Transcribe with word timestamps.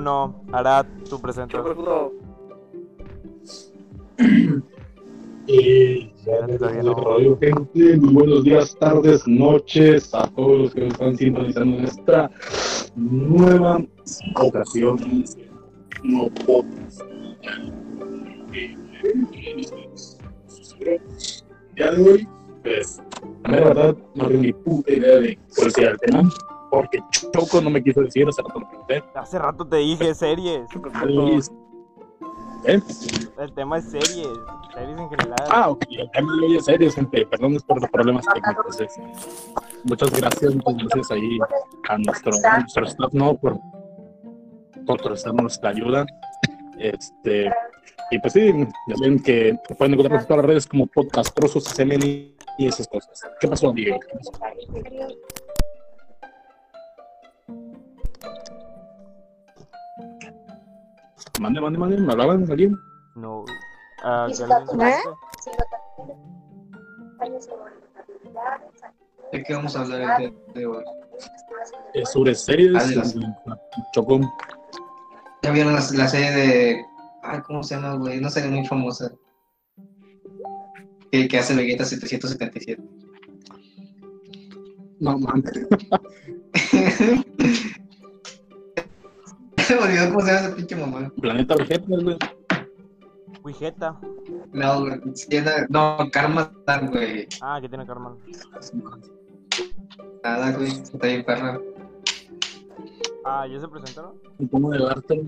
uno. 0.00 0.42
Arad, 0.52 0.86
tu 1.08 1.20
presento. 1.20 2.12
Y 5.46 6.12
ya 6.24 6.46
les 6.46 6.58
doy 6.58 7.36
gente. 7.40 7.96
Muy 7.96 8.14
buenos 8.14 8.44
días, 8.44 8.76
tardes, 8.78 9.26
noches 9.26 10.14
a 10.14 10.26
todos 10.28 10.58
los 10.58 10.74
que 10.74 10.80
nos 10.82 10.92
están 10.92 11.16
sintonizando 11.16 11.78
en 11.78 11.84
esta 11.84 12.30
nueva 12.96 13.82
ocasión. 14.36 15.24
No 16.02 16.28
podcast. 16.46 17.02
Ya 21.76 21.90
de 21.92 22.10
hoy, 22.10 22.28
pues, 22.62 23.02
la 23.44 23.50
verdad, 23.50 23.96
no 24.14 24.28
tengo 24.28 24.42
ni 24.42 24.52
puta 24.52 24.92
idea 24.92 25.18
de 25.18 25.38
cuál 25.56 25.70
sea 25.72 25.90
el 25.90 25.98
tema, 25.98 26.30
porque 26.70 27.02
Choco 27.32 27.60
no 27.60 27.70
me 27.70 27.82
quiso 27.82 28.00
decir 28.00 28.26
hace 28.28 28.42
rato. 28.42 28.60
¿eh? 28.88 29.02
Hace 29.14 29.38
rato 29.38 29.66
te 29.66 29.76
dije 29.76 30.14
series. 30.14 30.68
¿Eh? 32.66 32.80
El 33.38 33.52
tema 33.54 33.78
es 33.78 33.90
series. 33.90 34.28
Series 34.74 34.98
en 34.98 35.08
general. 35.10 35.36
Ah, 35.50 35.70
ok, 35.70 35.84
el 35.90 36.10
tema 36.10 36.32
de 36.36 36.46
hoy 36.46 36.56
es 36.56 36.64
serio, 36.64 36.90
gente. 36.92 37.26
Perdón 37.26 37.56
por 37.66 37.80
los 37.80 37.90
problemas 37.90 38.24
técnicos. 38.32 38.80
eh. 38.80 38.88
Muchas 39.84 40.10
gracias, 40.10 40.54
muchas 40.54 40.76
gracias 40.76 41.10
ahí 41.10 41.38
a 41.88 41.98
nuestro, 41.98 42.32
a 42.44 42.58
nuestro 42.60 42.84
staff, 42.86 43.12
¿no? 43.12 43.36
Por, 43.36 43.58
por 44.86 45.02
prestarnos 45.02 45.58
la 45.62 45.70
ayuda. 45.70 46.06
Este, 46.78 47.50
y 48.10 48.18
pues 48.18 48.32
sí, 48.32 48.52
ya 48.88 48.96
saben 48.96 49.22
que 49.22 49.58
pueden 49.78 49.94
encontrar 49.94 50.20
en 50.20 50.26
todas 50.26 50.38
las 50.42 50.46
redes 50.46 50.66
como 50.66 50.86
podcastrosos, 50.86 51.64
SMN 51.64 52.02
y 52.58 52.66
esas 52.66 52.86
cosas. 52.88 53.20
¿Qué 53.40 53.48
pasó, 53.48 53.72
Diego? 53.72 53.98
¿Qué 54.00 54.18
pasó? 54.18 54.32
Mande, 61.40 61.58
mande, 61.58 61.78
mande, 61.78 61.96
¿me 61.96 62.12
hablaban 62.12 62.50
alguien? 62.50 62.78
No. 63.16 63.46
Ah. 64.04 64.28
¿De 69.32 69.42
qué 69.42 69.54
vamos 69.54 69.74
a 69.74 69.80
hablar 69.80 70.20
el 70.20 70.30
día 70.30 70.38
de 70.54 70.66
hoy? 70.66 70.84
Sobre 72.12 72.34
series, 72.34 72.72
Ah, 72.76 72.84
de 72.86 72.96
las- 72.96 73.14
Chocó. 73.94 74.20
¿Ya 75.42 75.50
vieron 75.52 75.72
la, 75.72 75.80
la 75.94 76.08
serie 76.08 76.30
de... 76.30 76.84
Ay, 77.22 77.40
¿cómo 77.46 77.62
se 77.62 77.74
llama, 77.74 77.94
güey? 77.94 78.18
Una 78.18 78.28
serie 78.28 78.50
muy 78.50 78.66
famosa. 78.66 79.10
Que, 81.10 81.26
que 81.26 81.38
hace 81.38 81.54
Vegeta 81.54 81.86
777. 81.86 82.82
No, 85.00 85.18
mames. 85.18 85.52
Se 89.70 89.76
me 89.76 89.82
olvidó 89.82 90.08
cómo 90.08 90.20
se 90.22 90.32
llama 90.32 90.46
esa 90.46 90.56
pinche 90.56 90.74
mamá. 90.74 91.12
Planeta 91.20 91.54
Vegeta, 91.54 91.86
güey. 91.86 92.16
Wigeta. 93.44 94.00
No, 94.52 94.80
güey. 94.80 95.00
No, 95.68 95.96
Karma, 96.12 96.52
güey. 96.90 97.28
Ah, 97.40 97.60
que 97.62 97.68
tiene 97.68 97.86
Carmen. 97.86 98.14
Nada, 100.24 100.52
güey. 100.56 100.70
Está 100.72 101.06
bien 101.06 101.24
perra. 101.24 101.60
Ah, 103.24 103.46
¿ya 103.46 103.60
se 103.60 103.68
presentaron? 103.68 104.14
Y 104.40 104.48
como 104.48 104.70
de 104.70 104.78
darte 104.80 105.22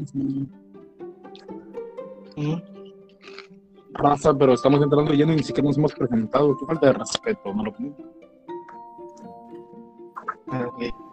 raza, 3.93 4.35
pero 4.35 4.55
estamos 4.55 4.83
entrando 4.83 5.13
lleno 5.13 5.35
y 5.35 5.37
ni 5.37 5.45
siquiera 5.45 5.69
nos 5.69 5.79
hemos 5.79 5.93
presentado. 5.93 6.57
Qué 6.57 6.67
falta 6.67 6.87
de 6.89 6.93
respeto, 6.95 7.55
¿no 7.55 7.63
lo 7.63 7.73
creen? 7.75 7.95
Ah, 10.48 10.67
ok. 10.67 11.12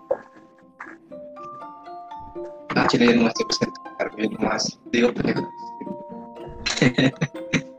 Ah, 2.76 2.88
chile, 2.88 3.08
ya 3.08 3.16
no 3.16 3.24
me 3.24 3.28
estoy 3.30 3.46
presentando. 3.46 4.18
Yo 4.18 4.30
nomás 4.30 4.80
digo 4.92 5.14
pendejo. 5.14 5.50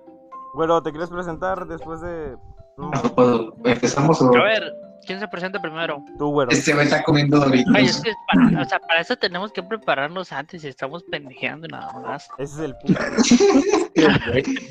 Bueno, 0.53 0.83
¿te 0.83 0.91
quieres 0.91 1.09
presentar 1.09 1.67
después 1.67 2.01
de.? 2.03 2.37
No, 2.77 2.91
No 2.91 3.03
puedo. 3.15 3.55
¿Empezamos 3.65 4.21
o...? 4.21 4.37
A 4.37 4.43
ver, 4.43 4.75
¿quién 5.07 5.19
se 5.19 5.29
presenta 5.29 5.59
primero? 5.61 6.05
tú, 6.19 6.31
güero. 6.33 6.51
Este 6.51 6.75
güey 6.75 6.85
está 6.85 7.03
comiendo 7.03 7.39
Doritos. 7.39 7.73
Ay, 7.75 7.87
es 7.87 8.01
que 8.03 8.13
para, 8.27 8.61
o 8.61 8.65
sea, 8.67 8.79
para 8.81 9.01
eso 9.01 9.17
tenemos 9.17 9.53
que 9.53 9.63
prepararnos 9.63 10.33
antes 10.33 10.63
y 10.65 10.69
estamos 10.69 11.03
pendejeando 11.05 11.67
nada 11.69 11.93
más. 12.01 12.29
Ese 12.37 12.55
es 12.55 12.59
el 12.59 12.77
punto. 12.77 13.01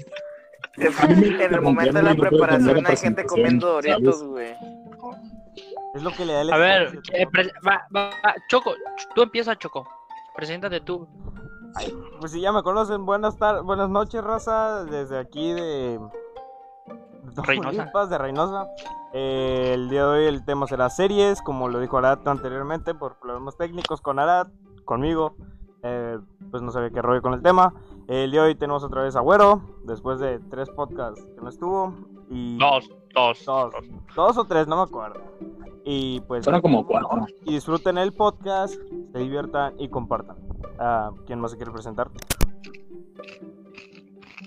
En 0.77 1.53
el 1.53 1.61
momento 1.61 1.93
de 1.93 2.03
la 2.03 2.15
preparación 2.15 2.85
hay 2.85 2.95
gente 2.95 3.25
comiendo 3.25 3.67
doritos, 3.67 4.23
güey. 4.23 4.53
Es 5.93 6.03
lo 6.03 6.11
que 6.11 6.25
le 6.25 6.33
da 6.33 6.41
el 6.41 6.53
A 6.53 6.57
ver, 6.57 7.01
eh, 7.13 7.25
va, 7.67 7.87
va, 7.95 8.11
Choco, 8.47 8.73
tú 9.15 9.23
empieza, 9.23 9.57
Choco. 9.57 9.87
Preséntate 10.35 10.81
tú. 10.81 11.07
Pues 12.19 12.31
si 12.31 12.41
ya 12.41 12.51
me 12.51 12.63
conocen, 12.63 13.05
buenas 13.05 13.37
tardes, 13.37 13.63
buenas 13.63 13.89
noches, 13.89 14.23
raza, 14.23 14.85
desde 14.85 15.17
aquí 15.17 15.51
de 15.51 15.99
Reynosa. 17.43 18.07
De 18.07 18.17
Reynosa. 18.17 18.67
Eh, 19.13 19.71
el 19.73 19.89
día 19.89 20.05
de 20.05 20.07
hoy 20.07 20.25
el 20.25 20.45
tema 20.45 20.67
será 20.67 20.89
series, 20.89 21.41
como 21.41 21.67
lo 21.67 21.79
dijo 21.79 21.97
Arad 21.97 22.27
anteriormente, 22.27 22.93
por 22.93 23.19
problemas 23.19 23.57
técnicos 23.57 24.01
con 24.01 24.19
Arad, 24.19 24.47
conmigo. 24.85 25.35
Eh, 25.81 26.19
pues 26.51 26.61
no 26.61 26.71
sabía 26.71 26.89
qué 26.89 27.01
rollo 27.01 27.21
con 27.21 27.33
el 27.33 27.41
tema. 27.41 27.73
El 28.07 28.31
día 28.31 28.41
de 28.41 28.47
hoy 28.49 28.55
tenemos 28.55 28.83
otra 28.83 29.03
vez 29.03 29.15
a 29.15 29.21
Güero, 29.21 29.61
después 29.85 30.19
de 30.19 30.39
tres 30.49 30.69
podcasts 30.69 31.25
que 31.35 31.41
no 31.41 31.49
estuvo. 31.49 31.93
Y 32.29 32.57
Dos, 32.57 32.89
dos, 33.13 33.45
Dos. 34.15 34.37
o 34.37 34.45
tres, 34.45 34.67
no 34.67 34.77
me 34.77 34.83
acuerdo. 34.83 35.21
Y 35.85 36.19
pues 36.21 36.43
Suena 36.43 36.61
como 36.61 36.85
cuatro. 36.85 37.25
y 37.45 37.53
disfruten 37.53 37.97
el 37.97 38.13
podcast, 38.13 38.75
se 39.11 39.19
diviertan 39.19 39.73
y 39.79 39.89
compartan. 39.89 40.37
Ah, 40.77 41.11
¿Quién 41.25 41.39
más 41.39 41.51
se 41.51 41.57
quiere 41.57 41.71
presentar? 41.71 42.09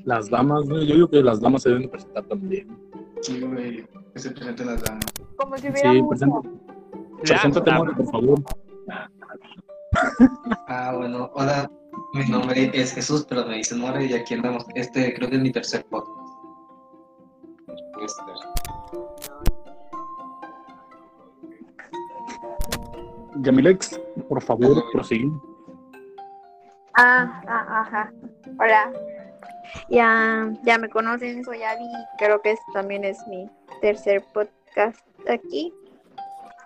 Las 0.05 0.31
damas, 0.31 0.67
yo 0.69 0.77
digo 0.79 1.09
que 1.09 1.23
las 1.23 1.41
damas 1.41 1.63
se 1.63 1.71
deben 1.71 1.89
presentar 1.91 2.25
también. 2.25 2.77
Sí, 3.21 3.41
güey. 3.41 3.87
Que 4.13 4.19
se 4.19 4.31
presenten 4.33 4.67
las 4.67 4.83
damas. 4.83 5.05
Como 5.37 5.57
si 5.57 5.69
hubiera 5.69 5.93
Sí, 5.93 6.03
mucho. 6.03 6.43
preséntate, 7.23 7.71
por 7.71 8.07
favor. 8.11 8.39
Ah, 10.69 10.95
bueno. 10.97 11.31
Hola. 11.35 11.71
Mi 12.15 12.25
nombre 12.29 12.71
es 12.75 12.93
Jesús, 12.95 13.25
pero 13.29 13.47
me 13.47 13.57
dicen 13.57 13.79
More 13.81 14.05
y 14.05 14.13
aquí 14.13 14.35
andamos. 14.35 14.67
Este 14.75 15.15
creo 15.15 15.31
que 15.31 15.37
es 15.37 15.43
mi 15.43 15.51
tercer 15.53 15.85
podcast. 15.87 16.11
Este, 18.03 18.23
Yamilex, 23.37 23.99
por 24.29 24.43
favor, 24.43 24.85
prosigue. 24.93 25.31
Ah, 26.95 27.43
ah, 27.49 27.81
ajá. 27.81 28.13
Hola. 28.59 28.93
Ya, 29.89 30.53
ya 30.65 30.79
me 30.79 30.89
conocen, 30.89 31.45
soy 31.45 31.63
Abby. 31.63 31.89
Creo 32.19 32.41
que 32.43 32.53
este 32.53 32.73
también 32.73 33.05
es 33.05 33.19
mi 33.27 33.49
tercer 33.81 34.23
podcast 34.33 34.99
aquí. 35.29 35.73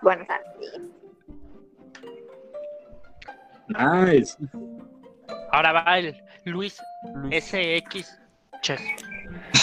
Buenas 0.01 0.27
tardes. 0.27 0.81
Nice. 3.69 4.37
Ahora 5.51 5.73
va 5.73 5.99
el 5.99 6.15
Luis 6.45 6.79
Luis. 7.13 7.43
SX 7.43 8.19
Chess. 8.61 8.81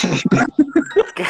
¿Qué, 1.14 1.24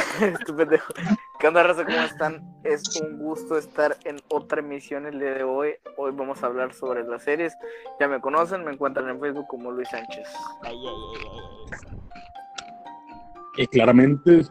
pendejo. 0.57 0.93
¿Qué 1.39 1.49
onda, 1.49 1.62
raza? 1.62 1.85
¿Cómo 1.85 1.99
están? 1.99 2.43
Es 2.65 2.83
un 3.01 3.19
gusto 3.19 3.59
estar 3.59 3.97
en 4.05 4.17
otra 4.29 4.61
emisión 4.61 5.07
el 5.07 5.19
día 5.19 5.35
de 5.35 5.43
hoy. 5.45 5.75
Hoy 5.97 6.12
vamos 6.12 6.43
a 6.43 6.47
hablar 6.47 6.73
sobre 6.73 7.05
las 7.05 7.25
series. 7.25 7.55
Ya 8.01 8.09
me 8.09 8.21
conocen, 8.21 8.65
me 8.65 8.73
encuentran 8.73 9.09
en 9.09 9.21
Facebook 9.21 9.47
como 9.49 9.71
Luis 9.71 9.89
Sánchez. 9.89 10.27
Ay, 10.62 10.77
ay, 10.77 10.87
ay, 10.87 11.27
ay, 11.31 11.89
ay. 13.57 13.62
Y 13.65 13.67
claramente 13.69 14.43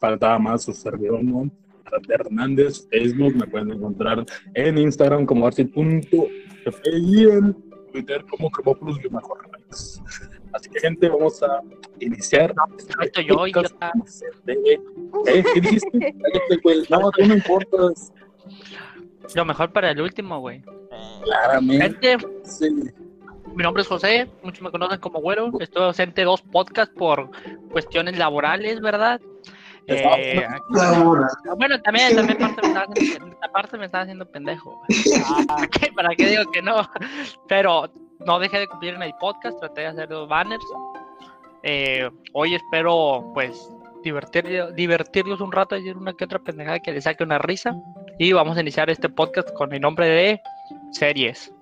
faltaba 0.00 0.38
más 0.38 0.64
su 0.64 0.72
servidor, 0.72 1.22
¿no? 1.22 1.50
Hernández, 2.08 2.88
Facebook, 2.88 3.34
me 3.36 3.46
pueden 3.46 3.72
encontrar 3.72 4.24
en 4.54 4.78
Instagram 4.78 5.26
como 5.26 5.46
arci.f 5.46 6.80
y 6.92 7.24
en 7.28 7.52
Twitter 7.92 8.24
como 8.30 8.50
Cremopulus 8.50 8.98
y 9.04 9.08
mejor. 9.10 9.38
Así 10.52 10.68
que 10.70 10.80
gente, 10.80 11.08
vamos 11.08 11.42
a 11.42 11.60
iniciar. 12.00 12.54
este 12.78 12.92
estoy 13.04 13.26
yo, 13.26 13.44
se 14.06 14.26
debe. 14.44 14.80
¿Eh? 15.26 15.44
¿Qué 15.54 15.60
dijiste? 15.60 16.14
No, 16.90 17.10
tú 17.10 17.26
no 17.26 17.34
importas. 17.34 18.12
Lo 19.34 19.44
mejor 19.44 19.72
para 19.72 19.90
el 19.90 20.00
último, 20.00 20.40
güey. 20.40 20.62
Claramente. 21.22 22.08
Gente, 22.08 22.26
sí. 22.44 22.70
mi 23.54 23.62
nombre 23.62 23.82
es 23.82 23.88
José, 23.88 24.28
muchos 24.42 24.62
me 24.62 24.70
conocen 24.70 24.98
como 24.98 25.20
Güero. 25.20 25.50
Estoy 25.60 25.84
ausente 25.84 26.22
de 26.22 26.24
dos 26.26 26.42
podcasts 26.42 26.94
por 26.96 27.30
cuestiones 27.70 28.18
laborales, 28.18 28.80
¿verdad? 28.80 29.20
Eh, 29.86 30.46
bueno, 31.56 31.80
también, 31.82 32.14
también 32.14 32.38
parte 32.38 32.62
me 32.62 32.68
estaba 32.68 32.86
haciendo, 32.92 33.38
aparte 33.42 33.78
me 33.78 33.86
estaba 33.86 34.02
haciendo 34.02 34.30
pendejo. 34.30 34.82
¿Para 35.46 35.66
qué? 35.68 35.92
¿Para 35.92 36.14
qué 36.14 36.26
digo 36.26 36.50
que 36.52 36.62
no? 36.62 36.88
Pero 37.48 37.90
no 38.26 38.38
dejé 38.38 38.58
de 38.60 38.68
cumplir 38.68 38.94
en 38.94 39.02
el 39.02 39.14
podcast, 39.14 39.58
traté 39.58 39.82
de 39.82 39.86
hacer 39.88 40.10
los 40.10 40.28
banners. 40.28 40.64
Eh, 41.62 42.10
hoy 42.32 42.54
espero, 42.54 43.30
pues, 43.34 43.70
divertir, 44.02 44.72
divertirlos 44.74 45.40
un 45.40 45.52
rato, 45.52 45.74
decir 45.74 45.96
una 45.96 46.12
que 46.14 46.24
otra 46.24 46.38
pendejada 46.38 46.80
que 46.80 46.92
les 46.92 47.04
saque 47.04 47.22
una 47.24 47.38
risa. 47.38 47.74
Y 48.18 48.32
vamos 48.32 48.56
a 48.56 48.60
iniciar 48.60 48.90
este 48.90 49.08
podcast 49.08 49.52
con 49.54 49.72
el 49.72 49.80
nombre 49.80 50.06
de 50.06 50.40
series. 50.92 51.52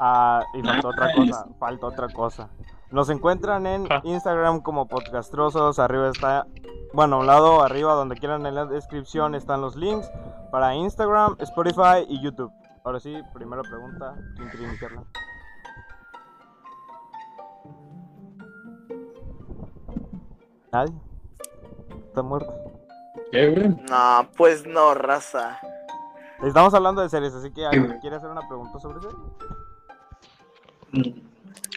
Ah, 0.00 0.42
y 0.54 0.62
faltó 0.62 0.88
otra 0.88 1.12
cosa, 1.16 1.46
falta 1.58 1.86
otra 1.86 2.08
cosa. 2.08 2.48
Nos 2.90 3.08
encuentran 3.10 3.66
en 3.66 3.86
Ah. 3.90 4.00
Instagram 4.04 4.60
como 4.60 4.86
podcastrosos, 4.86 5.78
arriba 5.78 6.10
está, 6.10 6.46
bueno, 6.92 7.16
a 7.16 7.18
un 7.20 7.26
lado, 7.26 7.62
arriba, 7.62 7.94
donde 7.94 8.16
quieran 8.16 8.46
en 8.46 8.54
la 8.54 8.66
descripción 8.66 9.34
están 9.34 9.60
los 9.60 9.74
links 9.76 10.10
para 10.52 10.74
Instagram, 10.74 11.36
Spotify 11.40 12.04
y 12.08 12.22
YouTube. 12.22 12.52
Ahora 12.84 13.00
sí, 13.00 13.16
primera 13.32 13.62
pregunta, 13.62 14.14
¿quién 14.36 14.48
quiere 14.50 14.66
iniciarla? 14.66 15.02
¿Nadie? 20.74 20.92
¿Está 22.08 22.20
muerto? 22.20 22.52
¿Qué, 23.30 23.48
güey? 23.48 23.68
No, 23.88 24.28
pues 24.36 24.66
no, 24.66 24.92
raza. 24.92 25.60
Estamos 26.44 26.74
hablando 26.74 27.00
de 27.00 27.08
series, 27.08 27.32
así 27.32 27.48
que 27.52 27.60
Sí, 27.60 27.64
¿alguien 27.64 28.00
quiere 28.00 28.16
hacer 28.16 28.28
una 28.28 28.40
pregunta 28.48 28.80
sobre 28.80 28.98
series? 29.00 29.16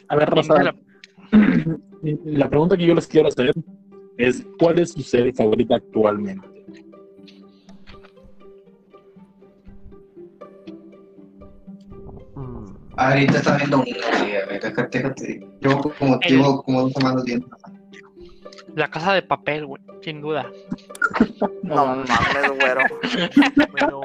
A 0.10 0.16
ver, 0.16 0.34
Venga, 0.34 0.76
la 2.26 2.50
pregunta 2.50 2.76
que 2.76 2.88
yo 2.88 2.96
les 2.96 3.06
quiero 3.06 3.28
hacer 3.28 3.54
es: 4.18 4.44
¿cuál 4.58 4.80
es 4.80 4.94
su 4.94 5.04
serie 5.04 5.32
favorita 5.32 5.76
actualmente? 5.76 6.48
Mm, 12.34 12.66
Ahorita 12.96 13.38
está 13.38 13.58
viendo 13.58 13.78
una, 13.78 14.20
güey, 14.20 14.38
a 14.38 14.46
ver, 14.48 14.60
déjate, 14.60 14.98
déjate. 14.98 15.48
Yo 15.62 15.82
como 16.00 16.20
llevo 16.22 16.64
como 16.64 16.82
dos 16.82 16.94
semanas 16.94 17.24
viendo. 17.26 17.48
La 18.76 18.90
casa 18.90 19.14
de 19.14 19.22
papel, 19.24 19.66
güey, 19.66 19.82
sin 20.02 20.22
duda. 20.22 20.46
No 21.64 21.86
mames, 21.86 22.10
güero. 22.60 22.82
pero, 23.74 24.02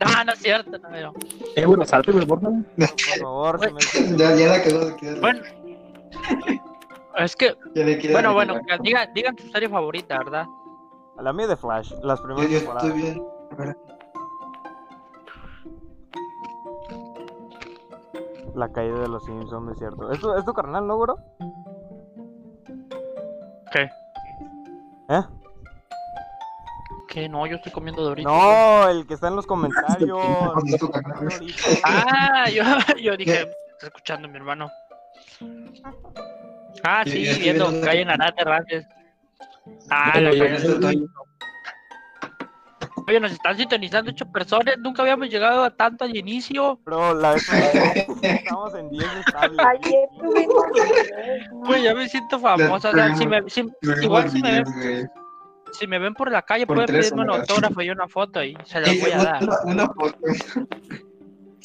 No, 0.00 0.24
no 0.24 0.32
es 0.32 0.38
cierto, 0.38 0.78
no, 0.78 0.88
no. 0.90 1.14
Eh, 1.56 1.64
bueno, 1.66 1.84
salte, 1.84 2.12
güey, 2.12 2.24
por 2.26 2.40
favor. 2.40 2.62
por 2.76 3.20
favor, 3.20 3.60
se 3.82 4.00
me- 4.10 4.16
Ya, 4.16 4.34
ya 4.36 4.46
la 4.48 4.62
quedó. 4.62 4.96
Bueno, 5.20 5.40
es 7.16 7.34
que, 7.36 7.54
bueno, 8.12 8.32
bueno, 8.34 8.60
digan, 8.82 9.12
digan 9.14 9.36
su 9.38 9.48
serie 9.50 9.68
favorita, 9.68 10.18
¿verdad? 10.18 10.46
a 11.18 11.22
la 11.22 11.32
mía 11.32 11.46
de 11.46 11.56
Flash, 11.56 11.92
las 12.02 12.20
primeras 12.20 12.50
yo 12.50 12.58
temporadas. 12.58 12.84
estoy 12.88 13.02
bien. 13.02 13.22
La 18.54 18.72
caída 18.72 19.00
de 19.00 19.08
los 19.08 19.24
Simpsons, 19.24 19.72
es 19.72 19.78
cierto. 19.78 20.10
¿Es 20.12 20.20
tu, 20.20 20.32
es 20.34 20.44
tu 20.44 20.52
carnal, 20.54 20.86
no, 20.86 20.98
bro? 20.98 21.16
¿Qué? 23.72 23.90
¿Eh? 25.08 25.22
Que 27.08 27.28
no, 27.28 27.46
yo 27.46 27.56
estoy 27.56 27.72
comiendo 27.72 28.02
Doritos. 28.02 28.30
No, 28.32 28.88
el 28.88 29.06
que 29.06 29.14
está 29.14 29.28
en 29.28 29.36
los 29.36 29.46
comentarios. 29.46 30.18
Ah, 31.84 32.46
yo, 32.50 32.62
yo 33.00 33.16
dije, 33.16 33.42
está 33.72 33.86
escuchando 33.86 34.28
mi 34.28 34.36
hermano. 34.36 34.70
Ah, 36.84 37.02
sí, 37.04 37.12
viendo 37.40 37.68
viendo- 37.70 37.86
Calle 37.86 38.04
Narate 38.04 38.44
Rantes. 38.44 38.86
Ah, 39.90 40.20
la 40.20 40.30
calle 40.30 41.06
Oye, 43.08 43.20
nos 43.20 43.30
están 43.32 43.56
sintonizando 43.56 44.10
ocho 44.10 44.26
personas. 44.32 44.76
Nunca 44.78 45.02
habíamos 45.02 45.28
llegado 45.28 45.62
a 45.62 45.70
tanto 45.70 46.04
al 46.04 46.16
inicio. 46.16 46.80
Bro, 46.84 47.14
la 47.14 47.32
vez 47.34 47.48
estábamos 48.22 48.74
en 48.74 48.90
10 48.90 49.04
estables. 49.26 49.58
Ayer 49.60 50.08
tuvimos. 50.18 50.64
Pues 51.66 51.82
ya 51.82 51.94
me 51.94 52.08
siento 52.08 52.38
famosa. 52.40 52.90
O 52.90 52.92
sea, 52.92 53.14
si 53.16 53.26
me, 53.26 53.42
si- 53.48 53.68
igual 54.02 54.28
si 54.30 54.42
me, 54.42 54.62
ven, 54.62 55.08
si 55.72 55.86
me 55.86 55.98
ven 56.00 56.14
por 56.14 56.32
la 56.32 56.42
calle, 56.42 56.66
pueden 56.66 56.86
pedirme 56.86 57.22
un 57.22 57.30
autógrafo 57.30 57.80
y 57.82 57.90
una 57.90 58.08
foto 58.08 58.42
y 58.42 58.56
se 58.64 58.80
las 58.80 58.90
Eh, 58.90 58.98
voy 59.00 59.10
a 59.12 59.18
dar. 59.18 59.42
Una, 59.64 59.86
foto. 59.86 60.18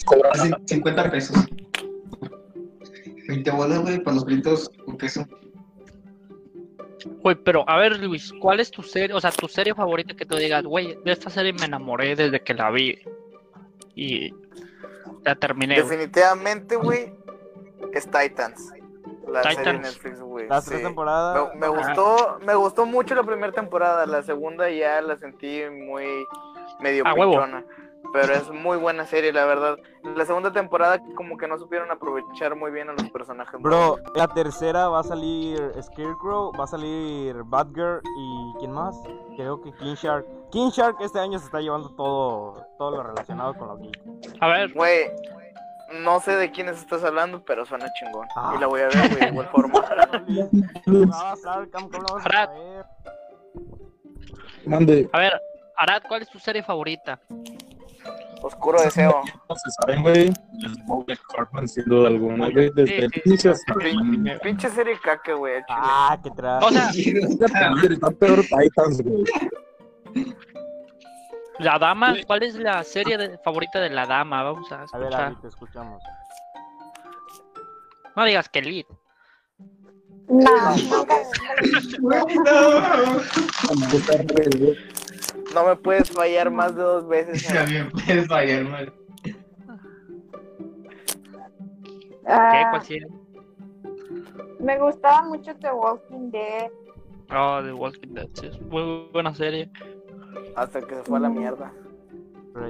Cobra 0.05 0.29
Así, 0.33 0.51
50 0.67 1.11
pesos. 1.11 1.45
20 3.27 3.51
bolas, 3.51 3.79
güey, 3.79 3.99
para 4.03 4.15
los 4.15 4.25
fritos 4.25 4.69
con 4.85 4.97
queso. 4.97 5.25
Güey, 7.05 7.35
pero 7.35 7.67
a 7.67 7.77
ver, 7.77 7.99
Luis, 7.99 8.33
¿cuál 8.39 8.59
es 8.59 8.71
tu 8.71 8.83
serie? 8.83 9.15
O 9.15 9.21
sea, 9.21 9.31
tu 9.31 9.47
serie 9.47 9.73
favorita 9.73 10.15
que 10.15 10.25
tú 10.25 10.35
digas, 10.35 10.63
güey, 10.63 10.97
de 11.03 11.11
esta 11.11 11.29
serie 11.29 11.53
me 11.53 11.65
enamoré 11.65 12.15
desde 12.15 12.41
que 12.41 12.53
la 12.53 12.69
vi. 12.71 12.99
Y 13.95 14.33
la 15.23 15.35
terminé. 15.35 15.75
Definitivamente, 15.75 16.75
güey, 16.75 17.13
es 17.93 18.05
Titans. 18.05 18.71
La 19.27 19.43
serie 19.43 19.57
de 19.57 19.63
Titans. 19.63 19.81
Netflix, 19.81 20.19
güey. 20.21 20.47
Las 20.47 20.63
sí. 20.63 20.71
tres 20.71 20.83
temporadas. 20.83 21.49
Me, 21.55 21.61
me 21.61 21.67
gustó, 21.67 22.39
me 22.45 22.55
gustó 22.55 22.85
mucho 22.85 23.15
la 23.15 23.23
primera 23.23 23.51
temporada, 23.51 24.05
la 24.05 24.23
segunda 24.23 24.69
ya 24.69 25.01
la 25.01 25.17
sentí 25.17 25.61
muy 25.69 26.25
medio 26.79 27.05
A 27.05 27.13
huevo. 27.13 27.45
Pero 28.13 28.33
es 28.33 28.49
muy 28.49 28.77
buena 28.77 29.05
serie, 29.05 29.31
la 29.31 29.45
verdad. 29.45 29.77
La 30.15 30.25
segunda 30.25 30.51
temporada 30.51 31.01
como 31.15 31.37
que 31.37 31.47
no 31.47 31.57
supieron 31.57 31.91
aprovechar 31.91 32.55
muy 32.55 32.71
bien 32.71 32.89
a 32.89 32.93
los 32.93 33.09
personajes. 33.09 33.59
Bro, 33.61 33.99
la 34.15 34.27
tercera 34.27 34.89
va 34.89 34.99
a 34.99 35.03
salir 35.03 35.59
Scarecrow, 35.81 36.51
va 36.57 36.65
a 36.65 36.67
salir 36.67 37.35
Batgirl 37.45 38.01
y 38.17 38.59
¿quién 38.59 38.71
más? 38.71 38.95
Creo 39.35 39.61
que 39.61 39.71
King 39.73 39.95
Shark. 39.95 40.25
King 40.51 40.69
Shark 40.69 40.97
este 41.01 41.19
año 41.19 41.39
se 41.39 41.45
está 41.45 41.61
llevando 41.61 41.89
todo, 41.95 42.65
todo 42.77 42.91
lo 42.91 43.03
relacionado 43.03 43.53
con 43.53 43.67
lo 43.69 43.77
geek. 43.77 43.99
A 44.41 44.47
ver, 44.47 44.73
Güey, 44.73 45.09
no 45.99 46.19
sé 46.19 46.35
de 46.35 46.51
quiénes 46.51 46.77
estás 46.77 47.03
hablando, 47.03 47.43
pero 47.43 47.65
suena 47.65 47.91
chingón. 47.93 48.27
Ah. 48.35 48.53
Y 48.55 48.59
la 48.59 48.67
voy 48.67 48.81
a 48.81 48.87
ver, 48.87 49.09
güey, 49.09 49.19
de 49.19 49.27
igual 49.27 49.47
forma. 49.47 49.81
Jugaba 50.85 51.35
Sarkam, 51.35 51.89
¿cómo 51.89 52.03
lo 52.07 52.15
vas 52.15 52.25
a 52.25 52.29
Arad. 52.29 52.49
a 55.13 55.19
ver, 55.19 55.41
Arad, 55.77 56.03
¿cuál 56.07 56.21
es 56.21 56.29
tu 56.29 56.39
serie 56.39 56.63
favorita? 56.63 57.19
Oscuro 58.41 58.81
deseo. 58.81 59.21
no 59.49 59.55
se 59.55 59.69
saben, 59.71 60.01
güey. 60.01 60.33
Sin 61.67 61.85
duda 61.85 62.07
alguna, 62.07 62.49
güey. 62.49 62.71
Desde 62.75 63.05
el 63.05 63.11
inicio 63.25 63.51
hasta 63.51 63.73
el 63.73 63.79
Pin- 63.79 64.39
Pinche 64.41 64.69
serie 64.69 64.99
caca, 64.99 65.33
güey. 65.33 65.61
Ah, 65.69 66.17
qué 66.23 66.29
tra... 66.31 66.59
O 66.59 66.69
sea, 66.71 66.89
Está 66.95 68.11
peor 68.11 68.41
Titans, 68.41 69.01
güey. 69.03 69.23
la 71.59 71.77
dama, 71.77 72.15
¿cuál 72.25 72.43
es 72.43 72.55
la 72.55 72.83
serie 72.83 73.17
de- 73.17 73.37
favorita 73.39 73.79
de 73.79 73.89
la 73.91 74.05
dama? 74.07 74.43
Vamos 74.43 74.71
a 74.71 74.85
A 74.91 74.97
ver, 74.97 75.07
escuchar. 75.09 75.41
Te 75.41 75.47
escuchamos. 75.47 76.01
No 78.15 78.25
digas 78.25 78.49
que 78.49 78.61
Lead. 78.61 78.85
No, 80.27 80.49
Rebel, 84.07 84.59
güey. 84.59 84.77
No 85.53 85.65
me 85.65 85.75
puedes 85.75 86.09
fallar 86.09 86.51
más 86.51 86.75
de 86.75 86.81
dos 86.81 87.07
veces. 87.07 87.43
Ya 87.53 87.63
bien, 87.63 87.89
puedes 87.91 88.27
fallar. 88.27 88.93
¿Qué? 89.23 89.35
Ah, 92.27 92.81
me 94.59 94.77
gustaba 94.79 95.23
mucho 95.23 95.55
The 95.55 95.71
Walking 95.71 96.29
Dead. 96.31 96.69
Oh, 97.31 97.61
The 97.63 97.73
Walking 97.73 98.13
Dead, 98.13 98.27
sí, 98.33 98.47
es 98.47 98.61
muy 98.61 99.09
buena 99.11 99.33
serie. 99.33 99.69
Hasta 100.55 100.81
que 100.81 100.95
se 100.95 101.03
fue 101.03 101.17
a 101.17 101.21
la 101.21 101.29
mierda. 101.29 101.73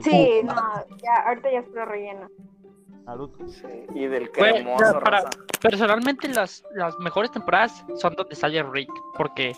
Sí, 0.02 0.42
no, 0.44 0.56
ya, 1.04 1.16
ahorita 1.28 1.52
ya 1.52 1.60
es 1.60 1.68
pro 1.70 1.86
relleno. 1.86 2.30
Sí. 3.48 3.68
Y 3.96 4.06
del 4.08 4.32
cremoso, 4.32 4.84
ya, 4.84 5.00
para- 5.00 5.22
raza. 5.22 5.30
Personalmente 5.62 6.28
las, 6.30 6.64
las 6.76 6.98
mejores 7.00 7.32
temporadas 7.32 7.84
son 7.96 8.14
donde 8.16 8.36
sale 8.36 8.64
Rick, 8.64 8.90
porque 9.18 9.54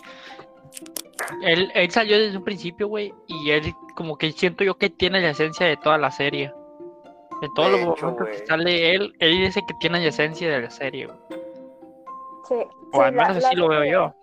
él, 1.42 1.70
él 1.74 1.90
salió 1.90 2.18
desde 2.18 2.36
un 2.36 2.44
principio, 2.44 2.88
güey, 2.88 3.12
y 3.26 3.50
él 3.50 3.74
como 3.96 4.16
que 4.16 4.32
siento 4.32 4.64
yo 4.64 4.76
que 4.76 4.90
tiene 4.90 5.20
la 5.20 5.30
esencia 5.30 5.66
de 5.66 5.76
toda 5.76 5.98
la 5.98 6.10
serie. 6.10 6.52
De 7.40 7.48
todos 7.54 7.70
los 7.72 7.80
momentos 7.80 8.28
que 8.28 8.46
sale 8.46 8.94
él, 8.94 9.14
él 9.18 9.38
dice 9.38 9.60
que 9.66 9.74
tiene 9.80 10.00
la 10.00 10.06
esencia 10.08 10.48
de 10.50 10.62
la 10.62 10.70
serie, 10.70 11.06
güey. 11.06 11.18
Sí. 12.48 12.54
O 12.92 12.98
sí, 12.98 13.00
al 13.04 13.12
menos 13.12 13.28
la- 13.36 13.40
la 13.40 13.48
así 13.48 13.56
lo 13.56 13.68
veo 13.68 13.84
yo. 13.84 14.14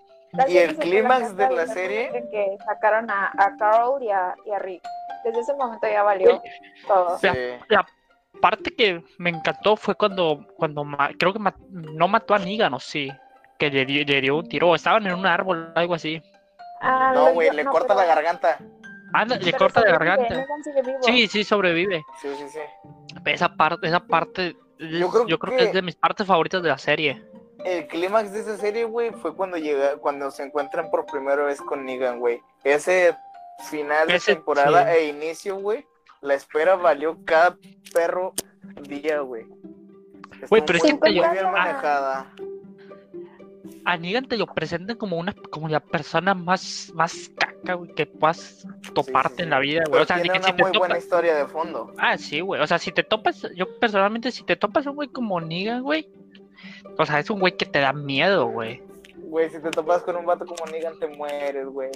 Y 0.48 0.58
el 0.58 0.78
clímax 0.78 1.36
de 1.36 1.50
la 1.52 1.68
serie- 1.68 2.10
que 2.32 2.56
sacaron 2.66 3.10
a, 3.12 3.32
a 3.38 3.56
Carl 3.58 4.02
y 4.02 4.10
a, 4.10 4.34
y 4.46 4.52
a 4.52 4.60
Rick. 4.60 4.82
Desde 5.26 5.42
ese 5.42 5.54
momento 5.56 5.86
ya 5.88 6.04
valió 6.04 6.42
todo. 6.88 7.18
Sí. 7.20 7.28
La 7.68 7.86
parte 8.40 8.72
que 8.74 9.04
me 9.18 9.30
encantó 9.30 9.76
fue 9.76 9.94
cuando, 9.96 10.48
cuando 10.58 10.84
ma- 10.86 11.12
creo 11.20 11.34
que 11.34 11.40
ma- 11.40 11.54
no 11.70 12.08
mató 12.08 12.34
a 12.34 12.40
Negan, 12.40 12.74
o 12.74 12.80
sí, 12.80 13.12
que 13.60 13.70
le 13.70 13.86
dio, 13.86 14.06
le 14.06 14.22
dio 14.22 14.38
un 14.38 14.48
tiro, 14.48 14.74
estaban 14.74 15.06
en 15.06 15.14
un 15.14 15.26
árbol, 15.26 15.74
algo 15.76 15.96
así. 15.96 16.22
Ah, 16.82 17.12
No, 17.14 17.34
güey, 17.34 17.52
le 17.52 17.64
no, 17.64 17.72
corta 17.72 17.94
la 17.96 18.06
garganta. 18.06 18.58
Anda, 19.14 19.36
le 19.38 19.46
pero 19.46 19.58
corta 19.58 19.82
la 19.82 19.92
garganta. 19.92 20.46
Sí, 21.02 21.28
sí, 21.28 21.44
sobrevive. 21.44 22.04
Sí, 22.22 22.30
sí, 22.38 22.46
sí. 22.50 22.60
Esa 23.26 23.56
parte, 23.56 23.88
esa 23.88 24.00
parte, 24.00 24.56
es- 24.80 25.00
Yo 25.00 25.10
creo 25.10 25.26
que... 25.54 25.58
que- 25.58 25.64
es 25.66 25.74
de 25.74 25.82
mis 25.82 25.96
partes 25.96 26.26
favoritas 26.26 26.64
de 26.64 26.70
la 26.70 26.78
serie. 26.78 27.22
El 27.64 27.88
clímax 27.88 28.32
de 28.32 28.40
esa 28.40 28.58
serie, 28.58 28.86
güey, 28.86 29.12
fue 29.12 29.36
cuando 29.36 29.58
llega, 29.58 29.98
cuando 29.98 30.32
se 30.32 30.44
encuentran 30.44 30.90
por 30.90 31.06
primera 31.06 31.44
vez 31.44 31.62
con 31.62 31.86
Negan, 31.86 32.20
güey. 32.20 32.42
Ese 32.64 33.16
final 33.70 34.08
de 34.08 34.20
temporada 34.20 34.86
sí. 34.92 34.98
e 34.98 35.08
inicio, 35.10 35.58
güey, 35.58 35.86
la 36.22 36.34
espera 36.34 36.76
valió 36.76 37.20
cada 37.24 37.56
perro 37.94 38.34
día, 38.82 39.20
güey. 39.20 39.46
Güey, 40.50 40.64
pero 40.66 40.78
es 40.80 40.84
muy, 40.86 41.00
que 41.00 41.10
bien 41.12 41.52
manejada. 41.52 42.34
A 43.86 43.98
Negan 43.98 44.28
te 44.28 44.38
lo 44.38 44.48
presentan 44.48 44.98
como 44.98 45.18
una, 45.18 45.34
como 45.34 45.68
la 45.68 45.80
persona 45.80 46.34
más, 46.34 46.92
más 46.94 47.32
caca 47.38 47.74
güey, 47.74 47.94
que 47.96 48.06
puedas 48.06 48.68
toparte 48.94 49.38
sí, 49.38 49.44
en 49.44 49.50
la 49.50 49.60
vida, 49.60 49.84
güey. 49.88 50.02
O 50.02 50.06
sea, 50.06 50.22
tiene 50.22 50.40
que 50.40 50.44
si 50.44 50.52
una 50.52 50.56
te 50.56 50.64
muy 50.64 50.78
buena 50.78 50.98
historia 50.98 51.36
de 51.36 51.46
fondo. 51.48 51.94
Ah, 51.98 52.18
sí, 52.18 52.42
güey. 52.42 52.62
O 52.62 52.68
sea, 52.68 52.78
si 52.78 52.92
te 52.92 53.04
topas, 53.04 53.48
yo 53.56 53.80
personalmente, 53.80 54.32
si 54.32 54.44
te 54.44 54.56
topas 54.56 54.86
un 54.86 54.96
güey 54.96 55.08
como 55.08 55.42
Negan, 55.42 55.82
güey. 55.82 56.10
O 56.98 57.06
sea, 57.06 57.20
es 57.20 57.30
un 57.30 57.40
güey 57.40 57.56
que 57.56 57.66
te 57.66 57.80
da 57.80 57.94
miedo, 57.94 58.48
güey. 58.48 58.82
Güey, 59.16 59.50
si 59.50 59.60
te 59.60 59.72
topas 59.72 60.04
con 60.04 60.16
un 60.16 60.26
vato 60.26 60.46
como 60.46 60.66
Negan, 60.72 60.98
te 61.00 61.08
mueres, 61.08 61.68
güey. 61.68 61.90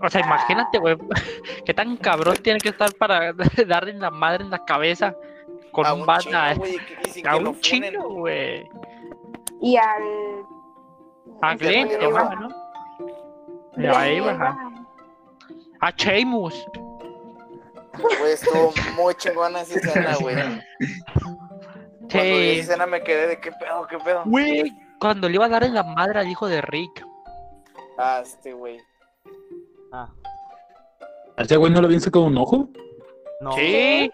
O 0.00 0.08
sea, 0.08 0.20
imagínate, 0.20 0.78
güey, 0.78 0.96
qué 1.64 1.74
tan 1.74 1.96
cabrón 1.96 2.36
tiene 2.36 2.60
que 2.60 2.68
estar 2.68 2.94
para 2.94 3.32
darle 3.66 3.94
la 3.94 4.10
madre 4.10 4.44
en 4.44 4.50
la 4.50 4.64
cabeza 4.64 5.16
con 5.72 5.86
a 5.86 5.94
un 5.94 6.06
y 7.04 7.10
sin 7.10 7.26
a 7.26 7.36
un 7.36 7.60
chingo, 7.60 8.08
güey. 8.08 8.68
Y 9.60 9.76
al. 9.76 10.02
A 11.42 11.52
este 11.52 11.66
Glenn, 11.66 11.88
llamaba. 12.00 12.34
¿no? 12.34 12.48
Glenn 13.76 13.94
A 13.94 14.08
y 14.12 14.18
Abraham. 14.18 14.86
A 15.80 15.90
Sheamus. 15.92 16.66
Güey, 17.98 18.32
estuvo 18.32 18.72
muy 18.96 19.14
chingona 19.14 19.60
esa 19.62 19.78
escena, 19.78 20.16
güey. 20.20 20.36
Cuando 22.10 22.20
vi 22.22 22.50
esa 22.50 22.60
escena 22.72 22.86
me 22.86 23.02
quedé 23.02 23.26
de 23.28 23.40
qué 23.40 23.50
pedo, 23.52 23.86
qué 23.88 23.98
pedo. 23.98 24.22
Güey, 24.26 24.72
cuando 25.00 25.28
le 25.28 25.34
iba 25.34 25.46
a 25.46 25.48
dar 25.48 25.64
en 25.64 25.74
la 25.74 25.82
madre 25.82 26.20
al 26.20 26.28
hijo 26.28 26.46
de 26.48 26.60
Rick. 26.62 27.04
Ah, 27.98 28.20
este, 28.22 28.52
güey. 28.52 28.78
Ah, 29.92 30.08
¿A 31.36 31.42
ese 31.42 31.56
güey 31.56 31.72
no 31.72 31.80
le 31.82 31.88
viene 31.88 32.10
con 32.10 32.22
un 32.24 32.38
ojo? 32.38 32.68
no. 33.40 33.52
Sí. 33.52 34.10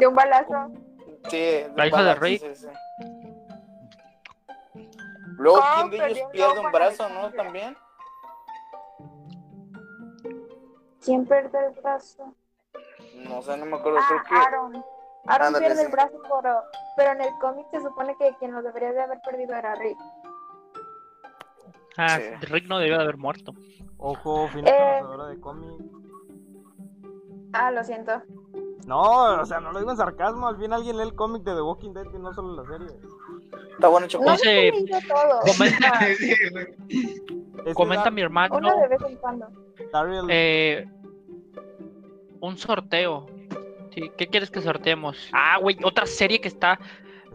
De 0.00 0.06
un 0.06 0.14
balazo. 0.14 0.72
Sí, 1.28 1.36
de 1.36 1.72
La 1.76 1.86
hija 1.86 2.02
de 2.02 2.14
Rick. 2.16 2.40
sí, 2.54 2.66
sí. 2.66 2.66
Luego, 5.38 5.58
Ah, 5.62 5.86
¿quién 5.88 5.90
de 6.00 6.10
ellos 6.10 6.28
pierde 6.32 6.60
un 6.60 6.72
brazo, 6.72 7.08
no? 7.08 7.30
También. 7.32 7.76
¿Quién 11.04 11.26
pierde 11.26 11.66
el 11.66 11.72
brazo? 11.80 12.34
No 13.28 13.42
sé, 13.42 13.56
no 13.56 13.66
me 13.66 13.76
acuerdo. 13.76 13.98
Ah, 14.00 14.06
Creo 14.08 14.22
que. 14.24 14.34
Aaron. 14.34 14.84
Aaron 15.26 15.46
Ándale, 15.48 15.66
pierde 15.66 15.82
el 15.82 15.92
brazo, 15.92 16.18
pero, 16.22 16.62
pero 16.96 17.12
en 17.12 17.20
el 17.22 17.30
cómic 17.40 17.66
se 17.70 17.80
supone 17.80 18.16
que 18.18 18.34
quien 18.38 18.52
lo 18.52 18.62
debería 18.62 18.92
de 18.92 19.02
haber 19.02 19.20
perdido 19.22 19.54
era 19.54 19.74
Rick. 19.76 19.98
Ah, 21.96 22.18
Sí. 22.18 22.46
Rick 22.46 22.66
no 22.68 22.78
debió 22.78 22.96
de 22.98 23.02
haber 23.04 23.16
muerto. 23.18 23.52
Ojo, 23.98 24.48
fin 24.48 24.66
Eh. 24.66 24.98
conocedora 25.00 25.26
de 25.28 25.40
cómic. 25.40 25.80
Ah, 27.52 27.70
lo 27.70 27.84
siento. 27.84 28.22
No, 28.86 29.40
o 29.40 29.44
sea, 29.46 29.60
no 29.60 29.70
lo 29.72 29.78
digo 29.78 29.90
en 29.92 29.96
sarcasmo. 29.96 30.48
Al 30.48 30.56
fin 30.56 30.72
alguien 30.72 30.96
lee 30.96 31.02
el 31.04 31.14
cómic 31.14 31.42
de 31.42 31.54
The 31.54 31.62
Walking 31.62 31.92
Dead 31.92 32.06
y 32.12 32.18
no 32.18 32.32
solo 32.32 32.62
la 32.62 32.68
serie. 32.68 32.88
Está 33.72 33.88
bueno, 33.88 34.06
No 34.06 34.10
Choco. 34.10 34.36
sé. 34.36 34.68
he 34.68 34.72
leído 34.72 34.98
todo. 35.08 35.40
Comenta, 37.74 38.10
mi 38.10 38.20
hermano 38.22 38.56
Uno 38.56 38.76
de 38.76 38.88
vez 38.88 39.00
en 39.08 39.16
cuando. 39.16 39.46
Daryl- 39.92 40.26
eh, 40.30 40.86
un 42.40 42.56
sorteo. 42.58 43.26
Sí, 43.94 44.10
¿Qué 44.16 44.26
quieres 44.26 44.50
que 44.50 44.60
sorteemos? 44.62 45.28
Ah, 45.32 45.58
güey, 45.60 45.76
otra 45.84 46.06
serie 46.06 46.40
que 46.40 46.48
está, 46.48 46.78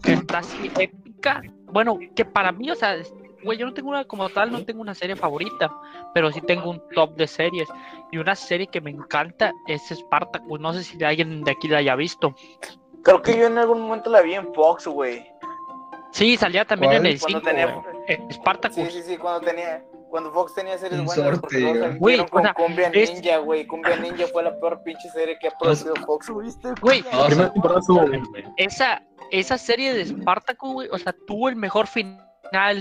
que 0.01 0.13
está 0.13 0.39
así 0.39 0.71
épica. 0.79 1.41
Bueno, 1.71 1.99
que 2.15 2.25
para 2.25 2.51
mí, 2.51 2.71
o 2.71 2.75
sea, 2.75 2.97
güey, 3.43 3.57
yo 3.59 3.65
no 3.67 3.73
tengo 3.73 3.89
una, 3.89 4.03
como 4.05 4.27
tal, 4.29 4.51
no 4.51 4.65
tengo 4.65 4.81
una 4.81 4.95
serie 4.95 5.15
favorita, 5.15 5.71
pero 6.13 6.31
sí 6.31 6.41
tengo 6.41 6.69
un 6.71 6.81
top 6.95 7.15
de 7.15 7.27
series. 7.27 7.67
Y 8.11 8.17
una 8.17 8.35
serie 8.35 8.67
que 8.67 8.81
me 8.81 8.89
encanta 8.89 9.53
es 9.67 9.83
Spartacus. 9.89 10.59
No 10.59 10.73
sé 10.73 10.83
si 10.83 11.01
alguien 11.03 11.43
de 11.43 11.51
aquí 11.51 11.67
la 11.67 11.77
haya 11.77 11.95
visto. 11.95 12.33
Creo 13.03 13.21
que 13.21 13.37
yo 13.37 13.45
en 13.47 13.57
algún 13.59 13.81
momento 13.81 14.09
la 14.09 14.21
vi 14.21 14.33
en 14.33 14.51
Fox, 14.53 14.87
güey. 14.87 15.27
Sí, 16.17 16.35
salía 16.35 16.65
también 16.65 16.93
¿Cuál? 16.93 17.05
en 17.05 17.11
el 17.13 17.19
Cuando 17.19 17.39
5, 17.39 17.49
tenía- 17.49 17.83
Eh, 18.07 18.19
Spartacus. 18.31 18.75
Sí, 18.75 18.89
sí, 18.91 19.01
sí, 19.03 19.17
cuando 19.17 19.41
tenía. 19.41 19.83
Cuando 20.09 20.31
Fox 20.31 20.55
tenía 20.55 20.77
series 20.77 21.03
buenas, 21.03 21.41
Güey, 21.99 22.19
o 22.21 22.25
con 22.27 22.41
sea, 22.41 22.53
Cumbia 22.53 22.87
es- 22.93 23.13
Ninja, 23.13 23.37
güey. 23.39 23.67
Cumbia 23.67 23.97
Ninja 23.97 24.25
fue 24.31 24.41
la 24.41 24.57
peor 24.57 24.81
pinche 24.81 25.09
serie 25.09 25.37
que 25.37 25.49
ha 25.49 25.51
producido 25.59 25.93
Fox, 26.05 26.29
güey. 26.29 26.49
Esa, 28.57 29.01
esa 29.31 29.57
serie 29.57 29.93
de 29.93 30.05
Spartacus, 30.05 30.73
güey, 30.73 30.89
o 30.91 30.97
sea, 30.97 31.13
tuvo 31.27 31.49
el 31.49 31.55
mejor 31.57 31.87
final, 31.87 32.23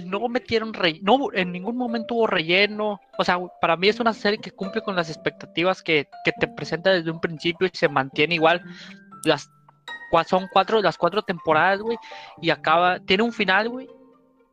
no 0.09 0.28
metieron 0.28 0.73
relleno, 0.73 1.19
no, 1.19 1.28
en 1.33 1.50
ningún 1.52 1.76
momento 1.76 2.14
hubo 2.14 2.26
relleno, 2.28 3.00
o 3.19 3.25
sea, 3.25 3.38
para 3.61 3.76
mí 3.76 3.88
es 3.88 3.99
una 3.99 4.12
serie 4.12 4.38
que 4.38 4.52
cumple 4.52 4.81
con 4.83 4.95
las 4.95 5.09
expectativas 5.11 5.83
que, 5.83 6.09
que 6.25 6.33
te 6.38 6.47
presenta 6.49 6.90
desde 6.90 7.11
un 7.11 7.21
principio 7.21 7.66
y 7.66 7.76
se 7.76 7.88
mantiene 7.88 8.37
igual, 8.37 8.62
las 9.25 9.50
son 10.26 10.48
cuatro, 10.52 10.80
las 10.82 10.98
cuatro 10.98 11.22
temporadas, 11.22 11.80
güey, 11.80 11.98
y 12.40 12.50
acaba, 12.50 13.00
tiene 13.00 13.22
un 13.22 13.32
final, 13.32 13.68
güey, 13.68 13.88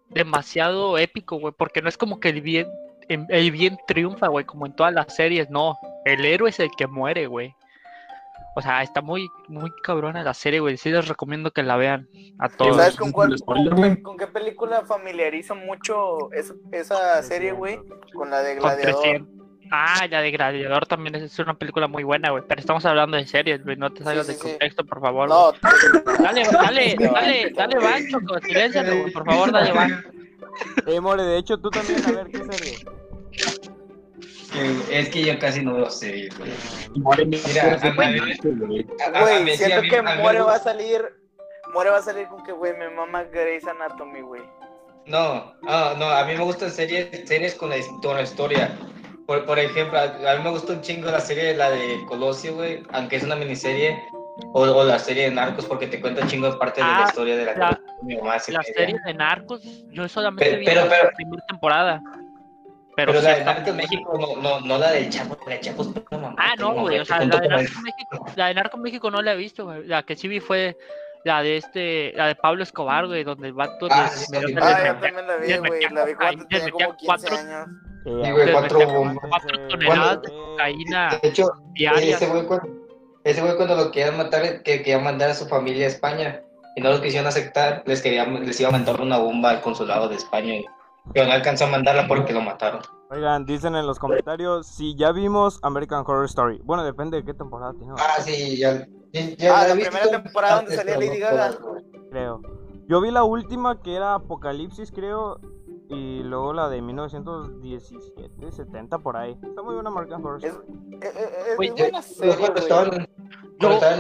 demasiado 0.10 0.98
épico, 0.98 1.38
güey, 1.40 1.54
porque 1.58 1.82
no 1.82 1.90
es 1.90 1.98
como 1.98 2.20
que 2.20 2.30
el 2.30 2.42
bien, 2.42 2.68
el 3.10 3.52
bien 3.52 3.78
triunfa, 3.88 4.28
güey, 4.28 4.46
como 4.46 4.66
en 4.66 4.76
todas 4.76 4.94
las 4.94 5.16
series, 5.16 5.50
no, 5.50 5.78
el 6.06 6.24
héroe 6.26 6.50
es 6.50 6.60
el 6.60 6.70
que 6.78 6.88
muere, 6.88 7.28
güey. 7.28 7.56
O 8.56 8.62
sea, 8.62 8.84
está 8.84 9.02
muy, 9.02 9.28
muy 9.48 9.72
cabrona 9.82 10.22
la 10.22 10.36
serie, 10.36 10.60
güey. 10.60 10.78
Sí 10.78 10.92
les 10.92 11.08
recomiendo 11.08 11.50
que 11.50 11.64
la 11.64 11.76
vean 11.76 12.08
a 12.38 12.50
todos. 12.50 12.76
¿Sabes 12.78 12.96
con 12.96 13.12
cuál? 13.12 13.36
Con, 13.44 13.76
qué- 13.76 14.04
con 14.04 14.16
qué 14.16 14.28
película 14.28 14.84
familiariza 14.86 15.56
mucho 15.56 16.32
esa, 16.34 16.54
esa 16.72 17.24
serie, 17.24 17.52
güey? 17.54 17.80
Con 18.14 18.30
la 18.30 18.42
de 18.44 18.56
Con 18.58 18.70
Gladiador. 18.70 19.26
300. 19.74 20.02
Ah, 20.02 20.08
la 20.10 20.22
de 20.22 20.32
Gladiador 20.32 20.86
también 20.86 21.16
es, 21.16 21.38
una 21.40 21.56
película 21.56 21.88
muy 21.88 22.04
buena, 22.04 22.30
güey. 22.30 22.44
Pero 22.48 22.62
estamos 22.62 22.86
hablando 22.86 23.18
de 23.18 23.26
series, 23.26 23.64
güey. 23.64 23.76
No 23.76 23.92
te 23.92 24.04
salgas 24.04 24.28
sí, 24.28 24.34
de 24.34 24.38
sí. 24.40 24.44
contexto, 24.50 24.86
por 24.86 25.02
favor. 25.02 25.30
No, 25.30 25.52
güey. 25.52 26.18
Dale, 26.20 26.44
dale, 26.52 26.96
dale, 27.00 27.52
dale, 27.56 27.80
van, 27.80 28.08
Choco. 28.08 28.40
Siléncialo, 28.42 29.02
güey. 29.02 29.12
Por 29.12 29.26
favor, 29.26 29.52
dale, 29.52 29.72
van. 29.72 30.06
Eh, 30.86 31.00
More, 31.02 31.24
de 31.24 31.38
hecho 31.38 31.58
tú 31.58 31.72
también, 31.72 32.06
a 32.06 32.12
ver, 32.12 32.28
¿qué 32.28 32.38
serie? 32.56 32.78
Eh, 34.56 34.82
Es 34.92 35.10
que 35.10 35.24
yo 35.26 35.40
casi 35.40 35.64
no 35.64 35.74
veo 35.74 35.90
series, 35.90 36.38
güey. 36.38 36.52
More, 36.98 37.26
Mira, 37.26 37.80
güey. 37.96 38.86
A- 39.02 39.04
a- 39.06 39.20
a 39.20 39.22
güey, 39.22 39.44
mí 39.44 39.52
sí, 39.58 39.64
siento 39.66 39.82
que 39.90 40.02
More 40.04 40.42
va 40.42 40.56
a 40.56 40.60
salir. 40.60 41.02
More 41.74 41.90
va 41.90 41.98
a 41.98 42.02
salir 42.04 42.28
con 42.28 42.44
que, 42.44 42.52
güey, 42.52 42.78
me 42.78 42.90
mama 42.92 43.24
Grey's 43.24 43.66
Anatomy, 43.66 44.22
güey. 44.22 44.44
No, 45.08 45.54
ah, 45.68 45.96
no, 45.98 46.06
a 46.10 46.24
mí 46.26 46.38
me 46.38 46.44
gustan 46.44 46.70
series, 46.70 47.28
series 47.28 47.56
con 47.56 47.72
la, 47.72 47.76
con 48.04 48.16
la 48.16 48.22
historia. 48.22 48.78
Por, 49.28 49.46
por 49.46 49.58
ejemplo, 49.60 49.98
a, 50.00 50.36
mí 50.38 50.44
me 50.44 50.50
gusta 50.50 50.74
un 50.74 50.82
chingo 50.82 51.10
la 51.10 51.20
serie, 51.20 51.56
la 51.56 51.70
de 51.70 52.04
Colosio, 52.08 52.56
güey, 52.56 52.84
aunque 52.92 53.16
es 53.16 53.24
una 53.24 53.36
miniserie, 53.36 53.98
o, 54.54 54.62
o 54.62 54.84
la 54.84 55.00
serie 55.00 55.30
de 55.30 55.32
Narcos, 55.36 55.66
porque 55.66 55.88
te 55.88 56.02
cuenta 56.02 56.22
un 56.24 56.28
chingo 56.28 56.52
de 56.52 56.58
parte 56.58 56.82
de 56.82 56.88
Ah, 56.88 57.00
la 57.02 57.08
historia 57.08 57.38
de 57.38 57.46
la, 57.46 57.54
la- 57.56 57.80
mi 58.02 58.18
mamá 58.18 58.38
se 58.40 58.52
La 58.52 58.60
quería. 58.62 58.74
serie 58.80 59.00
de 59.06 59.14
Narcos, 59.14 59.62
yo 59.92 60.08
solamente 60.10 60.46
Pero- 60.46 60.60
vi 60.60 60.66
pero- 60.66 60.84
la 60.86 60.90
pero- 60.90 61.10
primera 61.16 61.44
temporada. 61.48 62.02
Pero, 62.96 63.12
Pero 63.12 63.22
sí 63.22 63.28
la 63.28 63.38
de 63.40 63.44
Narcos 63.46 63.76
México, 63.76 64.18
no, 64.20 64.36
no, 64.42 64.60
no 64.60 64.78
la 64.78 64.92
del 64.92 65.10
Chapo, 65.10 65.38
la 65.48 65.54
de 65.56 65.60
Chapo 65.62 65.82
es 65.82 65.88
una 65.88 66.04
mamá. 66.22 66.36
Ah, 66.38 66.54
no, 66.60 66.74
güey. 66.74 67.00
O 67.00 67.06
sea, 67.06 67.20
la 67.26 67.40
de 67.40 67.48
Narcos 67.48 67.82
México, 67.82 68.26
la 68.36 68.48
de 68.48 68.54
Narcos 68.54 68.80
México 68.82 69.10
no 69.12 69.22
la 69.22 69.34
he 69.34 69.38
visto, 69.38 69.64
güey. 69.66 69.88
La 69.88 70.04
que 70.04 70.16
sí 70.16 70.28
vi 70.28 70.40
fue 70.40 70.78
la 71.24 71.42
de 71.42 71.58
este, 71.58 72.12
la 72.16 72.28
de 72.28 72.36
Pablo 72.36 72.62
Escobar, 72.62 73.08
güey, 73.08 73.24
donde 73.24 73.48
el 73.48 73.54
vato 73.54 73.88
Ah, 73.90 74.10
sí, 74.10 74.26
sí. 74.26 74.36
Ah, 74.62 74.84
yo 74.86 74.94
también 75.00 75.26
la 75.28 75.38
vi, 75.38 75.58
güey. 75.58 75.82
La 75.92 76.06
vi 76.06 76.14
cuando 76.14 76.46
tenía 76.46 76.70
como 76.70 76.96
15 76.98 77.06
cuatro- 77.06 77.36
años. 77.38 77.68
Sí, 78.04 78.10
güey, 78.12 78.46
les 78.46 78.52
cuatro 78.52 78.80
metía 78.80 78.94
bombas. 78.98 79.26
cuatro 79.30 79.68
toneladas 79.70 80.22
de 80.22 80.30
cocaína 80.30 81.20
De 81.22 81.28
hecho, 81.30 81.48
diarias. 81.74 82.22
ese 82.22 82.32
güey 82.32 82.46
cuando, 82.46 82.68
ese 83.24 83.42
güey 83.42 83.56
cuando 83.56 83.76
lo 83.76 83.92
querían 83.92 84.18
matar, 84.18 84.42
que 84.64 84.78
quería 84.80 85.00
mandar 85.00 85.30
a 85.30 85.34
su 85.34 85.46
familia 85.48 85.86
a 85.86 85.90
España 85.90 86.42
y 86.76 86.82
no 86.82 86.92
lo 86.92 87.02
quisieron 87.02 87.28
aceptar, 87.28 87.84
les 87.86 88.02
quería, 88.02 88.26
les 88.26 88.60
iba 88.60 88.70
a 88.70 88.72
mandar 88.74 89.00
una 89.00 89.18
bomba 89.18 89.52
al 89.52 89.62
consulado 89.62 90.10
de 90.10 90.16
España, 90.16 90.56
y- 90.56 90.66
pero 91.14 91.28
no 91.28 91.34
alcanzó 91.34 91.66
a 91.66 91.68
mandarla 91.70 92.08
porque 92.08 92.34
lo 92.34 92.42
mataron. 92.42 92.82
Oigan, 93.12 93.46
dicen 93.46 93.76
en 93.76 93.86
los 93.86 94.00
comentarios 94.00 94.66
si 94.66 94.96
ya 94.96 95.12
vimos 95.12 95.60
American 95.62 96.00
Horror 96.06 96.26
Story. 96.26 96.60
Bueno, 96.64 96.84
depende 96.84 97.18
de 97.18 97.24
qué 97.26 97.34
temporada 97.34 97.74
tiene, 97.74 97.94
Ah, 97.98 98.20
sí, 98.22 98.58
ya. 98.58 98.88
ya- 99.14 99.36
ya 99.38 99.62
Ah, 99.62 99.68
la 99.68 99.74
visto, 99.76 99.92
primera 99.92 100.24
temporada 100.24 100.56
donde 100.58 100.76
salía 100.76 100.96
pero 100.98 101.08
Lady 101.08 101.20
Gaga. 101.20 101.54
creo. 102.10 102.42
Yo 102.88 103.00
vi 103.02 103.12
la 103.12 103.24
última 103.24 103.82
que 103.82 103.96
era 103.96 104.16
Apocalipsis, 104.16 104.92
creo. 104.92 105.40
Y 105.90 106.24
luego 106.24 106.54
la 106.54 106.70
de 106.70 106.82
1917, 106.82 108.52
70 108.52 108.98
por 109.00 109.18
ahí. 109.18 109.38
Está 109.44 109.62
muy 109.62 109.76
buena 109.76 109.90
American 109.90 110.26
Horror 110.26 110.40
Es, 110.44 110.52
Story. 110.54 110.68
eh, 110.94 111.00
eh, 111.04 111.56
es 111.60 111.72
buena 111.74 112.02
serie, 112.02 112.46
estaba 112.56 112.84
en, 112.84 113.08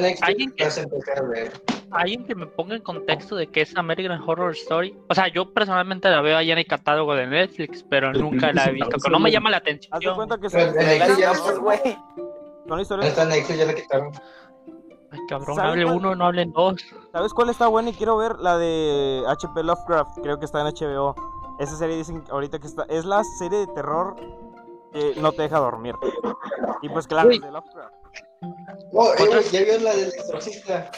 Netflix, 0.02 0.24
alguien 0.24 0.52
que- 0.52 0.64
las 0.64 0.78
empecé 0.78 1.12
a 1.18 1.22
ver. 1.22 1.52
Alguien 1.92 2.26
que 2.26 2.34
me 2.36 2.48
ponga 2.48 2.76
en 2.76 2.82
contexto 2.82 3.36
de 3.36 3.48
qué 3.48 3.62
es 3.62 3.76
American 3.78 4.20
Horror 4.26 4.52
Story. 4.54 4.98
O 5.10 5.14
sea, 5.14 5.28
yo 5.28 5.54
personalmente 5.54 6.10
la 6.10 6.22
veo 6.22 6.36
ahí 6.38 6.52
en 6.52 6.58
el 6.58 6.66
catálogo 6.66 7.14
de 7.16 7.28
Netflix, 7.28 7.84
pero 7.88 8.12
nunca 8.14 8.52
la 8.52 8.66
he 8.66 8.72
visto. 8.72 8.98
que 8.98 9.10
No 9.12 9.20
me 9.20 9.30
llama 9.32 9.52
la 9.52 9.58
Haz 9.58 9.64
de 9.64 9.70
atención. 9.72 10.16
cuenta 10.16 10.38
que 10.40 10.50
Pero 10.50 10.72
no- 10.72 11.62
güey. 11.62 11.80
son 12.68 12.80
historias. 12.80 13.18
en 13.18 13.30
Netflix, 13.30 13.58
ya 13.60 13.66
la 13.66 13.76
quitaron. 13.76 14.12
Ay, 15.12 15.20
cabrón, 15.30 15.56
¿Sabes 15.56 15.72
hable 15.74 15.84
cuál? 15.84 15.96
uno, 15.98 16.16
no 16.16 16.26
hablen 16.26 16.52
dos. 16.54 16.82
¿Sabes 17.12 17.34
cuál 17.34 17.50
está 17.52 17.68
buena 17.68 17.92
y 17.92 17.94
quiero 17.94 18.18
ver? 18.18 18.40
La 18.40 18.58
de 18.58 19.22
HP 19.28 19.62
Lovecraft. 19.62 20.18
Creo 20.24 20.40
que 20.40 20.46
está 20.46 20.62
en 20.62 20.68
HBO. 20.74 21.16
Esa 21.60 21.78
serie 21.78 21.98
dicen 21.98 22.24
ahorita 22.30 22.60
que 22.60 22.68
está. 22.68 22.86
Es 22.90 23.06
la 23.06 23.24
serie 23.40 23.60
de 23.60 23.68
terror 23.68 24.16
que 24.92 25.14
no 25.18 25.32
te 25.32 25.44
deja 25.44 25.60
dormir. 25.60 25.96
Y 26.82 26.90
pues 26.90 27.08
claro, 27.08 27.30
Uy. 27.30 27.40
de 27.40 27.52
Lovecraft. 27.52 27.94
Oh, 28.92 29.14
eh, 29.14 29.44
ya 29.52 29.62
vio 29.64 29.80
la 29.80 29.94
del 29.96 30.10
exorcista. 30.10 30.92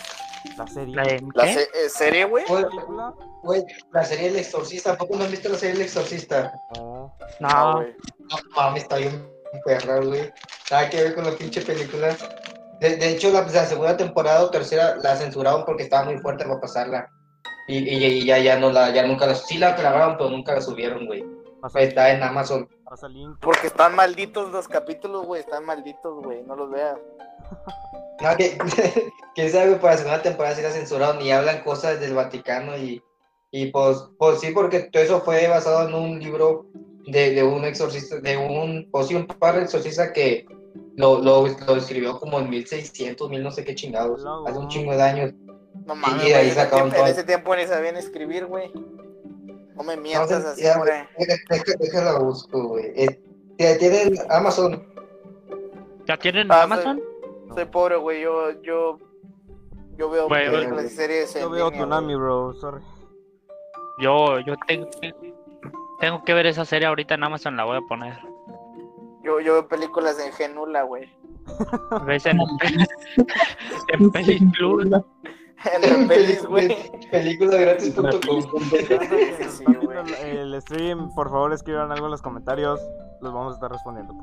La 0.57 0.67
serie. 0.67 0.95
¿La 0.95 1.03
de 1.03 1.23
La 1.33 1.43
se- 1.45 1.61
eh, 1.63 1.89
serie, 1.89 2.25
güey. 2.25 2.43
Güey, 2.47 2.65
película? 2.65 3.13
güey, 3.43 3.63
la 3.91 4.03
serie 4.05 4.29
del 4.29 4.39
exorcista. 4.39 4.91
¿A 4.93 4.97
poco 4.97 5.15
no 5.15 5.23
has 5.25 5.31
visto 5.31 5.49
la 5.49 5.57
serie 5.57 5.73
del 5.75 5.83
exorcista? 5.83 6.53
No. 6.77 7.15
No, 7.39 7.49
No, 7.49 7.73
güey. 7.77 7.95
No 8.19 8.37
mames, 8.55 8.83
está 8.83 8.97
bien 8.97 9.29
perra, 9.65 9.99
güey. 10.01 10.31
Nada 10.71 10.89
que 10.89 11.01
ver 11.03 11.15
con 11.15 11.23
la 11.25 11.31
pinche 11.31 11.61
película. 11.61 12.15
De, 12.79 12.97
de 12.97 13.09
hecho, 13.09 13.31
la, 13.31 13.41
la 13.43 13.65
segunda 13.65 13.95
temporada 13.95 14.43
o 14.43 14.49
tercera 14.49 14.95
la 14.97 15.15
censuraron 15.15 15.63
porque 15.65 15.83
estaba 15.83 16.05
muy 16.05 16.17
fuerte 16.19 16.43
para 16.45 16.59
pasarla. 16.59 17.09
Y, 17.67 17.77
y, 17.77 18.05
y 18.05 18.25
ya, 18.25 18.37
ya 18.39 18.59
no 18.59 18.71
la, 18.71 18.93
ya 18.93 19.05
nunca 19.07 19.25
la, 19.25 19.35
sí 19.35 19.57
la 19.57 19.73
grabaron, 19.73 20.17
pero 20.17 20.29
nunca 20.29 20.53
la 20.53 20.61
subieron, 20.61 21.05
güey. 21.05 21.25
Pasa, 21.61 21.81
Está 21.81 22.11
en 22.11 22.21
Amazon. 22.21 22.69
Porque 23.41 23.67
están 23.67 23.95
malditos 23.95 24.51
los 24.51 24.67
capítulos, 24.67 25.25
güey. 25.25 25.41
Están 25.41 25.65
malditos, 25.65 26.23
güey. 26.23 26.43
No 26.43 26.55
los 26.55 26.69
veas. 26.69 26.97
No, 28.21 28.33
que, 28.37 28.57
quién 29.35 29.51
sabe, 29.51 29.75
para 29.75 29.95
la 29.95 29.97
segunda 29.97 30.21
temporada 30.21 30.55
sí 30.55 30.61
la 30.61 30.71
censuraron 30.71 31.21
y 31.21 31.31
hablan 31.31 31.63
cosas 31.63 31.99
del 31.99 32.13
Vaticano 32.13 32.77
y, 32.77 33.03
y 33.51 33.65
pues, 33.71 34.09
pues 34.17 34.39
sí, 34.39 34.51
porque 34.53 34.83
todo 34.83 35.03
eso 35.03 35.19
fue 35.19 35.47
basado 35.49 35.87
en 35.87 35.93
un 35.93 36.19
libro 36.19 36.65
de, 37.07 37.31
de 37.31 37.43
un 37.43 37.65
exorcista, 37.65 38.21
de 38.21 38.37
un, 38.37 38.89
pues 38.89 39.07
sí, 39.07 39.15
un 39.15 39.27
padre 39.27 39.63
exorcista 39.63 40.13
que 40.13 40.45
lo, 40.95 41.19
lo, 41.21 41.45
lo 41.45 41.75
escribió 41.75 42.19
como 42.19 42.39
en 42.39 42.49
1600, 42.49 43.29
mil 43.29 43.43
no 43.43 43.51
sé 43.51 43.65
qué 43.65 43.75
chingados, 43.75 44.25
hace 44.47 44.57
un 44.57 44.69
chingo 44.69 44.95
de 44.95 45.03
años. 45.03 45.33
No 45.85 45.95
mames, 45.95 46.27
Y 46.27 46.33
ahí. 46.33 46.49
En, 46.49 46.69
tiempo- 46.69 46.95
en 46.95 47.07
ese 47.07 47.23
tiempo 47.23 47.55
ni 47.55 47.65
sabían 47.67 47.95
escribir, 47.97 48.45
güey. 48.47 48.71
No 49.75 49.83
me 49.83 49.97
mientas 49.97 50.31
Entonces, 50.31 50.51
así, 50.53 50.61
ya, 50.63 50.77
güey. 50.77 50.91
Déjala 51.79 52.19
busco, 52.19 52.69
güey. 52.69 52.91
Eh, 52.95 53.19
Tienen 53.77 54.15
Amazon. 54.29 54.83
¿Ya 56.07 56.17
tienen 56.17 56.51
Ah, 56.51 56.63
Amazon? 56.63 57.01
Soy 57.53 57.65
pobre, 57.65 57.97
güey. 57.97 58.21
Yo, 58.21 58.51
yo, 58.61 58.97
yo 59.97 60.09
veo 60.09 60.27
Güey, 60.27 60.49
películas 60.49 60.85
y 60.85 60.89
series 60.89 61.33
Yo 61.33 61.41
en 61.47 61.51
veo 61.51 61.69
línea, 61.69 61.81
Tsunami, 61.85 62.15
bro. 62.15 62.53
Sorry. 62.55 62.81
Yo, 63.99 64.39
yo 64.39 64.55
tengo, 64.67 64.89
tengo 65.99 66.23
que 66.23 66.33
ver 66.33 66.45
esa 66.47 66.65
serie 66.65 66.87
ahorita 66.87 67.15
en 67.15 67.23
Amazon, 67.23 67.55
la 67.57 67.63
voy 67.65 67.77
a 67.77 67.81
poner. 67.81 68.17
Yo, 69.23 69.39
yo 69.39 69.53
veo 69.53 69.67
películas 69.67 70.19
en 70.19 70.31
Genula, 70.33 70.83
güey. 70.83 71.09
¿Ves 72.05 72.25
en, 72.25 72.39
en 73.93 74.11
Pelis 74.11 74.41
Plus? 74.57 74.87
En 75.65 76.07
Pelis, 76.07 76.45
güey. 76.45 76.75
El 80.21 80.61
stream, 80.61 81.13
por 81.13 81.29
favor 81.29 81.53
escriban 81.53 81.91
algo 81.91 82.05
en 82.05 82.11
los 82.11 82.21
comentarios. 82.21 82.79
Los 83.21 83.33
vamos 83.33 83.53
a 83.53 83.55
estar 83.55 83.71
respondiendo. 83.71 84.13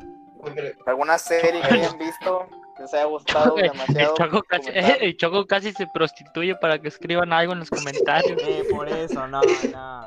¿Alguna 0.87 1.19
serie 1.19 1.61
que 1.61 1.75
hayan 1.75 1.99
visto 1.99 2.47
que 2.77 2.83
les 2.83 2.95
haya 2.95 3.05
gustado 3.05 3.57
El 3.57 3.71
demasiado? 3.71 4.15
Choco, 4.17 4.43
casi, 4.43 4.69
comentar? 4.69 5.03
el 5.03 5.17
Choco 5.17 5.47
casi 5.47 5.73
se 5.73 5.87
prostituye 5.87 6.55
para 6.57 6.79
que 6.79 6.89
escriban 6.89 7.33
algo 7.33 7.53
en 7.53 7.61
los 7.61 7.71
comentarios. 7.71 8.41
Eh, 8.43 8.65
por 8.71 8.89
eso, 8.89 9.27
no, 9.27 9.41
no. 9.41 10.07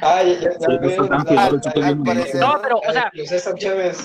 Ah, 0.00 0.22
ya, 0.22 0.38
ya, 0.40 0.68
no 0.68 2.62
pero, 2.62 2.78
o 2.78 2.92
sea, 2.92 3.10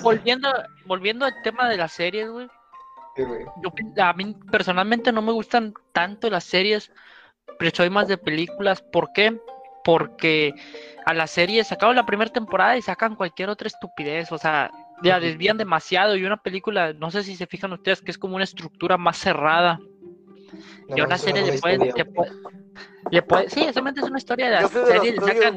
volviendo, 0.01 0.50
volviendo 0.86 1.25
al 1.25 1.34
tema 1.43 1.69
de 1.69 1.77
las 1.77 1.91
series, 1.91 2.29
güey. 2.29 2.48
Güey. 3.26 3.46
yo 3.64 4.04
a 4.04 4.14
mí 4.14 4.36
personalmente 4.52 5.12
no 5.12 5.22
me 5.22 5.32
gustan 5.32 5.74
tanto 5.94 6.30
las 6.30 6.44
series, 6.44 6.92
pero 7.58 7.72
soy 7.76 7.90
más 7.90 8.08
de 8.08 8.18
películas. 8.18 8.82
¿Por 8.82 9.12
qué? 9.14 9.38
Porque 9.84 10.54
a 11.06 11.14
las 11.14 11.32
series 11.32 11.68
sacaron 11.68 11.96
la 11.96 12.06
primera 12.06 12.32
temporada 12.32 12.78
y 12.78 12.82
sacan 12.82 13.16
cualquier 13.16 13.50
otra 13.50 13.68
estupidez, 13.68 14.32
o 14.32 14.38
sea, 14.38 14.72
ya 15.02 15.20
desvían 15.20 15.58
demasiado 15.58 16.16
y 16.18 16.26
una 16.26 16.38
película, 16.38 16.94
no 16.94 17.10
sé 17.10 17.24
si 17.24 17.36
se 17.36 17.48
fijan 17.48 17.72
ustedes 17.74 18.02
que 18.02 18.12
es 18.12 18.18
como 18.18 18.36
una 18.36 18.44
estructura 18.44 18.98
más 18.98 19.18
cerrada 19.18 19.80
y 20.96 21.00
a 21.00 21.04
una 21.06 21.18
serie 21.18 21.44
le 21.44 21.58
pueden, 21.60 21.80
le 21.96 22.06
puede- 22.06 22.32
le 23.12 23.22
puede- 23.22 23.50
sí, 23.50 23.62
solamente 23.74 24.02
es 24.02 24.08
una 24.10 24.18
historia 24.18 24.50
de 24.50 24.56
Yo 24.56 24.62
la 24.64 24.68
soy 24.68 24.74
de 24.74 24.82
los 24.82 24.90
serie, 24.98 25.12
le 25.12 25.18
tuyos, 25.20 25.36
sacan 25.36 25.56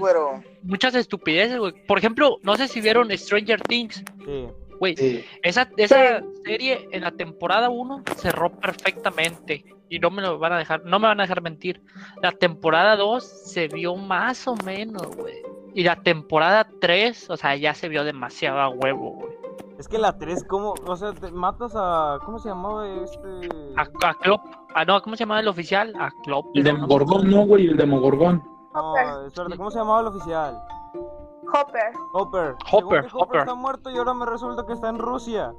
muchas 0.63 0.95
estupideces, 0.95 1.59
güey. 1.59 1.73
Por 1.87 1.99
ejemplo, 1.99 2.39
no 2.43 2.57
sé 2.57 2.69
si 2.69 2.81
vieron 2.81 3.11
Stranger 3.17 3.61
Things, 3.63 4.03
Sí. 4.25 4.49
Güey. 4.83 4.97
Sí. 4.97 5.25
Esa, 5.45 5.69
esa 5.77 6.25
serie 6.45 6.89
en 6.91 7.03
la 7.03 7.13
temporada 7.13 7.71
1 7.71 8.03
cerró 8.17 8.51
perfectamente 8.51 9.65
y 9.89 10.01
no 10.01 10.11
me 10.11 10.23
lo 10.23 10.41
van 10.41 10.55
a 10.55 10.59
dejar, 10.59 10.85
no 10.85 10.99
me 10.99 11.07
van 11.07 11.21
a 11.21 11.23
dejar 11.23 11.41
mentir. 11.41 11.81
La 12.21 12.33
temporada 12.33 12.97
2 12.97 13.23
se 13.23 13.69
vio 13.69 13.95
más 13.95 14.49
o 14.49 14.57
menos, 14.65 15.15
güey. 15.15 15.37
Y 15.73 15.85
la 15.85 16.03
temporada 16.03 16.67
3, 16.81 17.31
o 17.31 17.37
sea, 17.37 17.55
ya 17.55 17.75
se 17.75 17.89
vio 17.89 18.03
demasiado 18.03 18.59
a 18.59 18.71
huevo, 18.71 19.13
güey. 19.13 19.33
Es 19.79 19.87
que 19.87 19.99
la 19.99 20.19
3, 20.19 20.45
¿cómo? 20.49 20.75
O 20.85 20.97
sea, 20.97 21.13
te 21.13 21.31
matas 21.31 21.73
a. 21.77 22.19
¿Cómo 22.25 22.41
se 22.41 22.49
llamaba 22.49 22.89
este? 23.05 23.49
A, 23.77 23.83
a 23.83 24.15
Klopp, 24.15 24.41
ah, 24.75 24.85
no, 24.85 25.01
¿cómo 25.01 25.15
se 25.15 25.23
llamaba 25.23 25.41
el 25.41 25.49
oficial? 25.49 25.93
A 25.97 26.11
Klopp. 26.25 26.47
El. 26.55 26.65
Demogorgón, 26.65 27.31
no, 27.31 27.47
güey, 27.47 27.69
el 27.69 27.77
Demogorgón. 27.77 28.43
No, 28.75 29.27
espérate, 29.27 29.57
¿cómo 29.57 29.71
se 29.71 29.79
llamaba 29.79 30.01
el 30.01 30.07
oficial? 30.09 30.59
Hopper. 30.95 31.93
Hopper. 32.13 32.55
Hopper, 32.71 33.07
Hopper. 33.13 33.41
está 33.41 33.55
muerto 33.55 33.91
y 33.91 33.97
ahora 33.97 34.15
me 34.15 34.27
resulta 34.27 34.65
que 34.67 34.73
está 34.73 34.89
en 34.89 34.99
Rusia. 34.99 35.53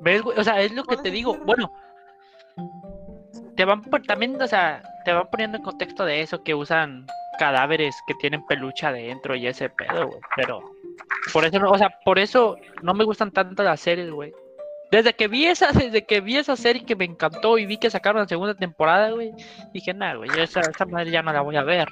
¿Ves, 0.00 0.22
güey? 0.22 0.38
O 0.38 0.44
sea, 0.44 0.60
es 0.60 0.72
lo 0.72 0.82
que 0.82 0.94
¿Cuál 0.96 1.02
te 1.02 1.10
digo. 1.10 1.36
Bueno, 1.44 1.70
te 3.56 3.64
van 3.64 3.82
también, 4.06 4.40
o 4.40 4.46
sea, 4.46 4.82
te 5.04 5.12
van 5.12 5.28
poniendo 5.30 5.58
en 5.58 5.64
contexto 5.64 6.04
de 6.04 6.22
eso 6.22 6.42
que 6.42 6.54
usan 6.54 7.06
cadáveres 7.38 7.96
que 8.06 8.14
tienen 8.14 8.44
peluche 8.46 8.86
adentro 8.86 9.34
y 9.34 9.46
ese 9.46 9.68
pedo, 9.70 10.08
güey. 10.08 10.20
Pero 10.36 10.60
por 11.32 11.44
eso, 11.44 11.58
no- 11.58 11.70
o 11.70 11.78
sea, 11.78 11.90
por 12.04 12.18
eso 12.18 12.56
no 12.82 12.94
me 12.94 13.04
gustan 13.04 13.30
tanto 13.30 13.62
las 13.62 13.80
series, 13.80 14.10
güey. 14.10 14.32
Desde 14.90 15.14
que 15.14 15.28
vi 15.28 15.46
esa, 15.46 15.70
desde 15.72 16.04
que 16.04 16.20
vi 16.20 16.36
esa 16.36 16.56
serie 16.56 16.84
que 16.84 16.96
me 16.96 17.04
encantó 17.04 17.58
y 17.58 17.66
vi 17.66 17.78
que 17.78 17.90
sacaron 17.90 18.22
la 18.22 18.28
segunda 18.28 18.54
temporada, 18.54 19.10
güey, 19.10 19.32
dije, 19.72 19.94
nada, 19.94 20.14
güey, 20.16 20.30
yo 20.34 20.42
esa, 20.42 20.60
esa 20.60 20.84
madre 20.86 21.10
ya 21.10 21.22
no 21.22 21.32
la 21.32 21.42
voy 21.42 21.56
a 21.56 21.62
ver. 21.62 21.88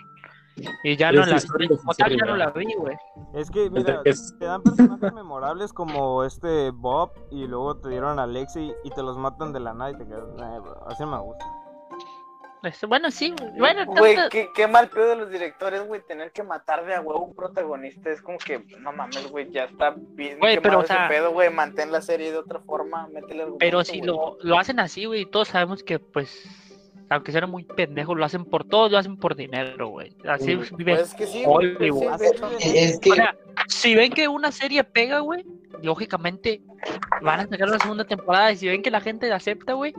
Y 0.83 0.97
ya 0.97 1.13
no 1.13 1.25
la, 1.27 1.39
como 1.69 1.95
tal, 1.95 2.17
ya 2.17 2.25
no 2.25 2.37
la 2.37 2.51
vi, 2.51 2.73
güey. 2.75 2.97
Es 3.35 3.51
que, 3.51 3.69
mira, 3.71 4.01
es- 4.05 4.35
te 4.39 4.45
dan 4.47 4.63
personajes 4.63 5.13
memorables 5.13 5.73
como 5.73 6.25
este 6.25 6.71
Bob 6.71 7.11
y 7.31 7.47
luego 7.47 7.77
te 7.77 7.89
dieron 7.89 8.19
a 8.19 8.27
Lexi 8.27 8.73
y 8.85 8.91
te 8.91 9.03
los 9.03 9.17
matan 9.19 9.53
de 9.53 9.61
la 9.61 9.75
nada 9.75 9.91
y 9.93 9.97
te 9.99 10.07
quedas. 10.07 10.25
"Eh, 10.39 10.61
bro, 10.61 10.87
así 10.89 11.03
no 11.05 11.11
me 11.11 11.19
gusta. 11.19 11.45
Este, 12.65 12.87
Bueno, 12.87 13.09
sí, 13.13 13.33
güey. 13.39 13.53
Bueno, 13.57 13.87
Güey, 13.87 14.17
tanto- 14.17 14.31
qué, 14.31 14.49
qué 14.53 14.67
mal 14.67 14.89
pedo 14.91 15.11
de 15.11 15.17
los 15.17 15.31
directores, 15.31 15.87
güey, 15.87 16.01
tener 16.05 16.33
que 16.33 16.43
matar 16.43 16.85
de 16.85 16.95
a 16.97 17.01
huevo 17.01 17.27
un 17.27 17.35
protagonista. 17.35 18.11
Es 18.11 18.21
como 18.21 18.37
que, 18.39 18.65
no 18.81 18.91
mames, 18.93 19.31
güey, 19.31 19.49
ya 19.53 19.65
está 19.65 19.95
bien 19.97 20.41
Güey, 20.41 20.61
pero, 20.61 20.79
o 20.81 20.83
ese 20.83 20.93
sea- 20.93 21.09
pedo, 21.09 21.31
güey. 21.31 21.51
Mantén 21.51 21.93
la 21.93 22.03
serie 22.03 22.33
de 22.33 22.39
otra 22.39 22.59
forma, 22.59 23.07
métele 23.13 23.47
Pero 23.61 23.85
si 23.85 24.01
lo, 24.03 24.37
lo 24.43 24.59
hacen 24.59 24.81
así, 24.81 25.05
güey, 25.05 25.25
todos 25.25 25.49
sabemos 25.49 25.85
que, 25.85 26.01
pues, 26.01 26.68
aunque 27.11 27.33
sean 27.33 27.51
muy 27.51 27.65
pendejos, 27.65 28.17
lo 28.17 28.25
hacen 28.25 28.45
por 28.45 28.65
todos, 28.65 28.91
lo 28.93 28.99
hacen 28.99 29.17
por 29.17 29.35
dinero, 29.35 29.89
güey. 29.89 30.13
Así 30.27 30.45
Sí, 30.45 30.75
viven. 30.77 30.97
Pues 30.97 31.09
es 31.09 31.15
que 31.15 31.27
sí, 31.27 31.45
güey, 31.45 31.75
pues 31.77 31.95
sí, 31.95 32.07
Hollywood. 32.07 32.19
de 32.19 32.29
hecho. 32.29 32.51
Es 32.59 33.01
que 33.01 33.11
O 33.11 33.15
sea, 33.15 33.37
si 33.69 33.95
ven 33.95 34.13
que 34.13 34.29
una 34.29 34.53
serie 34.53 34.85
pega, 34.85 35.21
güey, 35.21 35.45
lógicamente 35.83 36.61
van 37.23 37.41
a 37.41 37.49
sacar 37.49 37.69
la 37.69 37.79
segunda 37.79 38.05
temporada. 38.05 38.53
Y 38.53 38.57
si 38.57 38.69
ven 38.69 38.83
que 38.83 38.91
la 38.91 39.01
gente 39.01 39.29
la 39.29 39.37
acepta, 39.37 39.75
güey, 39.75 39.95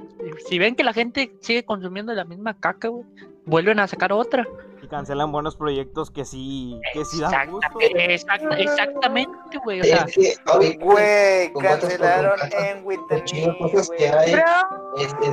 si 0.47 0.59
ven 0.59 0.75
que 0.75 0.83
la 0.83 0.93
gente 0.93 1.31
sigue 1.41 1.63
consumiendo 1.63 2.13
la 2.13 2.25
misma 2.25 2.53
caca, 2.59 2.87
güey, 2.89 3.05
vuelven 3.45 3.79
a 3.79 3.87
sacar 3.87 4.11
otra. 4.13 4.47
Y 4.81 4.87
cancelan 4.87 5.31
buenos 5.31 5.57
proyectos 5.57 6.09
que 6.09 6.23
sí, 6.23 6.79
que 6.93 7.03
sí 7.03 7.19
dan 7.19 7.51
gusto. 7.51 7.67
exacta- 7.81 8.57
exactamente, 8.57 9.57
güey. 9.63 9.81
O 9.81 9.83
sea, 9.83 10.05
es 10.07 10.15
que 10.15 10.33
ahorita, 10.45 10.85
Güey, 10.85 11.53
cancelaron 11.53 12.39
en 12.57 12.85
With 12.85 12.99
es, 13.11 13.89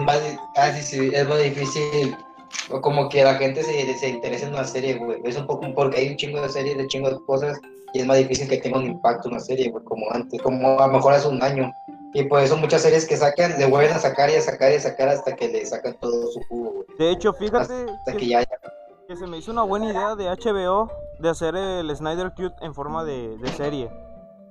más, 0.00 0.20
ah, 0.56 0.68
es 0.68 1.28
más 1.28 1.42
difícil. 1.42 2.16
o 2.70 2.80
Como 2.80 3.08
que 3.08 3.22
la 3.22 3.34
gente 3.36 3.62
se, 3.62 3.94
se 3.98 4.08
interese 4.08 4.46
en 4.46 4.54
una 4.54 4.64
serie, 4.64 4.94
güey. 4.94 5.20
Es 5.24 5.36
un 5.36 5.46
poco 5.46 5.72
porque 5.74 5.98
hay 6.00 6.08
un 6.10 6.16
chingo 6.16 6.40
de 6.40 6.48
series, 6.48 6.76
de 6.76 6.86
chingo 6.88 7.10
de 7.10 7.20
cosas, 7.24 7.60
y 7.96 8.00
es 8.00 8.06
más 8.06 8.18
difícil 8.18 8.48
que 8.48 8.58
tenga 8.58 8.78
un 8.78 8.86
impacto 8.86 9.28
una 9.28 9.40
serie, 9.40 9.70
güey, 9.70 9.82
como 9.84 10.10
antes, 10.12 10.40
como 10.42 10.78
a 10.78 10.86
lo 10.86 10.92
mejor 10.92 11.14
hace 11.14 11.28
un 11.28 11.42
año. 11.42 11.72
Y 12.12 12.24
por 12.24 12.40
eso 12.40 12.56
muchas 12.56 12.82
series 12.82 13.06
que 13.06 13.16
sacan, 13.16 13.58
le 13.58 13.66
vuelven 13.66 13.94
a 13.94 13.98
sacar 13.98 14.30
y 14.30 14.34
a 14.34 14.42
sacar 14.42 14.72
y 14.72 14.76
a 14.76 14.80
sacar 14.80 15.08
hasta 15.08 15.34
que 15.34 15.48
le 15.48 15.64
sacan 15.64 15.94
todo 15.98 16.30
su 16.30 16.40
jugo, 16.48 16.72
güey. 16.72 16.86
De 16.98 17.10
hecho, 17.10 17.32
fíjate 17.32 17.86
Hasta 17.90 18.12
que 18.12 18.18
que, 18.18 18.26
ya, 18.28 18.44
que 19.08 19.16
se 19.16 19.26
me 19.26 19.38
hizo 19.38 19.50
una 19.50 19.62
buena 19.62 19.90
idea 19.90 20.14
de 20.14 20.28
HBO 20.28 20.90
de 21.18 21.30
hacer 21.30 21.56
el 21.56 21.94
Snyder 21.96 22.32
Cut 22.34 22.52
en 22.60 22.74
forma 22.74 23.04
de, 23.04 23.36
de 23.38 23.48
serie. 23.48 23.90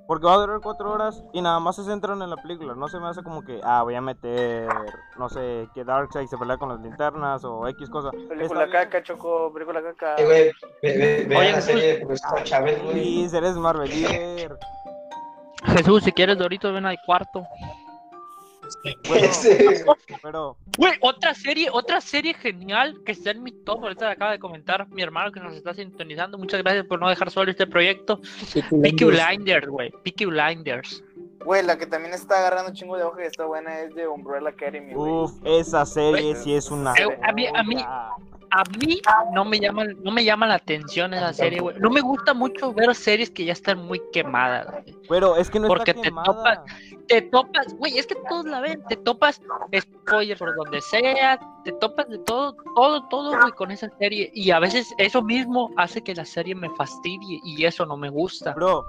Porque 0.07 0.27
va 0.27 0.35
a 0.35 0.37
durar 0.37 0.59
cuatro 0.61 0.91
horas 0.91 1.23
y 1.33 1.41
nada 1.41 1.59
más 1.59 1.77
se 1.77 1.83
centran 1.83 2.21
en 2.21 2.29
la 2.29 2.37
película. 2.37 2.75
No 2.75 2.87
se 2.87 2.99
me 2.99 3.07
hace 3.07 3.23
como 3.23 3.43
que, 3.43 3.59
ah, 3.63 3.81
voy 3.81 3.95
a 3.95 4.01
meter, 4.01 4.67
no 5.17 5.29
sé, 5.29 5.67
que 5.73 5.83
Darkseid 5.83 6.27
se 6.27 6.37
pelea 6.37 6.57
con 6.57 6.69
las 6.69 6.79
linternas 6.79 7.43
o 7.43 7.67
X 7.69 7.89
cosa. 7.89 8.11
Película 8.29 8.69
caca, 8.69 9.01
Choco, 9.01 9.51
película 9.51 9.81
caca. 9.81 10.15
eh, 10.17 10.25
güey, 10.25 10.51
ve, 10.83 10.97
ve, 10.97 11.25
ve 11.27 11.37
Oye, 11.37 11.49
la 11.49 11.55
Jesús. 11.55 11.65
serie 11.65 11.87
de 11.87 12.05
Profesor 12.05 12.43
Chávez, 12.43 12.83
güey. 12.83 12.95
Luis, 12.95 13.33
eres 13.33 13.55
Marvelier. 13.57 14.57
Jesús, 15.65 16.03
si 16.03 16.11
quieres, 16.11 16.37
Dorito, 16.37 16.71
ven 16.71 16.85
al 16.85 16.99
cuarto. 17.05 17.43
Bueno, 19.07 19.25
Ese- 19.29 19.85
pero 20.21 20.57
Güey, 20.77 20.93
otra 21.01 21.33
serie, 21.33 21.69
otra 21.71 22.01
serie 22.01 22.33
genial 22.33 23.01
que 23.05 23.11
está 23.13 23.31
en 23.31 23.43
mi 23.43 23.51
top, 23.51 23.83
ahorita 23.83 24.09
acaba 24.09 24.31
de 24.31 24.39
comentar 24.39 24.87
mi 24.89 25.01
hermano 25.01 25.31
que 25.31 25.39
nos 25.39 25.55
está 25.55 25.73
sintonizando. 25.73 26.37
Muchas 26.37 26.61
gracias 26.61 26.85
por 26.85 26.99
no 26.99 27.09
dejar 27.09 27.29
solo 27.31 27.51
este 27.51 27.67
proyecto. 27.67 28.19
Peaky 28.81 29.03
Blinders, 29.05 29.67
güey. 29.67 29.91
Peaky 30.03 30.25
Blinders. 30.25 31.03
Güey, 31.45 31.63
la 31.63 31.77
que 31.77 31.85
también 31.85 32.13
está 32.13 32.39
agarrando 32.39 32.73
chingo 32.73 32.97
de 32.97 33.03
hoja 33.03 33.23
y 33.23 33.27
está 33.27 33.45
buena 33.45 33.79
es 33.79 33.93
de 33.95 34.07
Umbrella 34.07 34.49
Academy, 34.49 34.93
güey. 34.93 35.11
Uf, 35.11 35.31
esa 35.45 35.85
serie 35.85 36.35
sí 36.35 36.55
es 36.55 36.69
una. 36.71 36.93
Eh, 36.93 37.19
a 37.23 37.31
mí- 37.31 37.47
a 37.47 37.63
mí- 37.63 37.85
a 38.51 38.63
mí 38.79 39.01
no 39.33 39.43
me 39.43 39.59
llama, 39.59 39.83
no 40.01 40.11
me 40.11 40.23
llama 40.23 40.47
la 40.47 40.55
atención 40.55 41.13
esa 41.13 41.33
serie, 41.33 41.59
güey. 41.59 41.77
No 41.79 41.89
me 41.89 41.99
gusta 42.01 42.33
mucho 42.33 42.73
ver 42.73 42.95
series 42.95 43.29
que 43.29 43.43
ya 43.45 43.51
están 43.53 43.79
muy 43.85 44.01
quemadas, 44.13 44.71
güey. 44.71 44.95
Pero 45.09 45.35
es 45.35 45.49
que 45.49 45.59
no 45.59 45.67
Porque 45.67 45.91
está 45.91 46.01
te 46.03 46.07
quemada. 46.09 46.25
topas, 46.33 46.59
te 47.07 47.21
topas, 47.21 47.73
güey, 47.77 47.97
es 47.97 48.07
que 48.07 48.15
todos 48.29 48.45
la 48.45 48.61
ven, 48.61 48.81
te 48.87 48.95
topas 48.95 49.41
spoilers 49.79 50.39
por 50.39 50.55
donde 50.55 50.81
sea, 50.81 51.37
te 51.63 51.73
topas 51.73 52.07
de 52.09 52.17
todo, 52.19 52.55
todo, 52.75 53.03
todo, 53.09 53.37
güey, 53.39 53.51
con 53.51 53.71
esa 53.71 53.89
serie. 53.99 54.31
Y 54.33 54.51
a 54.51 54.59
veces 54.59 54.93
eso 54.99 55.21
mismo 55.21 55.69
hace 55.77 56.01
que 56.01 56.15
la 56.15 56.25
serie 56.25 56.55
me 56.55 56.69
fastidie 56.71 57.41
y 57.43 57.65
eso 57.65 57.85
no 57.85 57.97
me 57.97 58.09
gusta. 58.09 58.53
Bro, 58.53 58.85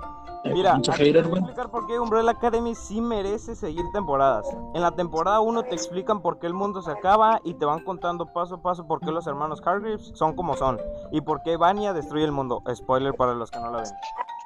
mira, 0.52 0.74
Mucho 0.74 0.92
aquí 0.92 1.12
te 1.12 1.22
voy 1.22 1.38
a 1.38 1.40
explicar 1.40 1.70
por 1.70 1.87
qué 1.87 1.98
Umbrella 1.98 2.30
Academy 2.30 2.74
sí 2.74 3.00
merece 3.00 3.54
seguir 3.54 3.85
temporadas. 3.92 4.46
En 4.74 4.82
la 4.82 4.92
temporada 4.92 5.40
1 5.40 5.64
te 5.64 5.74
explican 5.74 6.20
por 6.22 6.38
qué 6.38 6.46
el 6.46 6.54
mundo 6.54 6.82
se 6.82 6.90
acaba 6.90 7.40
y 7.44 7.54
te 7.54 7.64
van 7.64 7.85
contando 7.85 8.32
paso 8.32 8.56
a 8.56 8.62
paso 8.62 8.87
por 8.87 9.00
qué 9.00 9.11
los 9.11 9.26
hermanos 9.26 9.61
Hargreaves 9.64 10.12
son 10.14 10.35
como 10.35 10.56
son 10.56 10.80
y 11.12 11.20
por 11.20 11.42
qué 11.42 11.56
Vanya 11.56 11.92
destruye 11.92 12.24
el 12.24 12.32
mundo. 12.32 12.62
Spoiler 12.74 13.14
para 13.14 13.35
los 13.35 13.50
que 13.50 13.59
no 13.59 13.70
la 13.70 13.78
ven. 13.82 13.90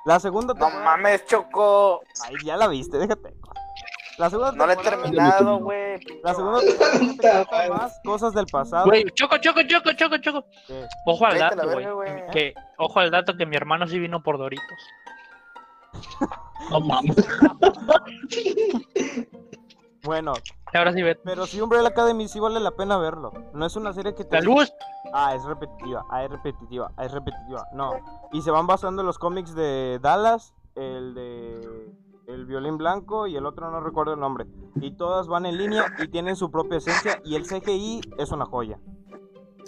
La 0.05 0.19
segunda 0.21 0.55
No 0.55 0.71
mames, 0.71 1.27
Choco. 1.27 2.01
Ay, 2.27 2.35
ya 2.45 2.57
la 2.57 2.69
viste, 2.69 2.99
déjate. 2.99 3.35
La 4.19 4.29
segunda 4.29 4.53
No 4.53 4.67
la 4.67 4.75
he 4.75 4.77
terminado, 4.77 5.59
güey. 5.61 5.99
La 6.23 6.35
segunda 6.35 6.61
temporada 6.61 6.93
te 6.93 6.99
cuenta 7.49 7.69
más 7.75 8.01
cosas 8.05 8.35
del 8.35 8.47
pasado. 8.47 8.85
Güey, 8.87 9.05
choco, 9.15 9.39
choco, 9.39 9.61
choco, 9.67 9.93
choco, 9.95 10.19
choco. 10.19 10.45
Ojo 11.07 11.25
al 11.27 11.33
Cállate 11.39 11.57
la 11.57 11.63
dato, 11.65 11.77
verga, 11.77 11.93
güey. 11.93 12.11
güey. 12.13 12.31
Que, 12.31 12.55
ojo 12.77 13.01
al 13.01 13.11
dato 13.11 13.35
que 13.37 13.47
mi 13.47 13.57
hermano 13.57 13.87
sí 13.87 13.99
vino 13.99 14.23
por 14.23 14.37
Doritos. 14.37 14.67
No 16.71 16.81
mames. 16.81 17.17
Bueno, 20.03 20.33
ahora 20.73 20.95
sí 20.95 21.03
ve. 21.03 21.15
pero 21.17 21.47
sí 21.47 21.61
Umbrella 21.61 21.89
Academy 21.89 22.27
sí 22.27 22.41
vale 22.41 22.59
la 22.59 22.71
pena 22.71 22.97
verlo. 22.97 23.33
No 23.53 23.67
es 23.67 23.77
una 23.77 23.93
serie 23.93 24.15
que 24.15 24.25
te 24.25 24.37
La 24.37 24.43
luz. 24.43 24.73
Ah, 25.13 25.35
es 25.35 25.45
repetitiva, 25.45 26.07
ah, 26.11 26.25
es 26.25 26.31
repetitiva, 26.31 26.91
ah, 26.97 27.05
es 27.05 27.13
repetitiva. 27.13 27.67
No. 27.75 27.93
Y 28.33 28.41
se 28.41 28.51
van 28.51 28.67
basando 28.67 29.03
en 29.03 29.07
los 29.07 29.19
cómics 29.19 29.55
de 29.55 29.99
Dallas, 30.01 30.55
el 30.75 31.15
de 31.15 31.93
el 32.29 32.47
violín 32.47 32.79
blanco 32.79 33.27
y 33.27 33.37
el 33.37 33.45
otro 33.45 33.71
no 33.71 33.81
recuerdo 33.81 34.15
el 34.15 34.21
nombre. 34.21 34.47
Y 34.77 34.93
todas 34.93 35.27
van 35.27 35.47
en 35.47 35.59
línea 35.59 35.85
y 35.99 36.09
tienen 36.09 36.37
su 36.37 36.51
propia 36.51 36.79
esencia 36.79 37.21
y 37.25 37.35
el 37.35 37.47
CGI 37.47 38.01
es 38.19 38.31
una 38.31 38.47
joya. 38.47 38.79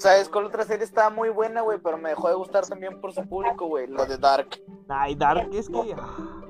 ¿Sabes 0.02 0.28
cuál 0.28 0.46
otra 0.46 0.64
serie 0.64 0.84
estaba 0.84 1.10
muy 1.10 1.28
buena, 1.28 1.60
güey? 1.60 1.78
Pero 1.78 1.96
me 1.96 2.08
dejó 2.08 2.28
de 2.28 2.34
gustar 2.34 2.66
también 2.66 3.00
por 3.00 3.12
su 3.12 3.24
público, 3.28 3.66
güey. 3.68 3.86
Lo 3.86 4.04
de 4.04 4.18
Dark. 4.18 4.48
Ay, 4.88 5.14
Dark 5.14 5.48
es 5.52 5.68
que 5.68 5.94
ah, 5.96 6.42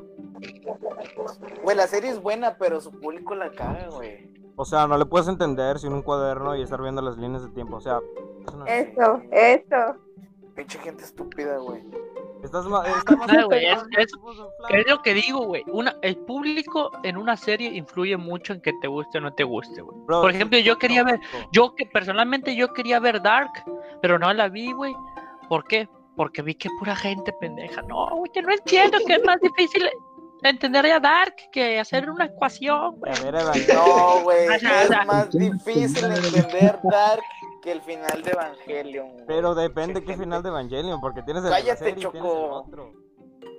Güey, 1.62 1.76
la 1.76 1.86
serie 1.86 2.10
es 2.10 2.20
buena, 2.22 2.56
pero 2.58 2.80
su 2.80 2.90
público 2.90 3.34
la 3.34 3.50
caga, 3.50 3.88
güey. 3.90 4.32
o 4.56 4.64
sea, 4.64 4.86
no 4.86 4.96
le 4.96 5.04
puedes 5.04 5.28
entender 5.28 5.78
sin 5.78 5.92
un 5.92 6.00
cuaderno 6.02 6.56
y 6.56 6.62
estar 6.62 6.80
viendo 6.80 7.02
las 7.02 7.16
líneas 7.18 7.42
de 7.42 7.50
tiempo, 7.50 7.76
o 7.76 7.80
sea, 7.80 8.00
eso 8.46 8.56
no 8.56 8.66
es- 8.66 8.88
Eso, 8.88 9.20
eso. 9.30 9.96
Pinche 10.54 10.78
gente 10.78 11.04
estúpida, 11.04 11.58
güey. 11.58 11.82
Estás 12.42 12.64
más, 12.66 12.86
estás 12.88 13.16
más 13.18 13.32
No, 13.32 13.46
güey, 13.46 13.64
es- 13.66 13.72
enfocado 13.72 13.90
en 13.96 14.00
es- 14.02 14.12
tipos 14.12 14.36
de 14.36 14.42
¿Qué 14.68 14.76
es 14.78 14.84
flan. 14.84 14.96
lo 14.96 15.02
que 15.02 15.14
digo, 15.14 15.38
güey? 15.46 15.64
El 16.02 16.16
público 16.18 16.90
en 17.02 17.16
una 17.16 17.36
serie 17.36 17.68
influye 17.70 18.16
mucho 18.16 18.52
en 18.52 18.60
que 18.60 18.72
te 18.80 18.88
guste 18.88 19.18
o 19.18 19.20
no 19.20 19.32
te 19.32 19.44
guste, 19.44 19.80
güey. 19.82 19.96
Por 20.06 20.30
ejemplo, 20.30 20.58
yo 20.58 20.78
quería 20.78 21.04
ver, 21.04 21.20
yo 21.52 21.74
que 21.74 21.86
personalmente 21.86 22.54
yo 22.56 22.72
quería 22.72 22.98
ver 23.00 23.22
Dark, 23.22 23.52
pero 24.00 24.18
no 24.18 24.32
la 24.32 24.48
vi, 24.48 24.72
güey. 24.72 24.94
¿Por 25.48 25.64
qué? 25.64 25.88
Porque 26.16 26.42
vi 26.42 26.54
que 26.54 26.68
pura 26.78 26.94
gente 26.96 27.32
pendeja. 27.40 27.82
No, 27.82 28.08
güey, 28.16 28.30
que 28.32 28.42
no 28.42 28.52
entiendo 28.52 28.98
que 29.06 29.14
es 29.14 29.24
más 29.24 29.40
difícil 29.40 29.88
entender 30.42 30.84
a 30.86 30.98
Dark 31.00 31.34
que 31.52 31.78
hacer 31.78 32.10
una 32.10 32.24
ecuación, 32.26 32.96
güey. 32.98 33.12
No, 33.72 34.22
güey. 34.22 34.46
Es 34.90 35.06
más 35.06 35.30
difícil 35.30 36.04
entender 36.04 36.78
Dark 36.82 37.22
que 37.62 37.72
el 37.72 37.80
final 37.82 38.22
de 38.22 38.30
Evangelion. 38.32 39.12
güey. 39.12 39.24
Pero 39.26 39.54
depende 39.54 39.94
Pinche 39.94 40.00
qué 40.06 40.12
gente. 40.12 40.24
final 40.24 40.42
de 40.42 40.48
Evangelion, 40.50 41.00
porque 41.00 41.22
tienes 41.22 41.44
el 41.44 41.50
Cállate, 41.50 41.76
serie 41.78 41.92
y 41.92 41.96
tienes 41.96 42.14
el 42.14 42.20
Choco. 42.20 42.50
otro. 42.66 42.92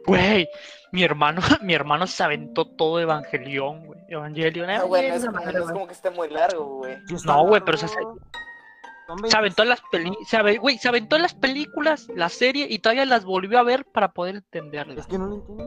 Güey, 0.06 0.48
mi 0.92 1.04
hermano, 1.04 1.42
mi 1.62 1.74
hermano 1.74 2.06
se 2.08 2.24
aventó 2.24 2.66
todo 2.66 3.00
Evangelion, 3.00 3.86
güey. 3.86 4.00
Evangelion, 4.10 4.70
eh, 4.70 4.78
No, 4.80 4.88
güey, 4.88 5.10
no 5.10 5.16
es, 5.16 5.26
como, 5.26 5.38
madre, 5.38 5.54
no 5.54 5.58
es 5.60 5.64
güey. 5.64 5.74
como 5.74 5.88
que 5.88 5.94
esté 5.94 6.10
muy 6.12 6.30
largo, 6.30 6.66
güey. 6.78 6.98
No, 7.26 7.48
güey, 7.48 7.62
pero 7.66 7.78
se 7.78 7.88
Se 7.88 9.38
aventó 9.38 9.64
las 9.66 9.82
peli 9.92 10.16
se, 10.26 10.38
ave- 10.38 10.58
güey, 10.60 10.78
se 10.78 10.88
aventó 10.90 11.18
las 11.18 11.34
películas, 11.34 12.08
la 12.16 12.30
serie 12.30 12.68
y 12.70 12.80
todavía 12.80 13.06
las 13.06 13.26
volvió 13.26 13.60
a 13.60 13.64
ver 13.64 13.86
para 13.86 14.12
poder 14.14 14.36
entenderlas. 14.36 14.98
Es 14.98 15.08
que 15.08 15.18
no 15.18 15.26
lo 15.28 15.36
entiende. 15.36 15.66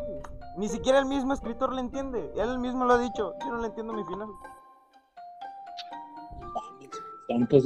Ni 0.57 0.69
siquiera 0.69 0.99
el 0.99 1.05
mismo 1.07 1.35
escritor 1.35 1.73
le 1.75 1.81
entiende. 1.83 2.33
Él 2.37 2.59
mismo 2.59 2.85
lo 2.87 2.95
ha 2.95 2.99
dicho. 2.99 3.35
Yo 3.41 3.47
no 3.53 3.59
le 3.61 3.67
entiendo 3.69 3.93
mi 3.93 4.05
final. 4.05 4.29
Tanto. 7.29 7.57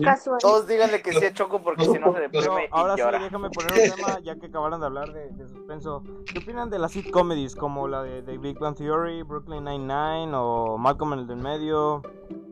Todos 0.41 0.67
díganle 0.67 1.03
que 1.03 1.13
sí 1.13 1.25
a 1.25 1.33
Choco 1.33 1.63
porque 1.63 1.85
si 1.85 1.99
no 1.99 2.13
se 2.13 2.29
Pero 2.31 2.55
deprime 2.55 2.69
ahora 2.71 2.97
sí, 2.97 3.23
déjame 3.25 3.51
poner 3.51 3.73
un 3.73 3.97
tema, 3.97 4.21
ya 4.21 4.37
que 4.37 4.47
acabaron 4.47 4.81
de 4.81 4.87
hablar 4.87 5.13
de, 5.13 5.31
de 5.31 5.49
suspenso. 5.49 6.03
¿Qué 6.33 6.39
opinan 6.39 6.71
de 6.71 6.79
las 6.79 6.93
sitcomedies 6.93 7.55
como 7.55 7.87
la 7.87 8.03
de, 8.03 8.23
de 8.23 8.39
Big 8.39 8.59
Bang 8.59 8.75
Theory, 8.75 9.23
Brooklyn 9.23 9.65
Nine-Nine 9.65 10.33
o 10.35 10.79
Malcolm 10.79 11.13
en 11.13 11.19
el 11.21 11.27
del 11.27 11.39
medio? 11.39 12.03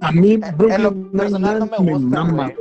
A 0.01 0.13
mí, 0.13 0.35
en 0.35 0.83
lo 0.83 0.91
Brooklyn 0.91 1.11
personal 1.13 1.59
no 1.61 1.67
me 1.67 1.79
Nine-Nine 1.79 1.93
gusta, 1.93 2.25
mama, 2.25 2.53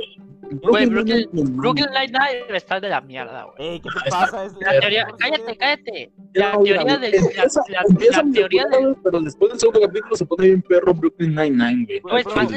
güey. 0.62 0.86
Brooklyn-. 0.86 1.28
Brooklyn 1.56 1.86
Nine-Nine 1.92 2.56
está 2.56 2.80
de 2.80 2.88
la 2.88 3.00
mierda, 3.00 3.44
güey. 3.44 3.68
Ey, 3.68 3.80
¿qué 3.80 3.88
te 4.04 4.10
pasa? 4.10 4.44
Es 4.44 4.52
La 4.60 4.80
teoría, 4.80 5.06
cállate, 5.18 5.56
cállate. 5.56 6.12
La 6.34 6.58
mira, 6.58 6.78
teoría 6.78 6.82
güey, 6.84 6.98
de 7.00 7.10
la, 7.10 7.16
empieza- 7.26 7.62
la- 7.68 7.82
empieza 7.88 8.16
la 8.18 8.22
muy 8.24 8.32
teoría 8.32 8.64
de 8.64 8.76
culero, 8.76 8.96
Pero 9.02 9.20
después 9.20 9.50
del 9.52 9.60
segundo 9.60 9.80
capítulo 9.82 10.16
se 10.16 10.26
pone 10.26 10.46
bien 10.46 10.62
perro 10.62 10.94
Brooklyn 10.94 11.34
Nine-Nine, 11.34 11.84
güey. 11.86 12.00
Güey, 12.00 12.22
Bro, 12.24 12.34
más, 12.36 12.50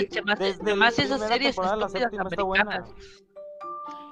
me 0.77 0.85
hace 0.85 1.01
esas 1.03 1.27
series 1.27 1.57
estúpidas 1.57 2.13
americanas. 2.13 2.89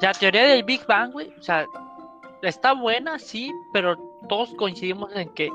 La 0.02 0.13
teoría 0.13 0.44
del 0.46 0.63
Big 0.63 0.86
Bang, 0.88 1.12
güey, 1.12 1.34
o 1.38 1.42
sea, 1.42 1.65
está 2.42 2.74
buena, 2.74 3.20
sí, 3.20 3.52
pero 3.74 3.98
todos 4.30 4.54
coincidimos 4.56 5.13
en 5.15 5.28
que 5.34 5.50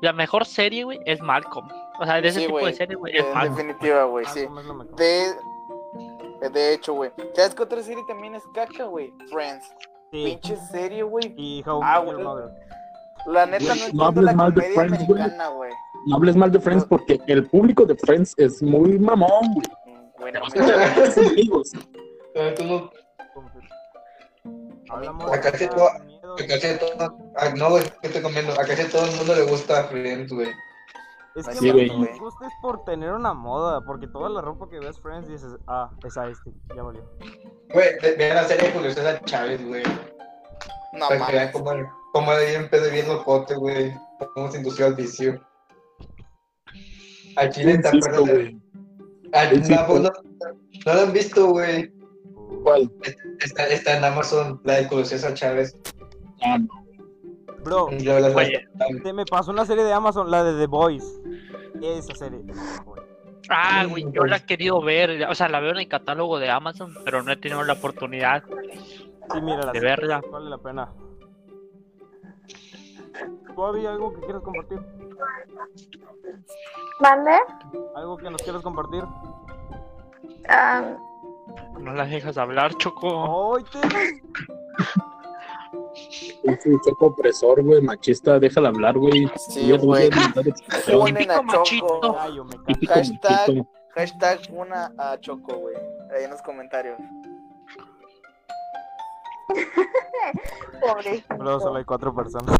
la 0.00 0.12
mejor 0.12 0.44
serie, 0.44 0.82
güey, 0.84 0.98
es 1.06 1.20
Malcolm. 1.20 1.68
O 2.00 2.04
sea, 2.04 2.20
de 2.20 2.28
ese 2.28 2.40
Sí, 2.40 2.46
tipo 2.46 2.64
de 2.64 2.72
serie, 2.72 2.96
güey, 2.96 3.14
es 3.16 3.24
En 3.24 3.32
Malcolm. 3.34 3.56
definitiva, 3.56 4.04
güey, 4.04 4.24
sí. 4.26 4.40
Malcolm 4.48 4.58
es 4.58 4.64
lo 4.66 4.74
mejor. 4.74 4.96
De, 4.96 5.24
de 6.48 6.74
hecho, 6.74 6.94
güey. 6.94 7.10
¿Sabes 7.34 7.54
qué 7.54 7.62
otra 7.62 7.82
serie 7.82 8.02
también 8.08 8.34
es 8.34 8.42
caca, 8.54 8.84
güey? 8.84 9.12
Friends. 9.30 9.66
Sí. 10.10 10.24
Pinche 10.24 10.56
serie, 10.72 11.02
güey. 11.02 11.34
Y 11.36 11.62
How 11.66 11.80
I 11.80 11.84
Ah, 11.84 12.02
Your 12.04 12.14
güey. 12.14 12.24
Mother. 12.24 12.50
La 13.26 13.46
neta 13.46 13.64
no 13.64 13.68
No 13.68 13.74
entiendo 13.74 14.04
hables 14.04 14.24
la 14.24 14.32
mal 14.32 14.54
de 14.54 14.60
comedia 14.62 14.74
Friends, 14.80 15.06
güey. 15.06 15.20
americana, 15.20 15.48
güey. 15.50 15.70
No 16.06 16.16
hables 16.16 16.36
mal 16.36 16.50
de 16.52 16.60
Friends 16.60 16.84
porque 16.86 17.20
el 17.26 17.46
público 17.48 17.84
de 17.84 17.94
Friends 17.96 18.34
es 18.38 18.62
muy 18.62 18.98
mamón, 18.98 19.52
güey. 19.54 19.66
Bueno, 20.18 20.40
amigos. 21.30 21.72
Pero 22.34 22.54
tú 22.54 22.64
no, 22.64 22.90
Hablamos 24.90 25.32
Acá 25.32 25.50
de 25.52 25.68
todo- 25.68 25.90
miedo. 26.04 26.34
acá 26.34 26.78
todo, 26.78 27.54
no, 27.56 27.70
güey, 27.70 27.82
¿qué 28.00 28.06
estoy 28.08 28.22
comiendo? 28.22 28.52
Acá 28.52 28.74
todo 28.90 29.04
el 29.06 29.16
mundo 29.16 29.34
le 29.36 29.42
gusta 29.42 29.84
Friends, 29.84 30.32
güey. 30.32 30.48
Es 31.36 31.46
que 31.46 31.54
Sí, 31.54 31.66
lo 31.68 31.74
güey. 31.74 31.88
que 31.88 31.96
les 31.96 32.18
gusta 32.18 32.46
es 32.46 32.52
por 32.60 32.84
tener 32.84 33.12
una 33.12 33.32
moda, 33.34 33.80
porque 33.84 34.08
toda 34.08 34.28
la 34.28 34.40
ropa 34.40 34.68
que 34.68 34.80
ves 34.80 34.98
Friends 35.00 35.28
dices, 35.28 35.52
ah, 35.68 35.90
es 36.04 36.16
a 36.16 36.28
este, 36.28 36.52
ya 36.74 36.82
valió. 36.82 37.02
Güey, 37.72 37.88
ve- 38.02 38.16
vean 38.18 38.36
la 38.36 38.44
serie 38.44 38.68
de 38.68 38.74
Julio 38.74 38.90
César 38.92 39.20
Chávez, 39.24 39.64
güey. 39.66 39.82
no 40.92 41.08
Para 41.08 41.26
que 41.26 41.32
vean 41.32 41.52
cómo, 41.52 41.70
cómo 42.12 42.30
ahí 42.32 42.54
en 42.56 42.68
pedo 42.68 42.90
bien 42.90 43.06
locote, 43.08 43.54
güey. 43.54 43.94
Cómo 44.34 44.50
se 44.50 44.58
indució 44.58 44.86
al 44.86 44.94
vicio. 44.94 45.40
Al 47.36 47.50
chile 47.50 47.72
está 47.72 47.90
perdiendo. 47.92 48.60
No, 49.32 49.98
no, 50.00 50.10
no 50.86 50.94
lo 50.94 51.00
han 51.02 51.12
visto, 51.12 51.46
güey. 51.50 51.92
¿Cuál? 52.64 52.90
Está, 53.40 53.66
está 53.68 53.96
en 53.96 54.04
Amazon, 54.04 54.60
la 54.64 54.74
de 54.74 54.86
Julio 54.86 55.04
César 55.04 55.34
Chávez. 55.34 55.76
Ah, 56.42 56.58
no. 56.58 56.79
Bro, 57.64 57.86
Oye. 57.86 58.68
te 59.02 59.12
me 59.12 59.24
pasó 59.26 59.50
una 59.50 59.64
serie 59.66 59.84
de 59.84 59.92
Amazon, 59.92 60.30
la 60.30 60.42
de 60.44 60.58
The 60.58 60.66
Boys. 60.66 61.20
Esa 61.82 62.14
serie. 62.14 62.40
Ah, 63.48 63.84
güey, 63.88 64.06
yo 64.12 64.24
la 64.26 64.36
he 64.36 64.46
querido 64.46 64.80
ver, 64.82 65.26
o 65.28 65.34
sea, 65.34 65.48
la 65.48 65.60
veo 65.60 65.72
en 65.72 65.78
el 65.78 65.88
catálogo 65.88 66.38
de 66.38 66.50
Amazon, 66.50 66.94
pero 67.04 67.22
no 67.22 67.32
he 67.32 67.36
tenido 67.36 67.62
la 67.64 67.72
oportunidad. 67.74 68.44
Sí, 69.32 69.40
mira, 69.42 69.58
la 69.64 69.72
De 69.72 69.80
serie 69.80 69.96
verla. 69.96 70.20
vale 70.30 70.50
la 70.50 70.58
pena. 70.58 70.92
¿Tú 73.54 73.64
había 73.64 73.90
algo 73.92 74.12
que 74.14 74.20
quieras 74.20 74.42
compartir? 74.42 74.78
¿Mande? 77.00 77.32
¿Algo 77.96 78.16
que 78.16 78.30
nos 78.30 78.42
quieras 78.42 78.62
compartir? 78.62 79.04
Ah, 80.48 80.82
No 81.78 81.92
las 81.94 82.10
dejas 82.10 82.36
hablar, 82.38 82.74
Choco. 82.76 83.56
¡Ay, 83.56 83.64
te... 83.64 83.78
Es 86.44 86.66
un 86.66 86.80
choco 86.80 87.06
opresor, 87.06 87.62
güey, 87.62 87.80
machista, 87.80 88.38
déjala 88.38 88.68
hablar, 88.68 88.96
güey. 88.98 89.30
Sí, 89.36 89.70
güey. 89.78 90.10
Ponen 90.90 91.30
a 91.30 91.40
Típico 91.44 91.58
machito. 91.58 91.86
Choco. 92.00 92.16
Hashtag. 92.88 93.66
Hashtag 93.94 94.40
una 94.52 94.92
a 94.98 95.18
Choco, 95.18 95.54
güey. 95.54 95.76
Ahí 96.14 96.24
en 96.24 96.30
los 96.30 96.42
comentarios. 96.42 96.98
pobre. 100.80 101.24
Bro, 101.38 101.60
solo 101.60 101.78
hay 101.78 101.84
cuatro 101.84 102.14
personas. 102.14 102.56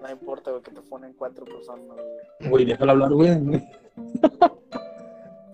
No 0.00 0.10
importa, 0.10 0.50
güey, 0.50 0.62
que 0.62 0.70
te 0.70 0.80
ponen 0.82 1.12
cuatro 1.14 1.44
personas, 1.44 1.86
güey. 1.86 2.50
Güey, 2.50 2.64
déjala 2.66 2.92
hablar, 2.92 3.12
güey. 3.12 3.30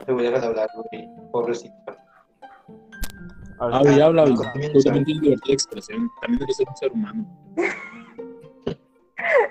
Te 0.05 0.13
voy 0.13 0.27
a 0.27 0.31
dejar 0.31 0.51
hablar, 0.51 0.69
güey. 0.91 1.09
Pobrecito. 1.31 1.75
Habla 3.59 3.93
y 3.97 4.01
habla, 4.01 4.25
güey. 4.25 4.37
Ah, 4.47 4.53
Tú 4.73 4.81
también 4.83 5.05
tienes 5.05 5.23
libertad 5.23 5.47
de 5.49 5.53
expresión. 5.55 6.11
También 6.21 6.43
eres 6.43 6.61
un 6.61 6.77
ser 6.77 6.93
humano. 6.93 7.27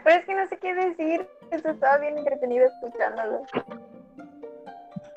Pero 0.03 0.19
es 0.19 0.25
que 0.25 0.35
no 0.35 0.47
sé 0.47 0.57
qué 0.61 0.73
decir. 0.75 1.27
Esto 1.51 1.69
estaba 1.69 1.97
bien 1.99 2.17
entretenido 2.17 2.65
escuchándolo. 2.65 3.43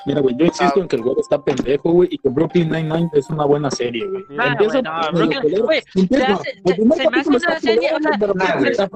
Mira, 0.04 0.20
güey, 0.20 0.36
yo 0.38 0.44
insisto 0.46 0.80
en 0.80 0.86
que 0.86 0.94
el 0.96 1.02
güey 1.02 1.16
está 1.18 1.42
pendejo, 1.42 1.90
güey, 1.90 2.08
y 2.12 2.18
que 2.18 2.28
Brooklyn 2.28 2.70
Nine-Nine 2.70 3.10
es 3.14 3.28
una 3.28 3.44
buena 3.44 3.68
serie, 3.72 4.06
güey. 4.06 4.22
Ah, 4.38 4.48
Empieza 4.52 4.80
güey, 4.80 4.82
no, 4.84 5.18
Brooklyn- 5.18 5.62
güey, 5.64 5.82
se 5.82 7.10
me 7.10 7.20
hace 7.20 7.28
una 7.28 7.58
serie, 7.58 7.90
culero, 7.90 8.32
o 8.32 8.38
sea, 8.38 8.56
o 8.62 8.72
sea, 8.72 8.88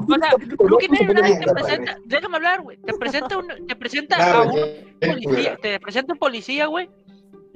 Brooklyn 0.57 0.91
Nine-Nine 0.93 1.41
te 1.45 1.53
presenta, 1.53 1.99
déjame 2.05 2.37
hablar, 2.37 2.61
güey, 2.63 2.77
te 2.77 2.93
presenta 2.93 3.39
un, 3.39 3.67
te 3.67 3.75
presenta 3.75 4.33
a 4.35 4.43
un 4.43 4.51
güey, 4.51 4.85
policía, 5.01 5.57
te 5.61 5.81
presenta 5.81 6.13
un 6.13 6.19
policía, 6.21 6.67
güey, 6.67 6.89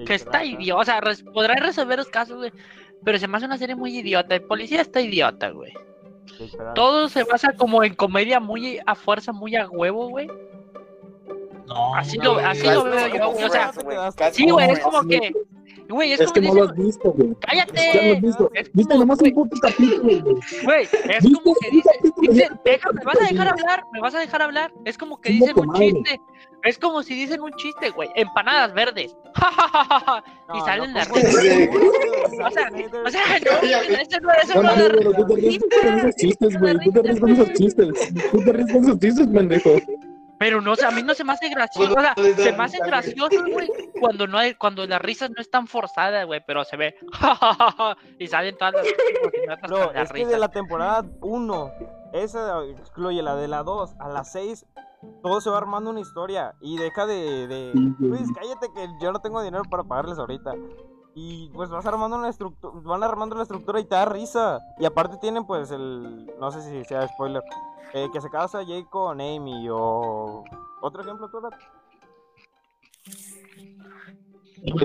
que 0.04 0.14
está 0.14 0.44
idiota, 0.44 0.80
o 0.80 0.84
sea, 0.84 1.00
res- 1.00 1.22
podrá 1.22 1.54
resolver 1.54 1.98
los 1.98 2.08
casos, 2.08 2.36
güey, 2.38 2.52
pero 3.04 3.18
se 3.18 3.28
me 3.28 3.36
hace 3.36 3.46
una 3.46 3.58
serie 3.58 3.76
muy 3.76 3.96
idiota, 3.98 4.34
el 4.34 4.42
policía 4.42 4.80
está 4.80 5.00
idiota, 5.00 5.50
güey. 5.50 5.72
Todo 6.74 7.08
se 7.08 7.22
basa 7.24 7.52
como 7.52 7.84
en 7.84 7.94
comedia 7.94 8.40
muy 8.40 8.80
a 8.86 8.94
fuerza, 8.94 9.32
muy 9.32 9.54
a 9.56 9.68
huevo, 9.68 10.08
güey. 10.08 10.26
No, 11.66 11.94
Así 11.94 12.18
no, 12.18 12.24
lo, 12.34 12.38
así 12.40 12.66
lo 12.66 12.84
veo 12.84 13.08
yo, 13.08 13.30
güey, 13.30 13.44
o 13.44 13.50
sea, 13.50 13.72
sí, 14.32 14.50
güey, 14.50 14.70
es 14.70 14.80
como 14.80 15.06
que, 15.08 15.32
güey, 15.88 16.12
es, 16.12 16.20
Es 16.20 16.26
como 16.26 16.34
que 16.34 16.40
no 16.40 16.46
dice, 16.54 16.58
lo 16.58 16.64
has 16.70 16.76
visto, 16.76 17.12
güey. 17.12 17.30
Es 17.30 17.36
que 17.38 17.56
ya 17.56 17.64
lo 17.64 17.72
cállate, 17.72 18.10
has 18.16 18.22
visto. 18.22 18.50
Es 18.54 18.72
Viste 18.72 18.92
como, 18.94 19.00
nomás 19.04 19.18
güey. 19.18 19.32
un 19.34 19.48
puto 19.48 19.56
capítulo, 19.60 20.02
güey. 20.02 20.22
güey, 20.64 20.82
es 20.84 21.22
¿Viste 21.24 21.42
como 21.42 21.56
que 21.60 21.70
dice, 21.70 21.90
capítulo? 21.96 22.32
dice, 22.32 22.48
deja, 22.64 22.92
me 22.92 23.04
vas 23.04 23.20
a 23.20 23.24
dejar 23.24 23.48
hablar, 23.48 23.84
me 23.92 24.00
vas 24.00 24.14
a 24.14 24.18
dejar 24.20 24.42
hablar, 24.42 24.72
es 24.84 24.98
como 24.98 25.20
que 25.20 25.30
dicen 25.30 25.58
un 25.58 25.66
madre. 25.66 25.92
chiste, 25.92 26.20
es 26.64 26.78
como 26.78 27.02
si 27.02 27.14
dicen 27.14 27.40
un 27.42 27.52
chiste, 27.54 27.90
güey, 27.90 28.08
empanadas 28.14 28.72
verdes, 28.72 29.14
y 30.54 30.60
salen 30.60 30.94
las 30.94 31.08
pues, 31.08 31.24
Sí. 31.40 31.68
O 32.44 32.50
sea, 32.50 32.68
o 33.04 33.10
sea, 33.10 33.38
no, 33.40 33.90
eso 34.00 34.20
no, 34.20 34.32
eso 34.32 34.62
No, 34.62 34.76
no 34.76 34.88
no, 34.88 35.12
tú 35.12 35.26
te 35.26 35.36
ríes 35.36 35.58
con 35.82 35.98
esos 35.98 36.14
chistes, 36.16 36.58
güey. 36.60 36.78
Tú 36.80 36.90
te 36.92 37.02
ríes 37.02 37.20
con 37.20 37.30
esos 37.30 37.52
chistes. 37.52 37.88
Tú 38.32 38.38
te 38.44 38.52
ríes 38.52 38.72
con 38.72 38.84
esos 38.84 38.98
chistes, 38.98 39.26
pendejo. 39.28 39.70
Pero 40.44 40.60
no, 40.60 40.72
o 40.72 40.76
sea, 40.76 40.88
a 40.88 40.90
mí 40.90 41.02
no 41.02 41.14
se 41.14 41.24
me 41.24 41.32
hace 41.32 41.48
gracioso, 41.48 41.94
o 41.94 42.00
sea, 42.02 42.14
se 42.36 42.52
me 42.52 42.64
hace 42.64 42.76
gracioso, 42.76 43.42
güey, 43.50 43.66
cuando 43.98 44.26
no 44.26 44.36
hay, 44.36 44.54
cuando 44.56 44.86
las 44.86 45.00
risas 45.00 45.30
no 45.30 45.40
están 45.40 45.66
forzadas, 45.66 46.26
güey, 46.26 46.42
pero 46.46 46.64
se 46.64 46.76
ve, 46.76 46.96
y 48.18 48.26
salen 48.26 48.54
todas 48.58 48.74
las 48.74 49.70
No, 49.70 49.90
las 49.90 50.04
es 50.04 50.12
que 50.12 50.18
de 50.18 50.24
risas. 50.26 50.40
la 50.40 50.48
temporada 50.50 51.06
1, 51.22 51.72
esa 52.12 52.62
excluye 52.62 53.22
la 53.22 53.36
de 53.36 53.48
la 53.48 53.62
2, 53.62 53.94
a 53.98 54.08
la 54.10 54.22
6, 54.22 54.66
todo 55.22 55.40
se 55.40 55.48
va 55.48 55.56
armando 55.56 55.88
una 55.88 56.00
historia. 56.00 56.54
Y 56.60 56.76
deja 56.76 57.06
de. 57.06 57.46
de. 57.46 57.72
Luis, 57.98 58.28
cállate 58.34 58.68
que 58.74 58.86
yo 59.00 59.12
no 59.12 59.20
tengo 59.20 59.42
dinero 59.42 59.64
para 59.70 59.84
pagarles 59.84 60.18
ahorita. 60.18 60.52
Y 61.14 61.48
pues 61.50 61.70
vas 61.70 61.86
armando 61.86 62.16
una 62.16 62.28
estructura, 62.28 62.74
van 62.82 63.02
armando 63.04 63.36
la 63.36 63.42
estructura 63.42 63.78
y 63.78 63.84
te 63.84 63.94
da 63.94 64.04
risa. 64.04 64.58
Y 64.78 64.84
aparte 64.84 65.16
tienen 65.18 65.46
pues 65.46 65.70
el, 65.70 66.26
no 66.40 66.50
sé 66.50 66.60
si 66.62 66.84
sea 66.84 67.06
spoiler, 67.06 67.42
eh, 67.92 68.08
que 68.12 68.20
se 68.20 68.28
casa 68.30 68.62
Jake 68.62 68.88
con 68.90 69.20
Amy 69.20 69.68
o... 69.70 70.42
¿Otro 70.82 71.02
ejemplo, 71.02 71.30
tú? 71.30 71.40
Rat? 71.40 71.54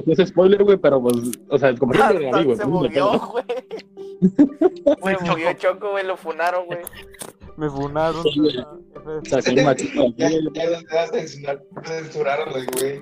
Es 0.07 0.27
spoiler, 0.29 0.63
güey, 0.63 0.77
pero 0.77 1.01
pues, 1.01 1.15
o 1.49 1.57
sea, 1.57 1.69
el 1.69 1.79
comentario 1.79 2.19
de 2.19 2.31
ahí, 2.31 2.43
güey. 2.43 2.57
Se 2.57 2.65
pues, 2.65 2.67
movió, 2.67 3.19
güey. 3.19 3.45
Güey, 4.99 5.15
Se 5.15 5.25
movió 5.25 5.53
Choco, 5.53 5.91
güey, 5.91 6.05
lo 6.05 6.17
funaron, 6.17 6.65
güey. 6.65 6.79
Me 7.55 7.69
funaron. 7.69 8.23
Sí, 8.23 8.39
güey. 8.39 8.57
O 8.59 9.25
sea, 9.25 9.41
soy 9.41 9.55
machista, 9.63 10.01
Ya, 10.17 10.29
censuraron 11.83 12.53
güey. 12.77 13.01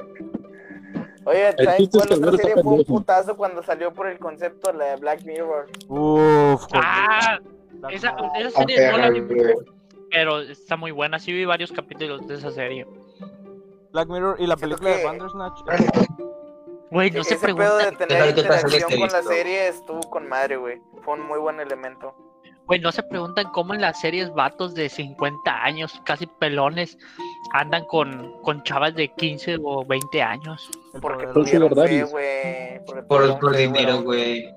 Oye, 1.28 1.54
¿sabes 1.64 1.90
cuál 1.92 2.14
otra 2.14 2.32
serie 2.38 2.64
fue 2.64 2.74
un 2.74 2.84
putazo 2.86 3.36
cuando 3.38 3.62
salió 3.64 3.94
por 3.94 4.08
el 4.08 4.18
concepto 4.18 4.72
la 4.74 4.86
de 4.86 4.96
Black 4.98 5.24
Mirror? 5.26 5.68
Uf, 5.90 6.64
Ah, 6.74 7.38
esa, 7.92 8.16
esa 8.40 8.50
serie 8.52 8.92
no 8.92 8.98
la 8.98 9.10
vi, 9.10 9.22
pero 10.12 10.40
está 10.42 10.78
muy 10.78 10.92
buena, 10.92 11.20
sí 11.20 11.34
vi 11.34 11.46
varios 11.46 11.72
capítulos 11.72 12.26
de 12.28 12.36
esa 12.36 12.52
serie. 12.52 12.88
Black 13.92 14.08
Mirror 14.10 14.38
y 14.40 14.48
la 14.48 14.56
Siento 14.56 14.78
película 14.78 14.90
de 14.92 14.98
que- 14.98 15.06
Bandersnatch. 15.06 15.60
Güey, 16.90 17.12
no 17.12 17.22
se 17.22 17.34
Ese 17.34 17.46
pedo 17.46 17.56
pregunta, 17.58 17.76
de 17.78 17.84
Déjame 17.92 18.08
tener 18.08 18.30
interacción 18.30 19.00
con 19.02 19.10
la 19.12 19.22
serie 19.22 19.68
estuvo 19.68 20.00
con 20.10 20.30
madre, 20.30 20.56
güey. 20.56 20.80
Fue 21.04 21.16
un 21.16 21.28
muy 21.28 21.38
buen 21.38 21.60
elemento. 21.60 22.16
güey, 22.66 22.80
no 22.80 22.94
se 22.94 23.04
preguntan 23.04 23.52
cómo 23.52 23.74
en 23.74 23.82
las 23.82 24.00
series 24.00 24.34
vatos 24.34 24.74
de 24.74 24.88
50 24.88 25.64
años, 25.66 26.02
casi 26.06 26.28
pelones, 26.28 26.98
andan 27.54 27.84
con, 27.88 28.42
con 28.42 28.64
chavas 28.64 28.96
de 28.96 29.10
15 29.10 29.58
o 29.66 29.84
20 29.86 30.22
años. 30.22 30.70
El 30.98 31.02
Porque 31.02 31.28
Pues 31.28 31.50
sí, 31.50 31.58
tuvieron 31.58 31.88
fe, 31.88 32.04
güey. 32.04 32.86
Por, 32.86 33.08
tuvieron 33.08 33.40
por 33.40 33.56
dinero, 33.56 34.02
güey. 34.02 34.54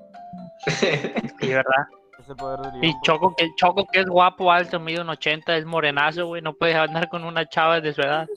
Sí, 0.67 1.47
¿verdad? 1.47 1.87
es 2.19 2.29
el 2.29 2.35
poder 2.35 2.59
del 2.59 2.85
Y 2.85 2.93
Choco 3.01 3.35
que, 3.35 3.49
Choco 3.55 3.87
que 3.91 3.99
es 4.01 4.05
guapo, 4.05 4.51
alto, 4.51 4.79
mide 4.79 5.01
un 5.01 5.09
80, 5.09 5.57
es 5.57 5.65
morenazo, 5.65 6.27
güey, 6.27 6.41
no 6.41 6.53
puedes 6.53 6.75
andar 6.75 7.09
con 7.09 7.23
una 7.23 7.47
chava 7.47 7.81
de 7.81 7.93
su 7.93 8.01
edad. 8.01 8.27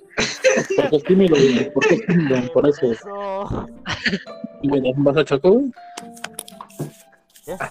Porque 0.76 0.96
es 0.96 1.04
tímido, 1.04 1.36
güey. 1.36 1.70
Porque 1.72 1.94
es 1.94 2.06
tímido, 2.06 2.52
por 2.52 2.68
eso. 2.68 2.92
Eso. 2.92 3.68
¿Y 4.62 4.68
me 4.68 4.80
das 4.80 4.96
un 4.96 5.04
vaso 5.04 5.20
a 5.20 5.24
choco, 5.24 5.50
güey? 5.50 5.72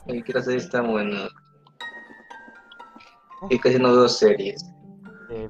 Ay, 0.07 0.21
quiero 0.21 0.39
hacer 0.39 0.57
esta 0.57 0.81
buena. 0.81 1.27
Y 3.49 3.59
casi 3.59 3.79
no 3.79 3.91
veo 3.91 4.07
series. 4.07 4.72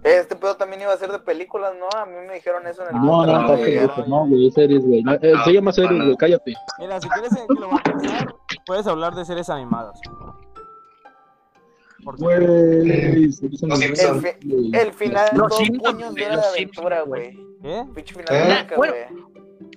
Eh, 0.03 0.17
Este 0.19 0.35
pedo 0.35 0.55
también 0.55 0.81
iba 0.81 0.93
a 0.93 0.97
ser 0.97 1.11
de 1.11 1.19
películas, 1.19 1.73
¿no? 1.79 1.87
A 1.97 2.05
mí 2.05 2.13
me 2.27 2.33
dijeron 2.35 2.65
eso 2.67 2.81
en 2.87 2.95
el 2.95 3.01
No, 3.01 3.25
no, 3.25 3.33
no, 3.33 3.41
no, 3.41 3.57
güey. 3.57 3.79
no, 4.07 4.25
güey, 4.27 4.47
es 4.47 4.53
series, 4.53 4.83
güey. 4.85 5.03
No, 5.03 5.13
eh, 5.13 5.33
Se 5.43 5.53
llama 5.53 5.71
series, 5.71 6.03
güey, 6.03 6.15
cállate. 6.17 6.53
Mira, 6.79 6.99
si 7.01 7.09
quieres 7.09 7.31
globalizar, 7.47 8.35
puedes 8.65 8.87
hablar 8.87 9.13
de 9.15 9.25
series 9.25 9.49
animadas. 9.49 9.99
Güey, 12.03 13.31
series 13.31 13.61
Los 13.63 13.71
animadas, 13.81 14.23
El, 14.73 14.93
final 14.93 15.29
de 15.31 15.37
Los 15.37 15.49
dos 15.49 15.59
puños 15.59 16.13
de 16.13 16.25
hora 16.25 16.37
de 16.37 16.47
aventura, 16.47 17.01
güey. 17.03 17.39
¿Qué? 17.61 17.85
Pinche 17.95 18.13
final 18.15 18.25
¿Eh? 18.35 18.67
de 18.69 18.75
Bueno. 18.75 18.93
güey. 18.93 19.23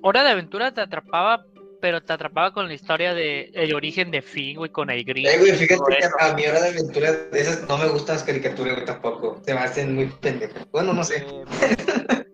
Hora 0.02 0.22
de 0.24 0.30
Aventura 0.30 0.72
te 0.74 0.80
atrapaba, 0.80 1.44
pero 1.80 2.02
te 2.02 2.12
atrapaba 2.12 2.52
con 2.52 2.68
la 2.68 2.74
historia 2.74 3.14
de 3.14 3.50
el 3.54 3.74
origen 3.74 4.10
de 4.10 4.22
Finn, 4.22 4.56
güey, 4.56 4.70
con 4.70 4.90
el 4.90 5.04
gris. 5.04 5.28
Eh, 5.28 5.38
güey, 5.38 5.52
fíjate 5.52 5.96
que 5.98 6.08
a 6.18 6.34
mi 6.34 6.46
hora 6.46 6.60
de 6.60 6.68
aventura, 6.70 7.12
de 7.12 7.40
esas 7.40 7.68
no 7.68 7.78
me 7.78 7.88
gustan 7.88 8.16
las 8.16 8.24
caricaturas, 8.24 8.74
güey, 8.74 8.86
tampoco. 8.86 9.40
Se 9.44 9.54
me 9.54 9.60
hacen 9.60 9.94
muy 9.94 10.06
pendejas. 10.06 10.66
Bueno, 10.72 10.92
no 10.92 11.04
sé. 11.04 11.24
Eh, 11.26 11.44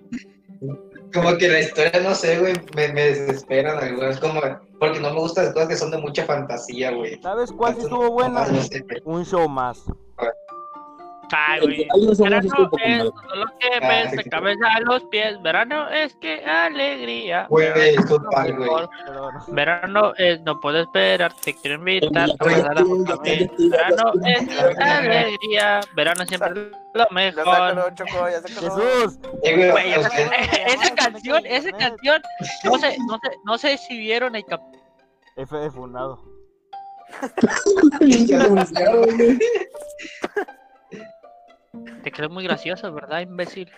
Como 1.12 1.36
que 1.36 1.48
la 1.48 1.60
historia, 1.60 2.00
no 2.02 2.14
sé, 2.14 2.38
güey, 2.38 2.54
me, 2.74 2.88
me 2.88 3.04
desesperan 3.04 3.76
algunas. 3.78 4.18
Como, 4.18 4.40
porque 4.80 4.98
no 4.98 5.12
me 5.12 5.20
gustan 5.20 5.44
las 5.44 5.54
cosas 5.54 5.68
que 5.68 5.76
son 5.76 5.90
de 5.90 5.98
mucha 5.98 6.24
fantasía, 6.24 6.90
güey. 6.90 7.20
¿Sabes 7.20 7.52
cuál 7.52 7.76
estuvo 7.76 8.10
buena? 8.12 8.46
no 8.46 8.62
sé, 8.62 8.80
güey. 8.80 9.00
Un 9.04 9.24
show 9.24 9.48
más. 9.48 9.84
Me 11.32 11.86
hace 11.86 12.22
Verano 12.22 12.68
es 12.84 13.04
lo 13.34 13.46
que 13.58 13.68
Ah, 13.80 13.88
ves 13.88 14.10
de 14.12 14.24
cabeza 14.24 14.66
a 14.74 14.80
los 14.80 15.02
pies. 15.04 15.40
Verano 15.42 15.88
es 15.88 16.14
que 16.16 16.44
alegría. 16.44 17.46
Güey, 17.48 17.68
Verano 17.72 18.00
es 18.00 18.06
güey. 18.56 18.68
no. 18.68 18.90
Verano 19.48 20.12
es 20.18 20.40
no 20.42 20.60
puedo 20.60 20.80
esperar, 20.80 21.32
te 21.42 21.54
quiero 21.54 21.76
invitar 21.76 22.28
a 22.30 22.34
Güey, 22.44 22.56
pasar 22.62 22.78
a 22.78 22.84
Verano 22.84 24.12
es 24.24 24.48
alegría. 24.78 25.80
Verano 25.96 26.26
siempre 26.26 26.50
es 26.50 26.56
lo 26.94 27.06
mejor. 27.10 27.92
Jesús. 28.46 29.18
Eh, 29.42 29.56
güey, 29.56 29.70
Güey, 29.70 29.94
o 29.94 30.00
esa, 30.00 30.10
canción, 30.94 31.46
esa 31.46 31.72
canción, 31.72 32.20
no 32.64 32.78
sé, 32.78 32.96
no 33.06 33.18
sé, 33.18 33.30
no 33.44 33.58
sé 33.58 33.78
si 33.78 33.96
vieron 33.98 34.36
el 34.36 34.44
cap 34.44 34.60
F 35.36 35.56
de 35.56 35.70
funado. 35.70 36.22
Te 42.02 42.12
crees 42.12 42.30
muy 42.30 42.44
gracioso, 42.44 42.92
¿verdad, 42.92 43.20
imbécil? 43.20 43.70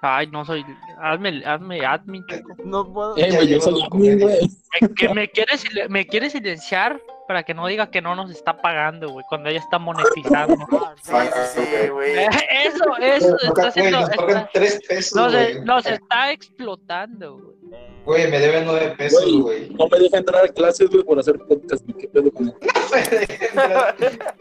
Ay, 0.00 0.26
no 0.26 0.44
soy, 0.44 0.64
hazme, 1.00 1.44
hazme 1.46 1.86
admin, 1.86 2.26
chico. 2.26 2.56
No 2.64 2.92
puedo. 2.92 3.16
Eh, 3.16 3.30
güey, 3.32 3.48
yo 3.48 3.60
soy 3.60 3.80
admin, 3.82 4.18
güey. 4.18 4.50
Me, 4.80 4.88
que 4.94 5.14
me 5.14 5.28
quiere, 5.28 5.52
me 5.88 6.04
quiere 6.04 6.28
silenciar 6.28 7.00
para 7.32 7.44
que 7.44 7.54
no 7.54 7.66
diga 7.66 7.90
que 7.90 8.02
no 8.02 8.14
nos 8.14 8.30
está 8.30 8.60
pagando, 8.60 9.08
güey, 9.10 9.24
cuando 9.26 9.48
ella 9.48 9.60
está 9.60 9.78
monetizando. 9.78 10.54
Sí, 11.02 11.88
güey. 11.90 12.18
Eh, 12.18 12.28
Eso, 12.66 12.84
eso, 13.00 13.30
Nos 13.30 13.42
está 13.44 13.68
haciendo, 13.68 14.00
nos 14.00 14.10
está- 14.10 14.50
tres 14.52 14.80
pesos, 14.86 15.16
nos, 15.16 15.32
güey. 15.32 15.60
nos 15.62 15.86
está 15.86 16.30
explotando, 16.32 17.38
güey. 17.38 17.56
Güey, 18.04 18.30
me 18.30 18.38
deben 18.38 18.66
nueve 18.66 18.94
pesos, 18.98 19.24
Güey. 19.40 19.70
No 19.70 19.88
me 19.88 19.98
deja 19.98 20.18
entrar 20.18 20.44
a 20.44 20.48
clases, 20.48 20.90
güey, 20.90 21.02
por 21.04 21.18
hacer 21.18 21.38
podcast. 21.38 21.84
¿Qué 21.98 22.06
pedo 22.08 22.30
con 22.32 22.48
eso? 22.48 22.58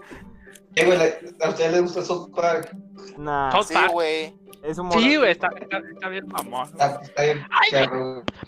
Eh, 0.75 0.86
güey, 0.86 0.97
¿a 1.41 1.49
ustedes 1.49 1.71
les 1.73 1.82
gusta 1.82 2.01
South 2.01 2.30
Park? 2.36 2.73
Nah, 3.17 3.51
South 3.51 3.65
Sí, 3.67 3.75
güey. 3.91 4.34
es 4.63 4.77
un 4.77 4.89
Sí, 4.93 5.15
güey, 5.17 5.32
está, 5.32 5.49
está, 5.60 5.77
está 5.80 6.08
bien 6.10 6.27
mamón. 6.27 6.67
Está, 6.69 6.99
está 7.01 7.23
bien 7.23 7.45
Ay. 7.49 7.88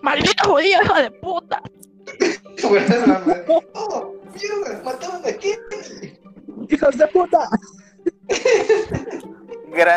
¡Maldita 0.02 0.44
jodida, 0.46 0.84
hija 0.84 1.02
de 1.02 1.12
puta! 1.12 1.62
Es 4.36 4.50
la 4.50 4.56
madre. 4.56 4.64
¡Oh, 4.64 4.64
mierda! 4.64 4.84
¡Mataron 4.84 5.22
a 5.26 5.32
Kenny! 5.38 6.20
¡Hijas 6.70 6.98
de 6.98 7.08
puta! 7.08 7.50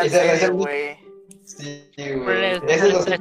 Serie, 0.09 0.49
güey. 0.49 0.97
Sí, 1.45 1.89
güey. 1.97 2.59
Pues, 2.59 2.61
es. 2.67 3.19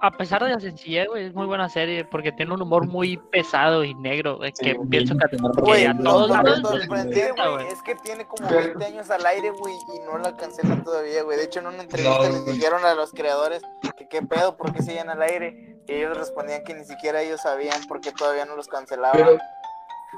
A 0.00 0.10
pesar 0.12 0.44
de 0.44 0.50
la 0.50 0.60
sencillez, 0.60 1.08
güey, 1.08 1.24
es 1.26 1.34
muy 1.34 1.46
buena 1.46 1.68
serie 1.68 2.04
porque 2.04 2.30
tiene 2.30 2.54
un 2.54 2.62
humor 2.62 2.86
muy 2.86 3.16
pesado 3.32 3.82
y 3.82 3.94
negro, 3.94 4.36
güey, 4.36 4.52
que 4.52 4.70
Sí, 4.74 4.78
pienso 4.88 5.16
que, 5.16 5.36
bien, 5.36 5.52
que 5.52 5.60
Güey, 5.60 5.86
a 5.86 5.92
bien, 5.92 6.04
todos 6.04 6.30
lados 6.30 6.62
güey, 6.86 7.66
es 7.68 7.82
que 7.82 7.96
tiene 7.96 8.24
como 8.24 8.48
Pero- 8.48 8.60
20 8.78 8.84
años 8.84 9.10
al 9.10 9.26
aire, 9.26 9.50
güey, 9.50 9.74
y 9.74 9.98
no 10.06 10.18
la 10.18 10.36
cancelan 10.36 10.84
todavía, 10.84 11.24
güey. 11.24 11.36
De 11.38 11.44
hecho, 11.44 11.58
en 11.58 11.66
una 11.66 11.82
entrevista 11.82 12.16
No, 12.16 12.22
les 12.28 12.46
dijeron 12.46 12.84
a 12.84 12.94
los 12.94 13.10
creadores 13.10 13.60
que 13.96 14.06
qué 14.08 14.22
pedo, 14.22 14.56
por 14.56 14.72
qué 14.72 14.82
siguen 14.82 15.10
al 15.10 15.20
aire. 15.22 15.77
Y 15.88 15.92
ellos 15.92 16.16
respondían 16.16 16.62
que 16.64 16.74
ni 16.74 16.84
siquiera 16.84 17.22
ellos 17.22 17.40
sabían 17.40 17.82
por 17.88 18.00
qué 18.00 18.12
todavía 18.12 18.44
no 18.44 18.54
los 18.56 18.68
cancelaban. 18.68 19.16
Pero 19.16 19.38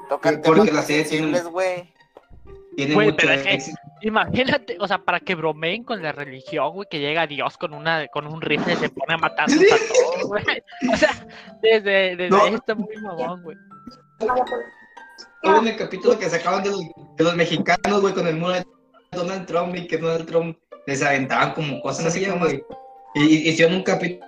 Tocan 0.09 0.41
porque 0.41 0.61
temas 0.61 0.73
la 0.73 0.81
muy 0.81 0.85
serie 0.87 1.03
tiene 1.05 1.27
un- 1.27 1.33
sensibles, 1.33 1.51
güey. 1.51 1.93
Güey, 2.93 3.15
pero 3.15 3.33
es 3.33 3.43
que- 3.43 3.53
éxito. 3.53 3.77
Imagínate, 4.03 4.77
o 4.79 4.87
sea, 4.87 4.97
para 4.97 5.19
que 5.19 5.35
bromeen 5.35 5.83
con 5.83 6.01
la 6.01 6.11
religión, 6.11 6.71
güey, 6.73 6.87
que 6.89 6.99
llega 6.99 7.27
Dios 7.27 7.57
con 7.57 7.73
una 7.73 8.07
con 8.07 8.25
un 8.25 8.41
rifle 8.41 8.73
y 8.73 8.77
se 8.77 8.89
pone 8.89 9.13
a 9.13 9.17
matar 9.17 9.47
a 9.49 9.53
todos, 9.53 10.27
güey. 10.27 10.43
O 10.91 10.97
sea, 10.97 11.11
desde, 11.61 12.15
desde 12.15 12.29
No. 12.29 12.43
ahí 12.43 12.53
está 12.55 12.73
muy 12.73 12.95
mamón, 13.01 13.43
güey. 13.43 13.57
Todo 15.43 15.57
en 15.59 15.67
el 15.67 15.75
capítulo 15.77 16.17
que 16.17 16.29
sacaban 16.29 16.63
de 16.63 16.69
los, 16.69 16.81
de 17.17 17.23
los 17.23 17.35
mexicanos, 17.35 18.01
güey, 18.01 18.13
con 18.13 18.27
el 18.27 18.35
muro 18.37 18.53
de 18.53 18.65
Donald 19.11 19.45
Trump 19.47 19.75
y 19.75 19.87
que 19.87 19.97
Donald 19.97 20.25
Trump 20.27 20.57
les 20.87 21.01
aventaban 21.03 21.53
como 21.53 21.81
cosas 21.81 22.07
así, 22.07 22.25
güey. 22.25 22.63
Y, 23.15 23.23
y 23.23 23.49
hicieron 23.49 23.75
un 23.75 23.83
capítulo 23.83 24.25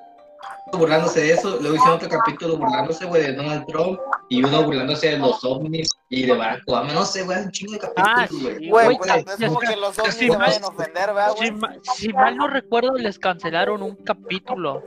burlándose 0.77 1.21
de 1.21 1.33
eso, 1.33 1.57
luego 1.59 1.75
hicieron 1.75 1.95
otro 1.97 2.09
capítulo 2.09 2.57
burlándose, 2.57 3.05
güey, 3.05 3.23
de 3.23 3.33
Donald 3.33 3.65
Trump 3.67 3.99
y 4.29 4.43
uno 4.43 4.63
burlándose 4.63 5.11
de 5.11 5.17
los 5.17 5.43
ovnis 5.43 5.89
y 6.09 6.25
de 6.25 6.33
Barack 6.33 6.63
Obama. 6.67 6.93
No 6.93 7.05
sé, 7.05 7.23
güey, 7.23 7.39
un 7.43 7.51
chingo 7.51 7.73
de 7.73 7.79
Ah, 7.97 8.15
capítulos, 8.15 8.43
güey. 8.43 8.57
sí, 8.59 8.69
Güey, 8.69 8.85
güey, 8.85 8.97
pues 8.97 9.07
ya- 9.09 9.21
no 9.23 9.31
es 9.33 9.37
ya- 9.39 9.47
como 9.47 9.59
que 9.59 9.75
los 9.75 9.99
ovnis 9.99 10.13
se 10.15 10.27
mal- 10.29 10.37
vayan 10.39 10.63
a 10.63 10.67
ofender, 10.67 11.07
¿verdad, 11.13 11.31
Si, 11.39 11.51
ma- 11.51 11.75
si 11.95 12.13
mal 12.13 12.37
no 12.37 12.47
recuerdo, 12.47 12.93
les 12.97 13.19
cancelaron 13.19 13.81
un 13.81 13.95
capítulo. 13.97 14.83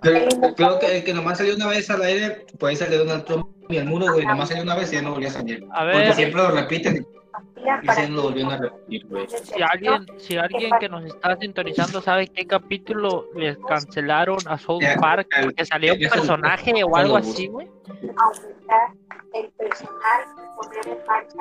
Creo, 0.00 0.28
creo 0.56 0.78
que 0.80 0.96
el 0.98 1.04
que 1.04 1.14
nomás 1.14 1.38
salió 1.38 1.54
una 1.54 1.68
vez 1.68 1.88
al 1.90 2.02
aire, 2.02 2.44
puede 2.58 2.74
salir 2.76 2.98
Donald 2.98 3.24
Trump 3.24 3.46
y 3.68 3.76
el 3.76 3.84
muro, 3.86 4.12
güey, 4.12 4.26
nomás 4.26 4.48
salió 4.48 4.62
una 4.64 4.74
vez 4.74 4.92
y 4.92 4.96
ya 4.96 5.02
no 5.02 5.12
volvió 5.12 5.28
a 5.28 5.32
salir. 5.32 5.64
A 5.72 5.80
Porque 5.82 5.98
ver, 5.98 6.14
siempre 6.14 6.42
lo 6.42 6.50
repiten 6.50 7.06
y 7.82 7.88
siempre 7.88 8.16
lo 8.16 8.22
volvieron 8.22 8.52
a 8.52 8.56
repetir, 8.58 9.06
güey. 9.08 9.26
si 9.28 9.62
alguien, 9.62 10.06
si 10.18 10.36
alguien 10.36 10.70
que 10.80 10.88
nos 10.88 11.04
está 11.04 11.36
sintonizando 11.36 12.00
sabe 12.00 12.26
qué 12.28 12.46
capítulo 12.46 13.26
les 13.34 13.56
cancelaron 13.58 14.38
a 14.46 14.58
South 14.58 14.80
Ya, 14.82 14.96
Park 14.96 15.28
porque 15.42 15.64
salió 15.64 15.94
un 15.94 16.00
se- 16.00 16.08
personaje 16.10 16.84
o 16.84 16.96
algo 16.96 17.16
así, 17.16 17.46
güey. 17.48 17.68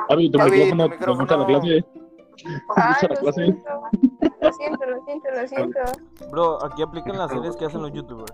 Javi, 0.10 0.32
tu 0.32 0.38
Javi, 0.40 0.52
micrófono, 0.52 0.90
tu 0.90 0.98
te 0.98 1.12
gusta 1.12 1.38
la 1.38 1.46
micrófono. 1.46 1.62
clase. 1.62 1.86
Ay, 2.76 2.88
Gusta 2.88 3.08
la 3.08 3.14
lo 3.14 3.20
clase. 3.22 3.44
siento. 3.46 3.82
Lo 4.42 4.54
siento, 4.54 4.86
lo 4.86 5.04
siento, 5.06 5.30
lo 5.42 5.48
siento. 5.48 5.80
Bro, 6.32 6.66
aquí 6.66 6.82
aplican 6.82 7.18
las 7.18 7.32
series 7.32 7.56
que 7.58 7.66
hacen 7.66 7.82
los 7.82 7.92
youtubers. 7.94 8.34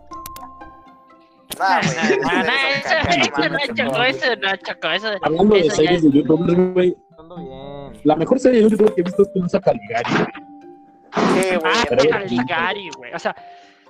Nah, 1.59 1.81
güey. 1.81 3.27
No, 3.87 4.03
eso 4.03 4.25
eso 4.25 4.91
eso. 4.91 5.07
Hablando 5.23 5.55
de 5.55 5.69
series 5.69 6.03
de 6.03 6.11
YouTube, 6.11 6.73
güey, 6.73 6.95
la 8.03 8.15
mejor 8.15 8.39
serie 8.39 8.61
de 8.63 8.69
YouTube 8.69 8.93
que 8.95 9.01
he 9.01 9.03
visto 9.03 9.21
es 9.23 9.29
Pinza 9.29 9.59
Caligari. 9.59 10.11
güey. 10.11 11.43
Sí, 11.43 11.55
güey. 11.55 11.73
Ah, 11.73 11.85
Pero- 11.89 12.09
Caligari, 12.09 12.89
güey. 12.97 13.13
O 13.13 13.19
sea, 13.19 13.35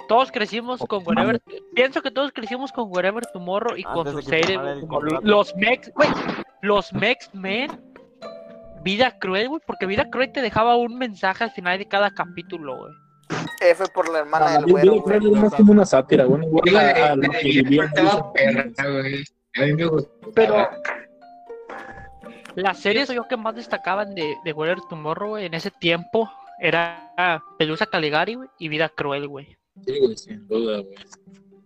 todos 0.07 0.31
crecimos 0.31 0.79
con 0.87 1.03
Wherever. 1.05 1.41
Pienso 1.75 2.01
que 2.01 2.11
todos 2.11 2.31
crecimos 2.31 2.71
con 2.71 2.89
Wherever 2.89 3.25
Tomorrow 3.27 3.75
y 3.75 3.83
con 3.83 4.09
sus 4.11 4.25
series. 4.25 4.59
güey, 4.59 5.17
los 5.21 5.55
Mex, 5.55 5.91
güey. 5.93 6.09
Los 6.61 6.93
Mex 6.93 7.29
Men. 7.33 7.81
Vida 8.83 9.17
cruel, 9.19 9.49
güey. 9.49 9.61
Porque 9.65 9.85
Vida 9.85 10.09
cruel 10.09 10.31
te 10.31 10.41
dejaba 10.41 10.75
un 10.77 10.97
mensaje 10.97 11.43
al 11.43 11.51
final 11.51 11.77
de 11.77 11.87
cada 11.87 12.11
capítulo, 12.11 12.77
güey. 12.77 12.93
F 13.61 13.83
por 13.93 14.11
la 14.11 14.19
hermana 14.19 14.45
Ah, 14.47 14.51
del 14.57 14.65
yo- 14.65 14.71
güero, 14.71 14.95
yo 14.95 15.03
creo 15.03 15.19
que 15.19 15.27
es 15.27 15.33
más 15.33 15.53
como 15.55 15.71
una 15.71 15.85
sátira, 15.85 16.25
bueno, 16.25 16.45
igual 16.45 16.63
Güey, 16.69 16.75
a, 16.75 17.11
a 17.11 17.15
lo 17.15 17.29
que. 17.31 19.23
A 19.55 19.65
gustaba. 19.89 20.21
Pero 20.35 20.69
las 22.55 22.79
series 22.79 23.09
yo 23.09 23.27
que 23.27 23.37
más 23.37 23.55
destacaban 23.55 24.13
de, 24.15 24.35
de 24.43 24.53
Wherever 24.53 24.81
Tomorrow, 24.89 25.37
en 25.37 25.53
ese 25.53 25.71
tiempo 25.71 26.29
era 26.59 27.11
Pelusa 27.59 27.85
Caligari, 27.85 28.35
güey, 28.35 28.49
y 28.59 28.67
Vida 28.69 28.89
cruel, 28.89 29.27
güey. 29.27 29.57
Sí, 29.85 29.99
güey, 29.99 30.17
sin 30.17 30.47
duda, 30.47 30.79
güey. 30.81 30.95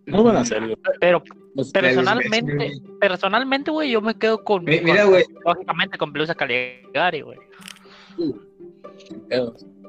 Muy 0.08 0.21
buena 0.24 0.43
serie. 0.43 0.76
Pero 1.00 1.24
Los- 1.56 1.71
personalmente, 1.71 2.71
personalmente, 3.00 3.71
güey, 3.71 3.91
yo 3.91 4.02
me 4.02 4.15
quedo 4.15 4.43
con, 4.43 4.63
Mi- 4.65 4.78
con- 4.78 4.86
Mira, 4.86 5.04
güey, 5.06 5.24
lógicamente 5.45 5.97
con 5.97 6.12
Pelusa 6.12 6.36
Caligari, 6.36 7.21
güey. 7.21 7.38
sin 9.30 9.81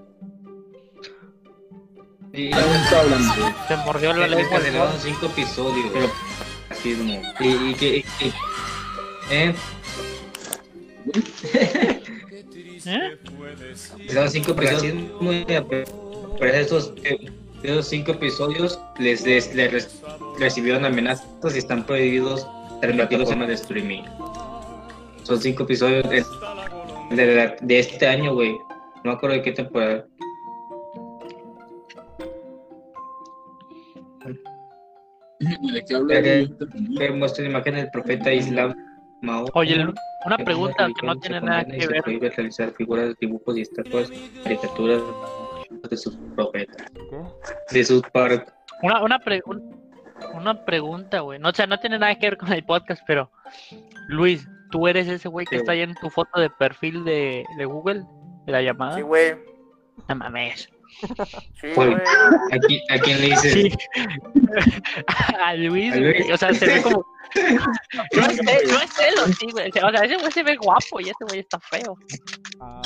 y 2.33 2.51
hablando. 2.53 3.35
Se 3.69 3.77
mordió 3.79 4.13
la 4.13 4.27
le 4.27 4.37
lengua. 4.37 4.57
el 4.59 4.63
cancelaron 4.65 5.01
cinco 5.01 5.27
episodios. 5.27 6.11
Así 6.71 6.95
como. 6.95 7.23
Y, 7.41 7.71
y 7.71 7.75
que. 7.75 7.97
y- 7.99 8.33
¿Eh? 9.31 9.55
¿Eh? 12.87 13.19
Cancelaron 13.99 14.31
cinco 14.31 14.53
episodios. 14.53 14.95
Muy 15.21 15.45
pero 16.41 16.53
esos, 16.55 16.93
eh, 17.05 17.31
esos 17.63 17.87
cinco 17.89 18.13
episodios 18.13 18.81
les, 18.99 19.25
les, 19.27 19.55
les 19.55 20.01
recibieron 20.39 20.85
amenazas 20.85 21.27
y 21.55 21.59
están 21.59 21.85
prohibidos 21.87 22.47
transmitirlos 22.81 23.31
en 23.31 23.43
el 23.43 23.51
streaming. 23.51 24.03
Son 25.23 25.41
cinco 25.41 25.63
episodios 25.63 26.09
de, 26.11 26.25
de, 27.11 27.57
de 27.61 27.79
este 27.79 28.09
año, 28.09 28.35
güey. 28.35 28.53
No 29.05 29.11
me 29.11 29.13
acuerdo 29.13 29.37
de 29.37 29.43
qué 29.43 29.53
temporada. 29.53 30.07
¿De 35.73 35.85
qué 35.85 35.95
habla? 35.97 36.23
Te 36.99 37.11
muestra 37.13 37.45
imagen 37.45 37.75
del 37.75 37.91
profeta 37.91 38.33
Islam 38.33 38.75
Mahoma. 39.23 39.49
Oye, 39.55 39.87
una 40.25 40.37
pregunta 40.39 40.89
que 40.99 41.07
no 41.07 41.17
tiene 41.19 41.41
se 41.41 41.47
nada 41.47 41.65
que 41.65 41.81
se 41.81 41.87
ver. 41.89 42.03
prohíbe 42.03 42.31
realizar 42.31 42.71
figuras, 42.73 43.15
dibujos 43.21 43.57
y 43.57 43.63
estatuas, 43.63 44.11
caricaturas 44.45 45.03
de 45.91 45.97
sus 45.97 46.17
profetas. 46.37 46.87
De 47.71 47.85
sus 47.85 48.03
par... 48.13 48.47
Una, 48.83 49.03
una, 49.03 49.19
pre- 49.19 49.43
un- 49.47 49.81
una 50.35 50.65
pregunta, 50.65 51.21
güey. 51.21 51.39
No, 51.39 51.49
o 51.49 51.53
sea, 51.55 51.67
no 51.67 51.79
tiene 51.79 51.99
nada 51.99 52.15
que 52.17 52.27
ver 52.27 52.37
con 52.39 52.53
el 52.53 52.65
podcast, 52.65 53.03
pero 53.07 53.31
Luis, 54.09 54.47
tú 54.71 54.87
eres 54.89 55.09
ese 55.09 55.29
güey 55.29 55.47
que 55.47 55.57
Sí, 55.57 55.61
está 55.61 55.73
ahí 55.73 55.81
en 55.81 55.95
tu 55.95 56.11
foto 56.11 56.41
de 56.41 56.51
perfil 56.51 57.05
de, 57.05 57.45
de 57.57 57.65
Google, 57.65 58.05
de 58.47 58.53
la 58.53 58.63
llamada. 58.63 58.95
Sí, 58.97 59.03
güey. 59.03 59.35
No 60.09 60.15
mames. 60.17 60.69
Sí, 61.61 61.69
Güey. 61.75 61.89
güey. 61.91 61.95
¿A 62.53 62.59
quién, 62.67 62.81
a 62.91 62.99
quién 62.99 63.21
le 63.21 63.27
dices? 63.29 63.53
Sí. 63.53 63.71
A 65.45 65.55
Luis, 65.55 65.93
A 65.93 65.97
Luis. 65.97 66.19
güey, 66.21 66.33
O 66.33 66.37
sea, 66.37 66.53
se 66.55 66.67
ve 66.67 66.83
como. 66.83 67.05
No 68.15 68.27
es, 68.27 68.37
celo, 68.37 68.73
no 68.73 68.81
es 68.83 68.91
celo, 68.93 69.27
sí, 69.39 69.47
güey. 69.53 69.69
O 69.71 69.91
sea, 69.91 70.05
ese 70.05 70.17
güey 70.19 70.31
se 70.33 70.43
ve 70.43 70.57
guapo 70.57 71.01
y 71.01 71.05
ese 71.05 71.25
güey 71.29 71.41
está 71.41 71.59
feo. 71.61 71.97
Ah, 72.61 72.83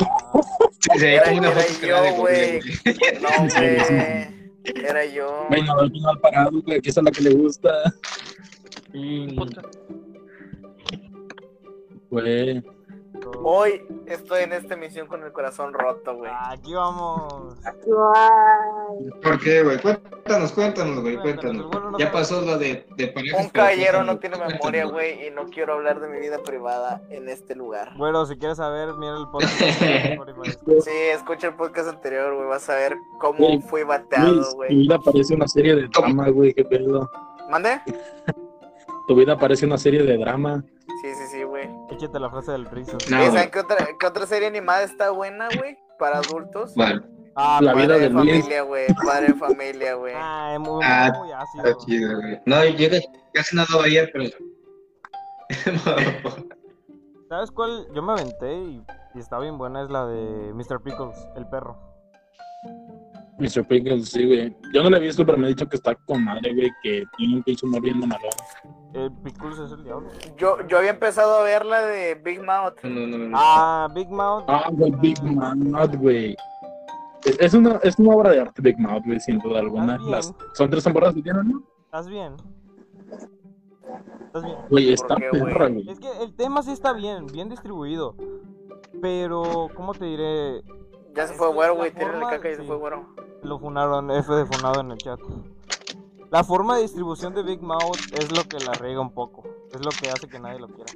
Se 0.94 0.98
ve 1.04 1.14
Era, 1.16 1.24
como 1.24 1.38
una 1.38 1.48
era 1.50 1.60
foto 1.62 1.80
que 1.80 1.86
yo, 1.88 2.14
güey. 2.14 2.60
No, 3.20 3.28
güey. 3.54 4.84
Era 4.84 5.04
yo. 5.06 5.46
Bueno, 5.48 5.78
al 5.78 5.90
final 5.90 6.20
parado, 6.20 6.62
güey, 6.62 6.80
que 6.80 6.90
esa 6.90 7.00
es 7.00 7.04
la 7.04 7.10
que 7.10 7.22
le 7.22 7.30
gusta. 7.34 7.70
y- 8.92 9.34
Puta. 9.34 9.62
Hoy 13.42 13.82
estoy 14.06 14.42
en 14.44 14.52
esta 14.52 14.76
misión 14.76 15.06
con 15.06 15.22
el 15.24 15.32
corazón 15.32 15.72
roto, 15.72 16.14
güey. 16.16 16.30
Aquí 16.50 16.74
vamos. 16.74 17.54
¿Por 19.22 19.40
qué, 19.40 19.62
güey? 19.62 19.78
Cuéntanos, 19.80 20.52
cuéntanos, 20.52 21.00
güey, 21.00 21.16
Cuéntanos, 21.16 21.66
cuéntanos. 21.66 21.70
bueno, 21.70 21.90
no 21.92 21.98
Ya 21.98 22.12
pasó 22.12 22.40
lo 22.40 22.58
de, 22.58 22.86
de 22.96 23.08
parejas. 23.08 23.44
Un 23.44 23.50
pero 23.50 23.64
caballero 23.64 24.04
no 24.04 24.18
tiene 24.18 24.36
cuéntanos. 24.36 24.60
memoria, 24.64 24.84
güey, 24.86 25.26
y 25.26 25.30
no 25.30 25.44
quiero 25.46 25.74
hablar 25.74 26.00
de 26.00 26.08
mi 26.08 26.18
vida 26.20 26.38
privada 26.44 27.02
en 27.10 27.28
este 27.28 27.54
lugar. 27.54 27.92
Bueno, 27.96 28.26
si 28.26 28.36
quieres 28.36 28.58
saber, 28.58 28.92
mira 28.94 29.16
el 29.16 29.26
podcast. 29.28 29.52
Sí, 30.84 30.90
escucha 31.12 31.48
el 31.48 31.54
podcast 31.54 31.88
anterior, 31.88 32.34
güey, 32.34 32.48
vas 32.48 32.68
a 32.68 32.74
ver 32.74 32.96
cómo 33.20 33.60
fui 33.62 33.82
bateado, 33.82 34.42
tu 34.50 34.56
güey. 34.56 34.74
vida 34.74 34.98
parece 34.98 35.34
una 35.34 35.48
serie 35.48 35.74
de 35.74 35.88
drama, 35.88 36.28
güey, 36.30 36.52
qué 36.54 36.64
pedo. 36.64 37.10
¿Mande? 37.50 37.80
Tu 39.08 39.14
vida 39.14 39.36
parece 39.38 39.66
una 39.66 39.78
serie 39.78 40.02
de 40.02 40.16
drama. 40.18 40.64
Sí, 41.02 41.08
sí, 41.14 41.26
sí. 41.30 41.35
Échate 41.90 42.18
la 42.20 42.28
frase 42.30 42.52
del 42.52 42.66
Rizzo. 42.66 42.98
No. 43.10 43.24
¿Saben 43.26 43.50
qué 43.50 43.58
otra, 43.60 43.76
qué 43.98 44.06
otra 44.06 44.26
serie 44.26 44.48
animada 44.48 44.82
está 44.82 45.10
buena, 45.10 45.48
güey? 45.58 45.78
Para 45.98 46.18
adultos. 46.18 46.74
Vale, 46.74 47.00
Ah, 47.38 47.58
La 47.62 47.72
padre. 47.74 47.86
vida 47.86 47.98
de 47.98 48.10
familia, 48.10 48.62
güey. 48.62 48.86
Padre 49.04 49.26
de 49.28 49.34
familia, 49.34 49.94
güey. 49.94 50.14
Ah, 50.16 50.52
es 50.54 50.60
muy, 50.60 50.80
Ah, 50.82 51.12
muy 51.18 51.32
ácido. 51.32 51.64
está 51.66 51.84
chido, 51.84 52.16
güey. 52.20 52.40
No, 52.46 52.64
yo 52.64 52.88
casi- 53.34 53.56
no 53.56 53.64
lo 53.70 53.82
veía, 53.82 54.08
pero. 54.12 54.24
¿Sabes 57.28 57.50
cuál? 57.50 57.86
Yo 57.94 58.02
me 58.02 58.12
aventé 58.12 58.54
y, 58.54 58.82
y 59.14 59.18
está 59.18 59.38
bien 59.38 59.58
buena. 59.58 59.82
Es 59.82 59.90
la 59.90 60.06
de 60.06 60.52
Mr. 60.54 60.80
Pickles, 60.82 61.16
el 61.36 61.46
perro. 61.48 61.76
Mr. 63.38 63.66
Pickles, 63.66 64.08
sí, 64.08 64.24
güey. 64.26 64.56
Yo 64.72 64.82
no 64.82 64.90
la 64.90 64.96
he 64.96 65.00
visto, 65.00 65.24
pero 65.26 65.36
me 65.36 65.46
ha 65.46 65.48
dicho 65.48 65.68
que 65.68 65.76
está 65.76 65.94
con 66.06 66.24
madre, 66.24 66.54
güey, 66.54 66.70
que 66.82 67.04
tiene 67.18 67.36
un 67.36 67.42
pinche 67.42 67.66
humor 67.66 67.82
bien 67.82 67.98
malón. 67.98 68.30
El 68.96 69.12
Pickles 69.12 69.58
es 69.58 69.72
el 69.72 69.84
diablo. 69.84 70.08
Yo, 70.38 70.66
yo 70.68 70.78
había 70.78 70.90
empezado 70.90 71.36
a 71.38 71.42
ver 71.42 71.66
la 71.66 71.82
de 71.82 72.14
Big 72.14 72.42
Mouth. 72.42 72.82
No, 72.82 73.06
no, 73.06 73.18
no. 73.18 73.36
Ah, 73.38 73.88
Big 73.94 74.08
Mouth. 74.08 74.44
Ah, 74.48 74.70
güey, 74.72 74.90
Big 74.92 75.22
not, 75.22 75.94
güey. 75.96 76.34
Es, 77.38 77.52
una, 77.52 77.78
es 77.82 77.98
una 77.98 78.14
obra 78.14 78.30
de 78.30 78.40
arte 78.40 78.62
Big 78.62 78.78
Mouth, 78.78 79.02
güey, 79.04 79.20
sin 79.20 79.38
duda 79.40 79.58
alguna. 79.60 79.98
Las, 79.98 80.32
son 80.54 80.70
tres 80.70 80.82
temporadas 80.82 81.14
que 81.14 81.22
tienen, 81.22 81.46
¿no? 81.46 81.62
¿Estás 81.84 82.08
bien? 82.08 82.36
¿Estás 84.26 84.44
bien? 84.44 84.56
Güey, 84.70 84.92
está 84.92 85.16
qué, 85.16 85.28
perra, 85.30 85.68
güey. 85.68 85.90
Es 85.90 86.00
que 86.00 86.10
el 86.22 86.34
tema 86.34 86.62
sí 86.62 86.72
está 86.72 86.94
bien, 86.94 87.26
bien 87.26 87.50
distribuido. 87.50 88.14
Pero, 89.02 89.68
¿cómo 89.74 89.92
te 89.92 90.06
diré? 90.06 90.62
Ya 91.14 91.26
se 91.26 91.34
fue 91.34 91.52
güero, 91.52 91.74
la 91.74 91.78
güey. 91.80 91.90
Tírale 91.92 92.12
forma- 92.12 92.30
caca 92.30 92.50
y 92.50 92.54
se 92.54 92.62
fue 92.62 92.76
güero. 92.76 93.06
Lo 93.42 93.58
funaron, 93.58 94.10
F 94.10 94.32
de 94.32 94.46
funado 94.46 94.80
en 94.80 94.92
el 94.92 94.98
chat. 94.98 95.20
La 96.30 96.42
forma 96.44 96.76
de 96.76 96.82
distribución 96.82 97.34
de 97.34 97.42
Big 97.42 97.62
Mouth 97.62 97.98
es 98.18 98.30
lo 98.36 98.44
que 98.44 98.58
la 98.58 98.72
riega 98.74 99.00
un 99.00 99.12
poco. 99.12 99.44
Es 99.72 99.80
lo 99.84 99.90
que 99.90 100.08
hace 100.10 100.28
que 100.28 100.38
nadie 100.38 100.58
lo 100.60 100.68
quiera. 100.68 100.92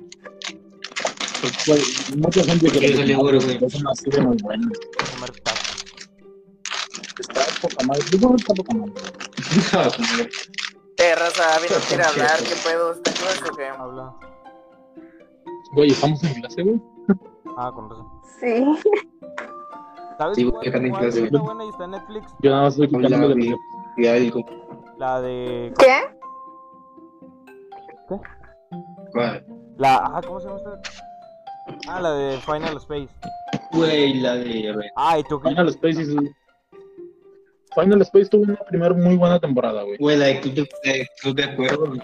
Pues, 1.67 2.17
mucha 2.17 2.43
gente 2.45 2.71
que 2.71 2.97
salió 2.97 3.19
güero, 3.21 3.41
güey. 3.41 3.59
es 3.65 3.75
una 3.81 3.95
serie 3.95 4.21
muy 4.21 4.37
buena. 4.43 4.69
Comer. 5.15 5.31
Está 7.19 7.43
poca 7.63 7.87
madre. 7.87 8.03
Mouth 8.21 8.41
está 8.41 8.55
poca 8.55 8.75
madre. 8.75 8.93
Eh, 10.99 11.15
raza, 11.15 11.59
¿vienes 11.61 11.79
a 11.79 11.89
Pero, 11.89 12.05
hablar? 12.09 12.31
¿por 12.39 12.47
qué? 12.47 12.55
¿Qué 12.55 12.61
pedo? 12.69 12.93
¿Está 12.93 13.13
clase 13.13 13.51
o 13.51 13.57
qué? 13.57 13.67
Habla. 13.69 14.15
Güey, 15.73 15.91
estamos 15.93 16.23
en 16.25 16.35
clase, 16.41 16.63
güey. 16.63 16.81
Ah, 17.57 17.71
con 17.75 17.89
razón. 17.89 18.07
Sí. 18.41 18.65
¿Sabes 20.19 20.37
Sí, 20.37 20.45
cuál, 20.45 20.71
cuál 20.71 20.91
clase, 21.01 21.25
está 21.25 21.39
güey. 21.39 21.43
buena 21.43 21.65
y 21.65 21.69
está 21.71 21.85
en 21.85 21.91
Netflix? 21.93 22.27
Yo 22.41 22.51
nada 22.51 22.63
más 22.65 22.79
estoy 22.79 22.89
quitando 22.89 23.29
de 23.29 23.35
güey. 23.35 23.55
Y 23.97 24.07
algo. 24.07 24.45
La 25.01 25.19
de... 25.23 25.73
¿Qué? 25.79 25.97
¿Cuál? 29.13 29.47
La... 29.79 29.97
Ah, 29.97 30.21
¿cómo 30.27 30.39
se 30.41 30.47
llama 30.49 30.59
esta? 30.59 30.81
Ah, 31.89 32.01
la 32.03 32.13
de 32.13 32.37
Final 32.41 32.77
Space. 32.77 33.09
Güey, 33.73 34.21
la 34.21 34.35
de. 34.35 34.69
a 34.69 34.77
ver. 34.77 34.91
Ah, 34.97 35.19
y 35.19 35.23
tú 35.23 35.41
Final 35.41 35.69
Space 35.69 36.03
is- 36.03 36.15
Final 37.75 38.03
Space 38.03 38.27
tuvo 38.27 38.43
una 38.43 38.57
primera 38.57 38.93
muy 38.93 39.17
buena 39.17 39.41
temporada, 39.41 39.85
güey. 39.85 39.97
Güey, 39.97 40.19
la 40.19 40.27
de 40.27 40.41
Club 40.43 40.55
de, 40.55 40.69
de 40.85 41.09
Club 41.23 41.35
de 41.35 41.57
Cuervos, 41.57 41.89
güey. 41.89 42.01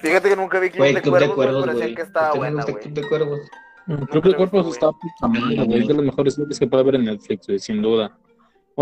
Fíjate 0.00 0.28
que 0.28 0.36
nunca 0.36 0.58
vi 0.58 0.70
Club 0.70 0.78
Güey, 0.78 0.94
de 0.94 1.02
Club 1.02 1.14
de 1.18 1.28
Cuervos, 1.28 1.36
Cuervos, 1.36 1.62
pero 1.66 1.78
decían 1.78 1.94
que 1.94 2.02
estaba 2.02 2.32
¿Usted 2.32 2.40
no 2.40 2.40
buena, 2.40 2.62
güey. 2.64 2.82
Club 2.82 2.94
de 2.94 3.08
Cuervos? 3.08 3.40
Creo 4.10 4.22
que 4.22 4.28
el 4.30 4.36
cuerpo 4.36 4.60
está 4.62 4.90
puta 4.90 5.28
madre, 5.28 5.64
güey. 5.66 5.82
Es 5.82 5.86
de 5.88 5.94
las 5.94 6.04
mejores 6.04 6.34
series 6.34 6.58
que 6.58 6.66
puede 6.66 6.82
haber 6.82 6.94
en 6.96 7.04
Netflix, 7.04 7.46
güey, 7.46 7.60
sin 7.60 7.80
duda. 7.80 8.10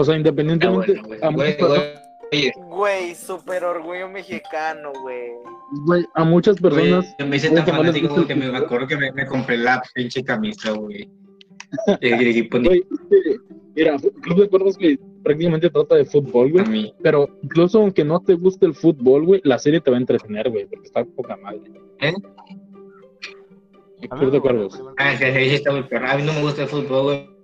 O 0.01 0.05
sea, 0.05 0.14
independientemente. 0.16 0.92
bueno, 0.92 1.09
güey. 1.09 1.18
a, 1.22 1.30
muchas, 1.30 1.36
Güey, 1.36 1.57
personas- 1.59 2.03
güey. 2.30 2.53
Güey, 2.68 3.14
super 3.16 3.64
orgullo 3.64 4.09
mexicano, 4.09 4.92
güey. 5.03 5.30
güey, 5.86 6.05
a 6.14 6.22
muchas 6.24 6.57
personas. 6.61 7.12
Güey, 7.18 7.28
me 7.28 7.36
hice 7.36 7.51
tan 7.51 7.64
que 7.64 7.72
fanático 7.72 8.14
el 8.16 8.26
que 8.28 8.34
me, 8.36 8.46
acuerdo 8.57 8.86
que 8.86 8.96
me, 8.96 9.11
me 9.12 9.26
compré 9.26 9.57
la 9.59 9.82
pinche 9.94 10.22
camisa, 10.22 10.70
güey. 10.72 11.11
El 12.01 12.26
equipo 12.28 12.59
Güey, 12.61 12.82
que, 13.11 13.36
mira, 13.74 13.96
Club 14.22 14.40
de 14.42 14.49
Cuervos 14.49 14.78
que 14.78 14.99
prácticamente 15.24 15.68
trata 15.68 15.96
de 15.96 16.05
fútbol, 16.05 16.49
a 16.49 16.53
güey. 16.53 16.66
mí. 16.68 16.94
Pero 17.03 17.28
incluso 17.42 17.80
aunque 17.80 18.05
no 18.05 18.20
te 18.20 18.34
guste 18.34 18.66
el 18.66 18.74
fútbol, 18.74 19.26
güey, 19.26 19.40
la 19.44 19.59
serie 19.59 19.80
te 19.80 19.90
va 19.90 19.96
a 19.96 20.01
entretener, 20.01 20.49
güey, 20.49 20.66
porque 20.66 20.86
está 20.86 21.05
poca 21.05 21.36
madre. 21.38 21.61
¿Eh? 22.01 22.14
Club 24.11 24.30
de 24.30 24.40
Cuervos. 24.40 24.80
Ah, 24.99 25.16
sí, 25.16 25.24
sí, 25.24 25.55
está 25.57 25.72
muy 25.72 25.82
perra. 25.82 26.12
A 26.12 26.16
mí 26.16 26.22
no 26.22 26.32
me 26.34 26.42
gusta 26.42 26.62
el 26.62 26.68
fútbol, 26.68 27.03
güey. 27.03 27.38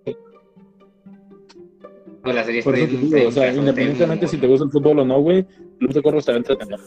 Pues 2.24 2.34
la 2.36 2.44
serie 2.44 2.62
Por 2.62 2.74
está 2.74 2.86
eso 2.94 3.08
te 3.10 3.16
digo, 3.16 3.28
o 3.28 3.32
sea, 3.32 3.52
independientemente 3.52 4.26
si 4.26 4.38
te 4.38 4.46
gusta 4.46 4.64
el 4.64 4.70
fútbol 4.70 5.00
o 5.00 5.04
no, 5.04 5.20
güey, 5.20 5.44
Club 5.78 5.92
de 5.92 6.02
Cuervos 6.02 6.24
te 6.24 6.32
va 6.32 6.36
a 6.36 6.38
entretener. 6.38 6.80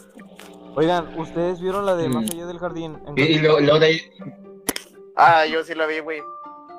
Oigan, 0.75 1.19
¿ustedes 1.19 1.61
vieron 1.61 1.85
la 1.85 1.95
de 1.95 2.09
Mm. 2.09 2.13
Más 2.13 2.31
allá 2.31 2.45
del 2.47 2.59
jardín? 2.59 2.97
En 3.05 3.17
Y, 3.17 3.37
luego, 3.39 3.59
luego 3.59 3.79
de 3.79 3.85
ahí, 3.85 3.99
Ah, 5.15 5.45
yo 5.45 5.63
sí 5.63 5.73
la 5.75 5.85
vi, 5.87 5.99
güey. 5.99 6.21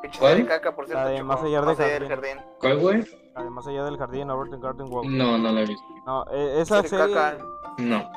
Pinche 0.02 0.18
¿Cuál? 0.20 0.32
serie 0.34 0.46
caca, 0.46 0.74
por 0.76 0.86
cierto. 0.86 1.02
La 1.02 1.08
de 1.10 1.16
chico. 1.16 1.26
Más 1.26 1.42
allá 1.42 1.60
del 1.60 1.76
del 2.00 2.08
jardín. 2.08 2.38
¿cuál, 2.60 2.78
güey? 2.78 3.04
La 3.34 3.42
de 3.44 3.50
Más 3.50 3.66
allá 3.66 3.84
del 3.84 3.96
jardín, 3.96 4.30
Overton 4.30 4.60
Garden 4.60 4.86
Walk. 4.92 5.06
No, 5.08 5.38
no 5.38 5.52
la 5.52 5.60
he 5.62 5.66
visto. 5.66 5.84
No, 6.06 6.24
eh, 6.32 6.60
esa 6.60 6.82
Serie 6.82 6.88
serie... 6.90 7.14
caca. 7.14 7.44
No. 7.78 8.08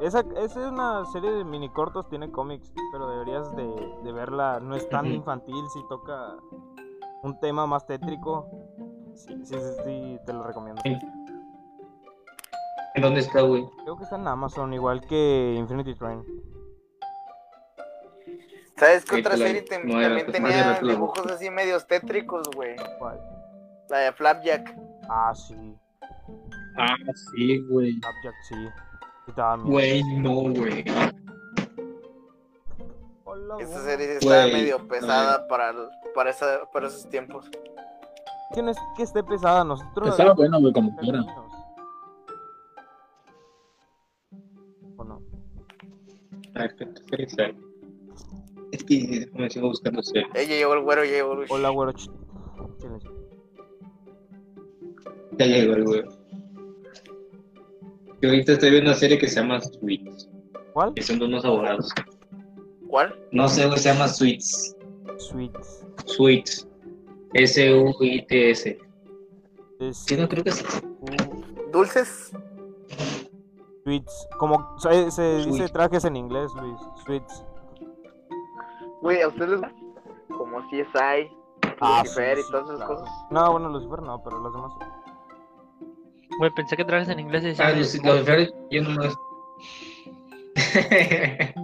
Esa, 0.00 0.20
esa 0.42 0.60
es 0.66 0.72
una 0.72 1.04
serie 1.06 1.30
de 1.30 1.44
mini 1.44 1.68
cortos, 1.70 2.08
tiene 2.08 2.30
cómics, 2.30 2.70
pero 2.92 3.08
deberías 3.10 3.54
de, 3.56 3.66
de 4.04 4.12
verla. 4.12 4.60
No 4.60 4.74
es 4.74 4.88
tan 4.88 5.06
Ujú. 5.06 5.14
infantil, 5.16 5.64
si 5.72 5.80
toca 5.88 6.36
un 7.22 7.38
tema 7.40 7.66
más 7.66 7.86
tétrico. 7.86 8.48
Sí, 9.16 9.34
sí, 9.44 9.56
sí, 9.84 10.18
te 10.26 10.32
lo 10.32 10.42
recomiendo. 10.44 10.80
Sí. 10.84 10.96
¿En 12.94 13.02
dónde 13.02 13.20
está, 13.20 13.40
güey? 13.42 13.66
Creo 13.82 13.96
que 13.96 14.04
está 14.04 14.16
en 14.16 14.26
Amazon, 14.28 14.72
igual 14.74 15.00
que 15.06 15.54
Infinity 15.58 15.94
Train. 15.94 16.24
¿Sabes 18.76 19.04
qué 19.06 19.20
otra 19.20 19.36
serie 19.36 19.62
te- 19.62 19.82
no, 19.84 19.98
era- 20.00 20.08
también 20.08 20.26
más 20.26 20.26
de 20.26 20.32
tenía 20.32 20.82
la 20.82 20.92
dibujos 20.92 21.26
así 21.30 21.48
medios 21.50 21.86
tétricos, 21.86 22.48
güey? 22.54 22.76
¿Cuál? 22.98 23.18
La 23.88 23.98
de 23.98 24.12
Flapjack. 24.12 24.76
Ah, 25.08 25.32
sí. 25.34 25.74
Ah, 26.76 26.94
sí, 27.34 27.58
güey. 27.70 27.92
Flapjack, 28.00 28.34
sí. 28.48 28.68
Güey, 29.64 30.02
no, 30.18 30.34
güey. 30.52 30.84
Hola, 33.24 33.56
Esa 33.60 33.72
güey. 33.72 33.84
serie 33.84 34.06
sí 34.06 34.12
estaba 34.18 34.42
Güey, 34.42 34.52
medio 34.52 34.86
pesada 34.88 35.48
para, 35.48 35.70
el- 35.70 35.88
para, 36.14 36.30
esa, 36.30 36.60
para 36.72 36.86
esos 36.88 37.08
tiempos. 37.08 37.50
Que 38.54 38.62
no 38.62 38.70
es 38.70 38.78
que 38.96 39.02
esté 39.02 39.22
pesada, 39.22 39.64
nosotros. 39.64 40.16
vimos 40.16 40.36
bueno, 40.36 40.60
güey, 40.60 40.72
como 40.72 40.96
quiera. 40.96 41.20
¿O 44.96 45.04
no? 45.04 45.20
A 46.54 46.58
ver, 46.60 46.76
¿qué 46.76 46.88
serie 47.10 47.26
está? 47.26 47.44
Es 48.72 48.84
que 48.84 49.28
me 49.34 49.50
sigo 49.50 49.68
buscando 49.68 50.02
serie. 50.02 50.26
Ella 50.34 50.56
llegó 50.56 50.74
el 50.74 50.82
güero, 50.82 51.04
ya 51.04 51.10
llegó 51.12 51.32
el 51.42 51.46
Hola, 51.50 51.68
güero. 51.70 51.92
ch- 51.92 52.10
Silencio. 52.80 53.12
Ya 55.38 55.46
llegó 55.46 55.74
el 55.74 55.84
güey. 55.84 56.04
Yo 58.22 58.30
ahorita 58.30 58.52
estoy 58.52 58.70
viendo 58.70 58.90
una 58.90 58.98
serie 58.98 59.18
que 59.18 59.28
se 59.28 59.40
llama 59.40 59.60
Sweets. 59.60 60.30
¿Cuál? 60.72 60.94
Que 60.94 61.02
son 61.02 61.18
de 61.18 61.26
unos 61.26 61.44
abogados. 61.44 61.90
¿Cuál? 62.88 63.14
No 63.32 63.48
sé, 63.48 63.66
güey, 63.66 63.78
se 63.78 63.92
llama 63.92 64.08
Sweets. 64.08 64.76
Sweets. 65.18 65.86
Sweets. 66.06 66.65
S-U-I-T-S. 67.44 68.78
Es 69.80 69.96
Sí, 69.98 70.16
no 70.16 70.28
creo 70.28 70.44
que 70.44 70.52
sí. 70.52 70.64
U- 71.00 71.70
¿Dulces? 71.72 72.30
Sweets. 73.84 74.28
Como 74.38 74.78
se, 74.78 75.10
se 75.10 75.36
dice 75.46 75.68
trajes 75.68 76.04
en 76.04 76.16
inglés, 76.16 76.50
Luis. 76.60 76.80
Sweets. 77.04 77.44
Güey, 79.02 79.22
¿a 79.22 79.28
ustedes 79.28 79.60
les 79.60 79.70
Como 80.36 80.60
CSI, 80.68 81.30
Ah, 81.80 82.00
Lucifer 82.02 82.36
sí, 82.38 82.44
y 82.46 82.50
todas 82.50 82.64
esas 82.66 82.76
claro. 82.78 82.96
cosas. 82.96 83.08
No, 83.30 83.52
bueno, 83.52 83.68
Lucifer 83.68 84.02
no, 84.02 84.20
pero 84.22 84.38
los 84.38 84.52
demás. 84.52 84.72
Güey, 86.38 86.50
pensé 86.56 86.76
que 86.76 86.84
trajes 86.84 87.08
en 87.10 87.20
inglés 87.20 87.42
y 87.44 87.48
Ah, 87.62 87.72
decían- 87.72 87.78
los, 87.78 87.94
los 88.18 88.26
Fer- 88.26 88.52
yo 88.70 88.82
no 88.82 88.90
más. 88.90 89.14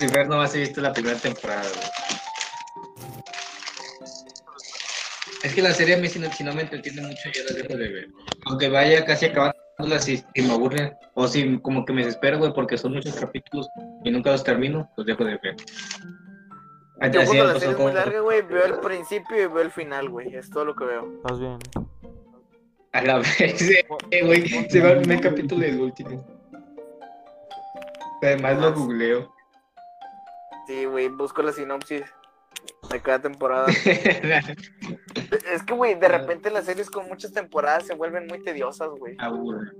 Lucifer 0.00 0.28
nomás 0.28 0.54
he 0.54 0.60
visto 0.60 0.80
la 0.80 0.92
primera 0.92 1.18
temporada, 1.18 1.62
güey. 1.62 1.86
Es 5.46 5.54
que 5.54 5.62
la 5.62 5.72
serie 5.72 5.94
a 5.94 5.98
mí 5.98 6.08
si 6.08 6.18
no, 6.18 6.28
si 6.32 6.42
no 6.42 6.52
me 6.52 6.62
entretiene 6.62 7.02
mucho 7.02 7.30
yo 7.32 7.44
la 7.48 7.54
dejo 7.54 7.78
de 7.78 7.88
ver. 7.88 8.08
Aunque 8.46 8.68
vaya 8.68 9.04
casi 9.04 9.26
acabándola 9.26 10.00
si, 10.00 10.16
si 10.16 10.42
me 10.42 10.52
aburre 10.52 10.96
o 11.14 11.28
si 11.28 11.60
como 11.60 11.84
que 11.84 11.92
me 11.92 12.04
desespero, 12.04 12.38
güey, 12.38 12.52
porque 12.52 12.76
son 12.76 12.94
muchos 12.94 13.14
capítulos 13.14 13.68
y 14.02 14.10
nunca 14.10 14.32
los 14.32 14.42
termino, 14.42 14.90
los 14.96 15.06
dejo 15.06 15.24
de 15.24 15.38
ver. 15.40 15.54
Yo 17.12 17.24
cuando 17.26 17.44
la 17.44 17.60
serie 17.60 17.74
es 17.74 17.78
muy 17.78 17.92
larga, 17.92 18.20
güey, 18.22 18.42
veo 18.42 18.64
el 18.64 18.80
principio 18.80 19.36
y 19.36 19.46
veo 19.46 19.60
el 19.60 19.70
final, 19.70 20.08
güey. 20.08 20.34
Es 20.34 20.50
todo 20.50 20.64
lo 20.64 20.74
que 20.74 20.84
veo. 20.84 21.12
¿Estás 21.14 21.38
bien? 21.38 21.58
A 22.92 23.02
la 23.02 23.18
vez, 23.18 23.86
güey, 24.24 24.48
se 24.68 24.80
va 24.80 24.90
el 24.90 24.98
primer 24.98 25.20
capítulo 25.20 25.64
y 25.64 25.70
el 25.70 25.80
último. 25.80 26.26
Además 28.20 28.58
lo 28.58 28.74
googleo. 28.74 29.32
Sí, 30.66 30.86
güey, 30.86 31.06
busco 31.06 31.40
la 31.42 31.52
sinopsis 31.52 32.02
de 32.90 33.00
cada 33.00 33.20
temporada. 33.20 33.66
Es 35.52 35.62
que, 35.62 35.74
güey, 35.74 35.94
de 35.98 36.08
repente 36.08 36.50
las 36.50 36.66
series 36.66 36.90
con 36.90 37.08
muchas 37.08 37.32
temporadas 37.32 37.86
se 37.86 37.94
vuelven 37.94 38.26
muy 38.26 38.42
tediosas, 38.42 38.90
güey. 38.98 39.16
Aburre. 39.18 39.70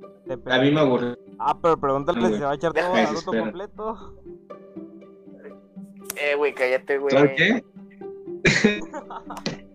A 0.47 0.59
mí 0.59 0.71
me 0.71 0.81
aburre. 0.81 1.17
Ah, 1.39 1.57
pero 1.61 1.79
pregúntale 1.79 2.21
No, 2.21 2.29
si 2.29 2.35
se 2.35 2.41
va 2.45 2.53
a 2.53 2.55
echar 2.55 2.73
todo 2.73 2.83
Naruto 2.83 3.11
desesperar. 3.11 3.43
completo. 3.45 4.15
Eh, 6.17 6.35
güey, 6.37 6.55
cállate, 6.55 6.99
güey. 6.99 7.15
¿Sabes 7.15 7.33
qué? 7.37 7.65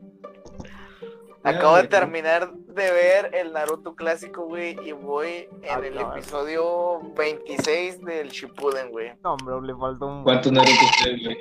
Acabo 1.43 1.75
de 1.77 1.87
terminar 1.87 2.53
de 2.53 2.91
ver 2.91 3.33
el 3.35 3.51
Naruto 3.53 3.95
clásico, 3.95 4.43
güey, 4.45 4.77
y 4.85 4.91
voy 4.91 5.47
Ah, 5.69 5.77
en 5.79 5.85
el 5.85 5.95
no, 5.95 6.11
episodio 6.15 6.99
26 7.15 8.01
del 8.05 8.29
Shippuden, 8.29 8.91
güey. 8.91 9.13
No, 9.23 9.33
hombre, 9.33 9.55
le 9.73 9.75
falta 9.79 10.05
un. 10.05 10.23
¿Cuántos 10.23 10.51
Naruto 10.51 10.85
ustedes, 10.85 11.23
güey? 11.23 11.37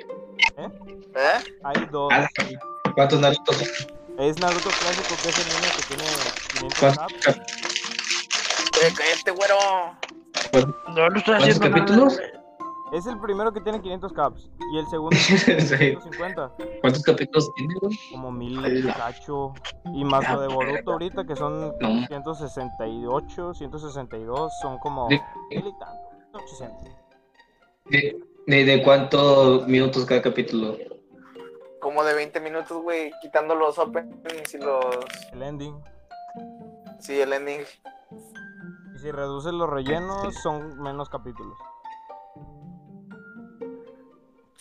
¿Eh? 0.57 1.53
Hay 1.63 1.85
dos. 1.91 2.11
Ah, 2.13 2.27
¿Cuántos 2.95 3.19
Naruto? 3.19 3.51
Es 4.17 4.39
Naruto 4.39 4.69
clásico, 4.69 5.15
que 5.21 5.29
es 5.29 5.39
el 5.39 5.53
niño 5.53 5.69
que 5.77 5.83
tiene 5.87 6.03
500 6.53 6.79
¿Cuántos, 6.79 7.03
apps. 7.03 7.25
cap- 7.25 7.47
Eh, 8.83 8.93
cállate, 8.97 9.31
güero. 9.31 9.55
No, 10.95 11.09
no 11.09 11.17
estoy 11.17 11.35
¿Cuántos 11.35 11.49
haciendo 11.57 11.69
capítulos? 11.77 12.19
Es 12.91 13.05
el 13.05 13.17
primero 13.19 13.53
que 13.53 13.61
tiene 13.61 13.81
500 13.81 14.11
caps. 14.13 14.49
Y 14.73 14.77
el 14.79 14.87
segundo 14.87 15.15
tiene 15.45 15.61
Sí. 15.61 15.77
150. 15.77 16.51
¿Cuántos 16.81 17.03
capítulos 17.03 17.49
tiene, 17.55 17.75
güey? 17.81 17.97
Como 18.11 18.31
mil 18.31 18.61
cacho. 18.93 19.53
Y 19.93 20.03
más 20.03 20.29
lo 20.31 20.41
de 20.41 20.47
Boruto 20.49 20.91
ahorita, 20.93 21.25
que 21.25 21.35
son 21.35 21.73
No. 21.79 22.05
168, 22.07 23.53
162. 23.53 24.51
Son 24.61 24.77
como 24.79 25.07
mil 25.07 25.21
y 25.51 25.79
tanto. 25.79 26.09
800. 26.33 26.91
¿De, 27.85 28.19
de, 28.47 28.65
de 28.65 28.83
cuántos 28.83 29.67
minutos 29.67 30.05
cada 30.05 30.21
capítulo? 30.21 30.77
Como 31.81 32.03
de 32.03 32.13
20 32.13 32.39
minutos, 32.41 32.81
güey, 32.83 33.11
quitando 33.21 33.55
los 33.55 33.77
openings 33.79 34.53
y 34.53 34.57
los. 34.59 34.85
El 35.33 35.41
ending. 35.43 35.81
Sí, 36.99 37.19
el 37.19 37.33
ending. 37.33 37.61
Y 38.95 38.99
si 38.99 39.11
reduces 39.11 39.51
los 39.51 39.69
rellenos, 39.69 40.33
son 40.43 40.79
menos 40.81 41.09
capítulos. 41.09 41.57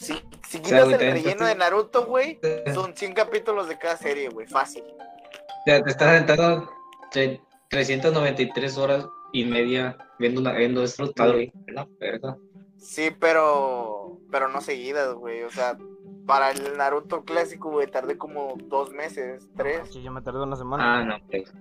Si, 0.00 0.14
si 0.48 0.58
quitas 0.60 0.88
el 0.94 0.98
relleno 1.12 1.44
de 1.46 1.54
Naruto, 1.54 2.06
güey, 2.06 2.38
son 2.74 2.96
100 2.96 3.12
capítulos 3.12 3.68
de 3.68 3.78
cada 3.78 3.96
serie, 3.98 4.28
güey, 4.30 4.46
fácil. 4.46 4.82
O 4.82 5.62
sea, 5.66 5.82
te 5.82 5.90
estás 5.90 6.08
aventando 6.08 6.70
tre- 7.12 7.40
393 7.68 8.78
horas 8.78 9.06
y 9.32 9.44
media 9.44 9.98
viendo, 10.18 10.40
una, 10.40 10.52
viendo 10.52 10.82
esto, 10.82 11.04
güey. 11.32 11.52
Sí, 12.78 13.10
pero. 13.18 14.18
Pero 14.30 14.48
no 14.48 14.60
seguidas, 14.60 15.12
güey. 15.14 15.42
O 15.42 15.50
sea, 15.50 15.76
para 16.30 16.52
el 16.52 16.76
Naruto 16.78 17.24
clásico, 17.24 17.70
güey, 17.70 17.88
tardé 17.88 18.16
como 18.16 18.54
dos 18.68 18.92
meses, 18.92 19.48
tres. 19.56 19.88
Sí, 19.90 20.00
yo 20.00 20.12
me 20.12 20.22
tardé 20.22 20.40
una 20.40 20.54
semana. 20.54 21.00
Ah, 21.00 21.04
no, 21.04 21.16
pues. 21.28 21.52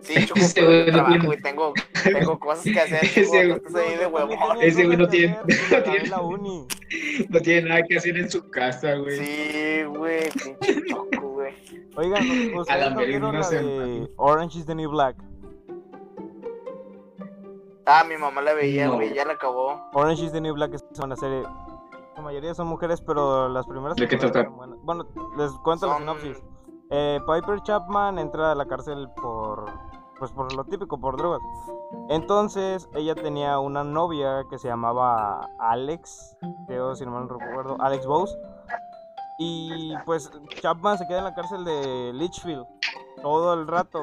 Sí, 0.00 0.14
choco, 0.26 0.40
Ese 0.40 0.64
güey 0.64 0.78
yo 0.80 0.86
no 0.86 0.92
trabajo, 0.92 1.12
tiene- 1.12 1.26
güey, 1.26 1.42
tengo, 1.42 1.72
tengo 2.02 2.38
cosas 2.40 2.64
que 2.64 2.80
hacer. 2.80 3.04
Ese 3.04 3.24
güey- 3.24 3.54
estás 3.56 3.74
ahí 3.76 3.96
de 3.96 4.06
huevón. 4.06 4.36
Ese 4.60 4.84
güey 4.84 4.96
no 4.96 5.06
tiene- 5.08 5.38
no 5.70 5.82
tiene- 5.84 6.08
la 6.08 6.20
uni. 6.20 6.66
No 7.28 7.40
tiene 7.40 7.68
nada 7.68 7.82
que 7.84 7.96
hacer 7.96 8.16
en 8.18 8.28
su 8.28 8.50
casa, 8.50 8.94
güey. 8.96 9.16
Sí, 9.16 9.84
güey, 9.84 10.28
pinche 10.30 10.82
choco, 10.88 11.28
güey. 11.28 11.54
Oigan, 11.96 12.22
A 12.56 12.60
¿ustedes 12.60 12.80
la 12.80 12.90
no 12.90 12.96
vieron 13.00 13.22
no 13.22 13.32
la 13.38 13.42
sé, 13.44 13.62
de 13.62 14.10
Orange 14.16 14.58
is 14.58 14.66
the 14.66 14.74
New 14.74 14.90
Black? 14.90 15.14
Ah, 17.86 18.02
mi 18.08 18.16
mamá 18.16 18.40
la 18.40 18.54
veía, 18.54 18.86
No. 18.86 18.94
güey, 18.94 19.14
ya 19.14 19.24
la 19.24 19.34
acabó. 19.34 19.80
Orange 19.92 20.24
is 20.24 20.32
the 20.32 20.40
New 20.40 20.54
Black 20.54 20.74
es 20.74 20.82
una 20.98 21.14
serie. 21.16 21.42
La 22.16 22.22
mayoría 22.22 22.54
son 22.54 22.68
mujeres, 22.68 23.00
pero 23.00 23.48
las 23.48 23.66
primeras 23.66 23.96
¿De 23.96 24.08
qué 24.08 24.16
trata? 24.16 24.48
Bueno, 24.48 25.06
les 25.36 25.50
cuento 25.64 25.86
la 25.86 25.98
sinopsis. 25.98 26.42
Eh, 26.90 27.20
Piper 27.26 27.60
Chapman 27.62 28.18
entra 28.18 28.52
a 28.52 28.54
la 28.54 28.66
cárcel 28.66 29.08
por. 29.16 29.66
Pues 30.18 30.30
por 30.30 30.52
lo 30.54 30.64
típico, 30.64 30.98
por 30.98 31.16
drogas. 31.16 31.40
Entonces, 32.08 32.88
ella 32.94 33.16
tenía 33.16 33.58
una 33.58 33.82
novia 33.82 34.44
que 34.48 34.58
se 34.58 34.68
llamaba 34.68 35.48
Alex, 35.58 36.36
creo, 36.68 36.94
si 36.94 37.04
no 37.04 37.10
mal 37.10 37.28
recuerdo, 37.28 37.76
Alex 37.80 38.06
Bose. 38.06 38.38
Y 39.38 39.92
pues 40.06 40.30
Chapman 40.60 40.98
se 40.98 41.06
queda 41.08 41.18
en 41.18 41.24
la 41.24 41.34
cárcel 41.34 41.64
de 41.64 42.12
Litchfield 42.14 42.64
todo 43.22 43.54
el 43.54 43.66
rato. 43.66 44.02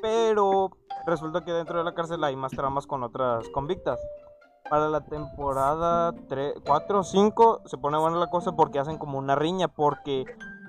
Pero 0.00 0.70
resulta 1.06 1.44
que 1.44 1.52
dentro 1.52 1.78
de 1.78 1.84
la 1.84 1.94
cárcel 1.94 2.24
hay 2.24 2.34
más 2.34 2.52
tramas 2.52 2.86
con 2.86 3.04
otras 3.04 3.48
convictas. 3.50 4.00
Para 4.68 4.88
la 4.88 5.02
temporada 5.02 6.14
4 6.64 6.98
o 6.98 7.04
5 7.04 7.62
se 7.66 7.78
pone 7.78 7.98
buena 7.98 8.16
la 8.16 8.30
cosa 8.30 8.52
porque 8.52 8.78
hacen 8.78 8.98
como 8.98 9.18
una 9.18 9.34
riña. 9.34 9.68
Porque 9.68 10.24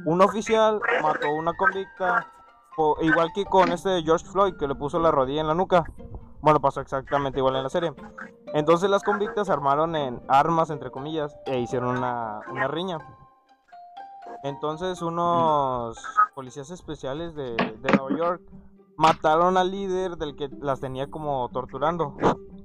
un 0.05 0.21
oficial 0.21 0.81
mató 1.01 1.27
a 1.27 1.33
una 1.33 1.53
convicta. 1.53 2.27
igual 3.01 3.31
que 3.33 3.45
con 3.45 3.71
este 3.71 4.01
George 4.03 4.25
Floyd 4.25 4.55
que 4.57 4.67
le 4.67 4.75
puso 4.75 4.99
la 4.99 5.11
rodilla 5.11 5.41
en 5.41 5.47
la 5.47 5.53
nuca. 5.53 5.85
Bueno, 6.41 6.59
pasó 6.59 6.81
exactamente 6.81 7.39
igual 7.39 7.55
en 7.55 7.63
la 7.63 7.69
serie. 7.69 7.93
Entonces 8.53 8.89
las 8.89 9.03
convictas 9.03 9.49
armaron 9.49 9.95
en 9.95 10.21
armas, 10.27 10.69
entre 10.69 10.91
comillas, 10.91 11.35
e 11.45 11.59
hicieron 11.59 11.97
una, 11.97 12.41
una 12.51 12.67
riña. 12.67 12.97
Entonces 14.43 15.01
unos 15.01 15.97
policías 16.35 16.69
especiales 16.69 17.33
de, 17.35 17.55
de 17.55 17.97
Nueva 17.97 18.17
York 18.17 18.41
mataron 18.97 19.57
al 19.57 19.71
líder 19.71 20.17
del 20.17 20.35
que 20.35 20.49
las 20.61 20.79
tenía 20.79 21.09
como 21.09 21.49
torturando. 21.49 22.15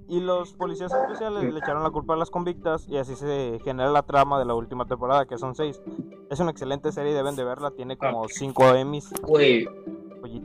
Y 0.08 0.20
los 0.20 0.54
policías 0.54 0.90
especiales 0.92 1.44
le 1.52 1.58
echaron 1.58 1.82
la 1.82 1.90
culpa 1.90 2.14
a 2.14 2.16
las 2.16 2.30
convictas 2.30 2.88
y 2.88 2.96
así 2.96 3.14
se 3.14 3.60
genera 3.62 3.90
la 3.90 4.02
trama 4.04 4.38
de 4.38 4.46
la 4.46 4.54
última 4.54 4.86
temporada, 4.86 5.26
que 5.26 5.36
son 5.36 5.54
seis. 5.54 5.82
Es 6.30 6.40
una 6.40 6.50
excelente 6.50 6.92
serie, 6.92 7.12
deben 7.12 7.36
de 7.36 7.44
verla, 7.44 7.70
tiene 7.72 7.98
como 7.98 8.26
cinco 8.28 8.74
Emmys. 8.74 9.10
Güey. 9.22 9.68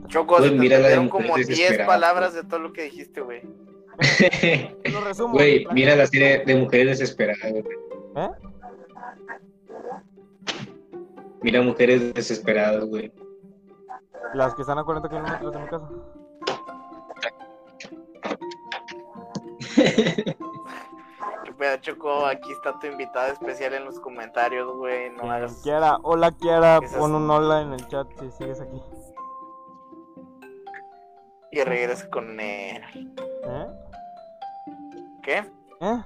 Choco, 0.08 0.38
mira 0.52 0.78
la 0.78 0.88
de 0.88 0.96
como 1.08 1.26
Mujeres 1.26 1.48
10 1.48 1.58
Desesperadas. 1.58 1.86
palabras 1.86 2.34
de 2.34 2.44
todo 2.44 2.60
lo 2.60 2.72
que 2.72 2.82
dijiste, 2.82 3.22
güey. 3.22 3.42
Lo 4.92 5.00
resumo. 5.02 5.34
güey, 5.34 5.66
mira 5.72 5.94
la 5.96 6.06
serie 6.06 6.44
de 6.44 6.56
mujeres 6.56 6.98
desesperadas, 6.98 7.50
güey. 7.50 7.64
¿Eh? 8.16 8.30
Mira 11.42 11.62
mujeres 11.62 12.14
desesperadas, 12.14 12.84
güey. 12.86 13.12
Las 14.34 14.54
que 14.54 14.62
están 14.62 14.78
a 14.78 14.84
40 14.84 15.08
kilómetros 15.08 15.52
de 15.52 15.58
mi 15.58 15.66
casa. 15.68 15.88
Choco, 21.80 22.26
aquí 22.26 22.52
está 22.52 22.78
tu 22.78 22.86
invitada 22.86 23.28
especial 23.28 23.74
en 23.74 23.84
los 23.84 23.98
comentarios, 24.00 24.70
güey. 24.76 25.10
No 25.10 25.30
hagas... 25.30 25.60
Kiara, 25.62 25.98
hola 26.02 26.32
Kiara, 26.32 26.78
¿Qué 26.80 26.86
es 26.86 26.92
pon 26.92 27.14
un 27.14 27.30
hola 27.30 27.62
en 27.62 27.72
el 27.72 27.88
chat 27.88 28.06
si 28.18 28.30
sigues 28.32 28.60
aquí. 28.60 28.82
Y 31.52 31.62
regresa 31.62 32.08
con 32.10 32.38
él. 32.40 32.82
¿Eh? 33.44 33.66
¿Qué? 35.22 35.38
¿Eh? 35.80 36.02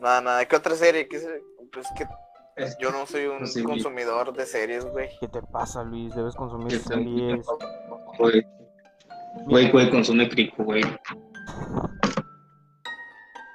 Nada, 0.00 0.20
nada. 0.20 0.44
¿Qué 0.46 0.56
otra 0.56 0.74
serie? 0.74 1.08
¿Qué 1.08 1.18
se- 1.18 1.42
Pues 1.72 1.86
que 1.96 2.06
yo 2.80 2.90
no 2.90 3.06
soy 3.06 3.26
un 3.26 3.46
sé, 3.46 3.62
consumidor 3.62 4.32
de 4.32 4.46
series, 4.46 4.84
güey. 4.84 5.10
¿Qué 5.20 5.28
te 5.28 5.42
pasa, 5.42 5.82
Luis? 5.84 6.14
Debes 6.14 6.34
consumir 6.34 6.78
series. 6.80 7.46
Güey, 9.46 9.70
güey, 9.70 9.90
consume 9.90 10.28
crico, 10.28 10.64
güey. 10.64 10.82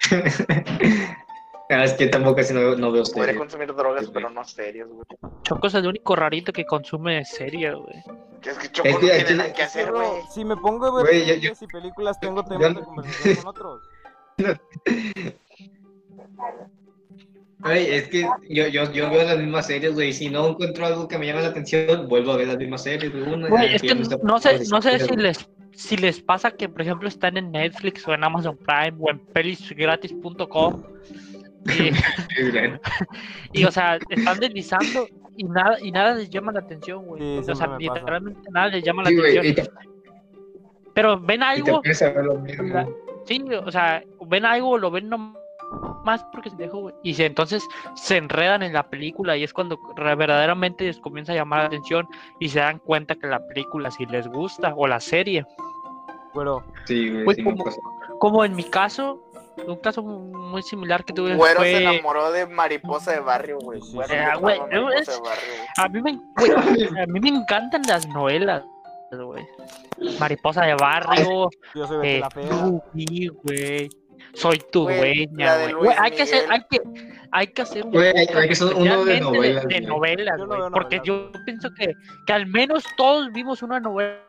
Ah, 1.70 1.84
es 1.84 1.92
que 1.96 2.08
tampoco 2.08 2.38
casi 2.38 2.54
no, 2.54 2.76
no 2.78 2.94
veo 2.94 3.04
series. 3.04 3.36
consumir 3.38 3.76
drogas, 3.76 4.06
Sí, 4.06 4.12
pero 4.14 4.30
no 4.30 4.42
series, 4.46 4.88
güey. 4.88 5.04
Choco 5.44 5.68
es 5.68 5.74
el 5.74 5.86
único 5.86 6.16
rarito 6.16 6.54
que 6.54 6.66
consume 6.66 7.26
serie, 7.26 7.74
güey. 7.74 7.98
Es 8.42 8.58
que 8.58 8.72
Choco 8.72 8.88
Es 8.88 8.94
no 8.94 9.00
que 9.02 9.06
tiene 9.08 9.22
aquí- 9.24 9.34
nada 9.34 9.52
que 9.54 9.64
hacer, 9.64 9.92
güey. 9.92 10.08
si 10.34 10.46
me 10.46 10.56
pongo 10.56 10.86
a 10.86 11.04
ver 11.04 11.08
Güey, 11.08 11.26
yo- 11.26 11.34
series 11.34 11.62
y 11.64 11.68
películas, 11.68 12.18
tengo 12.22 12.42
yo 12.44 12.48
temas 12.48 12.74
no- 12.74 12.80
de 12.80 12.86
conversación 12.86 13.36
con 13.36 13.48
otros. 13.48 13.82
Güey, 17.60 17.92
es 17.92 18.08
que 18.10 18.22
yo, 18.50 18.68
yo, 18.68 18.92
yo 18.92 19.10
veo 19.10 19.24
las 19.24 19.38
mismas 19.40 19.66
series, 19.66 19.94
güey. 19.96 20.14
Si 20.14 20.30
no 20.30 20.50
encuentro 20.50 20.86
algo 20.86 21.08
que 21.08 21.18
me 21.18 21.26
llame 21.26 21.42
la 21.42 21.48
atención, 21.48 22.08
vuelvo 22.08 22.32
a 22.34 22.38
ver 22.38 22.48
las 22.48 22.58
mismas 22.58 22.84
series, 22.84 23.12
güey. 23.12 23.24
Una, 23.34 23.48
Güey, 23.50 23.74
es 23.76 23.82
que 23.82 23.96
no 23.96 24.40
sé, 24.40 24.60
no 24.70 24.82
sé 24.82 25.00
si 25.00 25.16
les, 25.16 25.50
si 25.74 25.98
les 25.98 26.22
pasa 26.22 26.52
que, 26.52 26.70
por 26.70 26.82
ejemplo, 26.84 27.08
están 27.08 27.36
en 27.36 27.52
Netflix 27.52 28.08
o 28.08 28.14
en 28.14 28.24
Amazon 28.24 28.58
Prime 28.58 28.96
o 29.00 29.10
en 29.10 29.20
pelisgratis.com 29.20 30.84
y, 31.66 31.92
y, 33.54 33.64
o 33.66 33.72
sea, 33.72 33.98
están 34.10 34.40
deslizando 34.40 35.08
y 35.36 35.44
nada, 35.46 35.78
y 35.82 35.92
nada 35.92 36.14
les 36.16 36.30
llama 36.30 36.52
la 36.52 36.60
atención, 36.60 37.06
güey. 37.06 37.44
Sí, 37.44 37.52
o 37.52 37.56
sea, 37.56 37.68
me 37.68 37.88
pasa. 37.88 38.00
literalmente 38.00 38.50
nada 38.52 38.68
les 38.68 38.84
llama 38.84 39.04
la 39.04 39.10
Sí, 39.10 39.20
atención. 39.20 39.56
te, 39.56 39.72
Pero 40.94 41.20
ven 41.20 41.42
y 41.42 41.64
te 41.64 41.72
algo, 41.72 41.78
a 41.78 42.10
ver 42.10 42.26
lo 42.26 42.36
mismo. 42.40 42.96
sí, 43.26 43.44
o 43.66 43.72
sea, 43.72 44.04
ven 44.28 44.46
algo, 44.46 44.78
lo 44.78 44.92
ven 44.92 45.10
nomás 45.10 45.37
porque 46.32 46.50
se 46.50 46.56
dejó, 46.56 46.80
güey. 46.80 46.96
Y 47.04 47.14
se- 47.14 47.26
entonces 47.26 47.64
se 47.96 48.18
enredan 48.18 48.64
en 48.64 48.74
la 48.74 48.84
película 48.90 49.36
y 49.38 49.44
es 49.44 49.54
cuando 49.54 49.78
verdaderamente 49.96 50.86
les 50.86 51.00
comienza 51.00 51.34
a 51.34 51.36
llamar 51.36 51.60
la 51.60 51.66
atención 51.66 52.08
y 52.40 52.50
se 52.50 52.60
dan 52.60 52.80
cuenta 52.80 53.16
que 53.16 53.28
la 53.28 53.46
película 53.48 53.92
sí 53.92 54.06
les 54.06 54.28
gusta 54.28 54.74
o 54.76 54.88
la 54.88 55.00
serie. 55.00 55.46
Pero, 56.34 56.64
Sí, 56.86 57.24
güey, 57.24 57.44
como-. 57.44 57.66
Como 58.20 58.44
en 58.46 58.56
mi 58.56 58.64
caso, 58.64 59.22
un 59.68 59.76
caso 59.78 60.02
muy 60.04 60.64
similar 60.64 61.04
que 61.04 61.14
tuve 61.14 61.36
Güero 61.36 61.62
se 61.62 61.72
fue... 61.72 61.84
enamoró 61.84 62.32
de 62.32 62.46
mariposa 62.48 63.12
de 63.12 63.20
barrio, 63.20 63.60
güey. 63.60 63.82
Sí, 63.82 63.94
Güero 63.94 64.08
sí. 64.10 64.14
se 64.16 64.20
Ah, 64.20 64.24
enamoró 64.24 64.42
güey, 64.42 64.70
de 64.70 64.80
mariposa 64.82 65.00
es- 65.00 65.08
de 65.22 65.30
barrio, 65.30 65.44
güey. 65.54 65.78
A 65.78 65.90
mí, 65.90 66.02
me, 66.02 66.22
güey, 66.38 67.02
a 67.04 67.06
mí 67.08 67.20
me 67.20 67.30
encantan 67.30 67.82
las 67.88 68.08
novelas. 68.08 68.64
Mariposa 70.20 70.66
de 70.66 70.76
barrio, 70.76 71.50
yo 71.74 71.88
soy 71.88 72.08
eh, 72.08 72.20
la 72.20 72.30
Fea. 72.30 72.48
Güey. 73.44 73.90
Soy 74.34 74.62
tu 74.72 74.84
Güey, 74.84 75.26
dueña, 75.28 75.58
de 75.58 75.74
güey. 75.74 75.96
Hay 75.98 76.12
que 76.12 76.22
hacer, 76.24 76.46
hay 76.50 76.62
que, 76.70 76.80
hay 77.32 77.48
que 77.48 77.62
hacer 77.62 77.86
un 77.86 77.92
Güey, 77.92 78.14
hay- 78.16 78.28
que 78.28 78.54
hacer 78.54 78.74
uno 78.76 79.06
de 79.06 79.20
novelas, 79.20 79.64
de 79.68 79.74
güey. 79.80 79.86
novelas, 79.86 80.40
Yo 80.40 80.46
no 80.46 80.72
porque 80.72 81.00
yo 81.04 81.32
pienso 81.46 81.70
que, 81.74 81.94
que 82.26 82.34
al 82.34 82.46
menos 82.48 82.84
todos 82.98 83.32
vimos 83.34 83.62
una 83.64 83.80
novela 83.80 84.20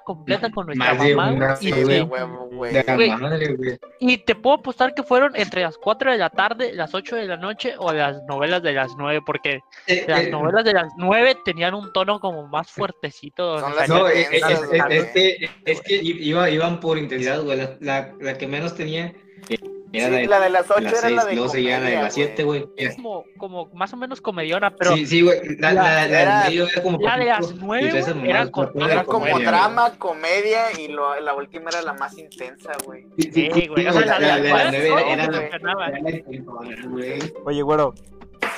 completa 0.00 0.50
con 0.50 0.66
nuestra 0.66 0.94
de 0.94 1.14
mamá 1.16 1.32
una, 1.32 1.54
y, 1.54 1.56
Sí, 1.64 1.70
güey. 1.70 1.84
de 1.86 1.98
y- 1.98 2.02
huevo, 2.02 2.48
güey. 2.52 2.72
De 2.74 2.84
la 2.84 2.94
Güey. 2.94 3.10
madre, 3.16 3.78
y 3.98 4.18
te 4.18 4.34
puedo 4.34 4.56
apostar 4.56 4.92
que 4.94 5.02
fueron 5.02 5.34
entre 5.36 5.62
las 5.62 5.78
4 5.78 6.12
de 6.12 6.18
la 6.18 6.28
tarde, 6.28 6.72
las 6.74 6.94
8 6.94 7.16
de 7.16 7.26
la 7.26 7.36
noche 7.38 7.74
o 7.78 7.92
las 7.92 8.22
novelas 8.24 8.62
de 8.62 8.72
las 8.74 8.90
9, 8.98 9.20
porque 9.24 9.60
Eh, 9.86 10.04
las 10.06 10.24
eh, 10.24 10.30
novelas 10.30 10.64
de 10.64 10.74
las 10.74 10.92
9 10.98 11.36
tenían 11.44 11.74
un 11.74 11.92
tono 11.92 12.20
como 12.20 12.46
más 12.46 12.70
fuertecito. 12.70 13.58
Son 13.60 13.74
las 13.74 13.88
No, 13.88 14.06
es, 14.06 14.28
es, 14.30 14.32
Esas, 14.34 14.62
es- 14.64 14.82
es 14.90 15.04
que, 15.12 15.50
es 15.64 15.80
que 15.80 15.94
iba, 16.02 16.50
iban 16.50 16.78
por 16.80 16.98
intensidad, 16.98 17.40
güey. 17.42 17.56
La, 17.56 17.76
la, 17.80 18.14
la 18.20 18.38
que 18.38 18.46
menos 18.46 18.74
tenía 18.74 19.14
eh, 19.48 19.56
Era 19.92 20.06
Sí, 20.06 20.10
la 20.12 20.18
de 20.18 20.26
la 20.28 20.40
de 20.40 20.50
las 20.50 20.68
las 20.68 20.76
8 20.78 20.88
era 20.88 20.96
seis, 20.98 21.16
la 21.16 21.24
de 21.24 21.34
luego 21.34 21.48
seguía 21.50 21.70
la 21.70 21.76
de 21.78 21.80
comedia, 21.90 22.02
las 22.04 22.14
7, 22.14 22.44
güey. 22.44 22.68
Como, 22.96 23.24
como 23.38 23.66
más 23.74 23.92
o 23.92 23.96
menos 23.96 24.20
comediona, 24.20 24.70
pero 24.76 24.94
Sí, 24.94 25.06
sí, 25.06 25.22
güey. 25.22 25.40
La, 25.58 25.72
la, 25.72 25.82
la, 25.82 26.04
era- 26.06 26.40
del 26.42 26.50
medio 26.50 26.68
era 26.68 26.82
como. 26.82 26.98
la 27.00 27.16
de 27.18 27.24
las 27.24 27.38
poquito, 27.40 27.60
nueve, 27.66 27.90
y 27.92 27.96
esas 27.98 28.14
güey, 28.14 28.30
era 28.30 28.50
con- 28.50 28.66
como 28.72 29.04
comedia, 29.04 29.48
drama, 29.50 29.90
comedia 29.98 30.78
y 30.78 30.88
lo- 30.88 31.18
la 31.20 31.34
última 31.34 31.70
era 31.70 31.82
la 31.82 31.94
más 31.94 32.16
intensa, 32.18 32.72
güey. 32.86 33.02
güey. 33.02 33.32
Sí, 33.32 33.48
güey, 33.68 33.86
o 33.86 33.92
sí, 33.92 33.98
sea, 33.98 34.06
la 34.06 34.18
de 34.18 34.26
la 34.26 34.28
las 34.28 34.42
de 34.42 34.48
las 34.48 34.72
nueve, 34.72 34.88
nueve 34.88 34.90
no, 34.90 35.12
era 35.12 35.26
me 35.26 36.12
la- 36.12 36.88
güey. 36.88 37.18
Oye, 37.46 37.62
güero, 37.62 37.94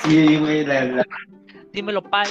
Sí, 0.03 0.37
güey, 0.37 0.65
la, 0.65 1.05
Dímelo, 1.71 2.03
Pai. 2.03 2.27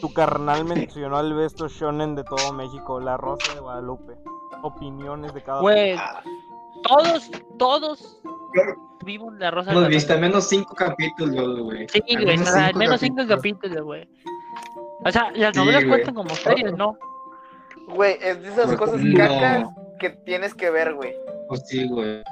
tu 0.00 0.12
carnal 0.12 0.64
mencionó 0.64 1.16
al 1.16 1.34
besto 1.34 1.66
shonen 1.68 2.14
de 2.14 2.22
todo 2.24 2.52
México, 2.52 3.00
La 3.00 3.16
Rosa 3.16 3.54
de 3.54 3.60
Guadalupe. 3.60 4.14
Opiniones 4.62 5.32
de 5.34 5.42
cada 5.42 5.60
Güey, 5.62 5.96
todos, 6.82 7.30
todos 7.58 8.20
vimos 9.04 9.34
la 9.38 9.50
rosa 9.50 9.70
de 9.70 9.76
hemos 9.76 9.88
visto 9.88 10.12
al 10.12 10.20
menos 10.20 10.48
cinco 10.48 10.74
capítulos, 10.74 11.60
güey. 11.60 11.86
Sí, 11.88 12.02
Al 12.16 12.24
güey, 12.24 12.36
al 12.36 12.44
cinco 12.46 12.78
menos 12.78 13.00
cinco 13.00 13.22
capítulos, 13.28 13.82
güey. 13.82 14.08
O 15.04 15.10
sea, 15.10 15.30
las 15.32 15.54
Sí, 15.54 15.60
novelas 15.60 15.84
cuentan 15.86 16.14
como 16.14 16.30
series, 16.34 16.76
¿no? 16.76 16.96
Güey, 17.88 18.18
es 18.20 18.42
de 18.42 18.48
esas 18.48 18.66
Pues, 18.66 18.78
cosas 18.78 19.00
no. 19.00 19.16
cacas 19.16 19.68
que 19.98 20.10
tienes 20.10 20.54
que 20.54 20.70
ver, 20.70 20.94
güey. 20.94 21.14
Pues 21.48 21.62
sí, 21.66 21.88
güey. 21.88 22.22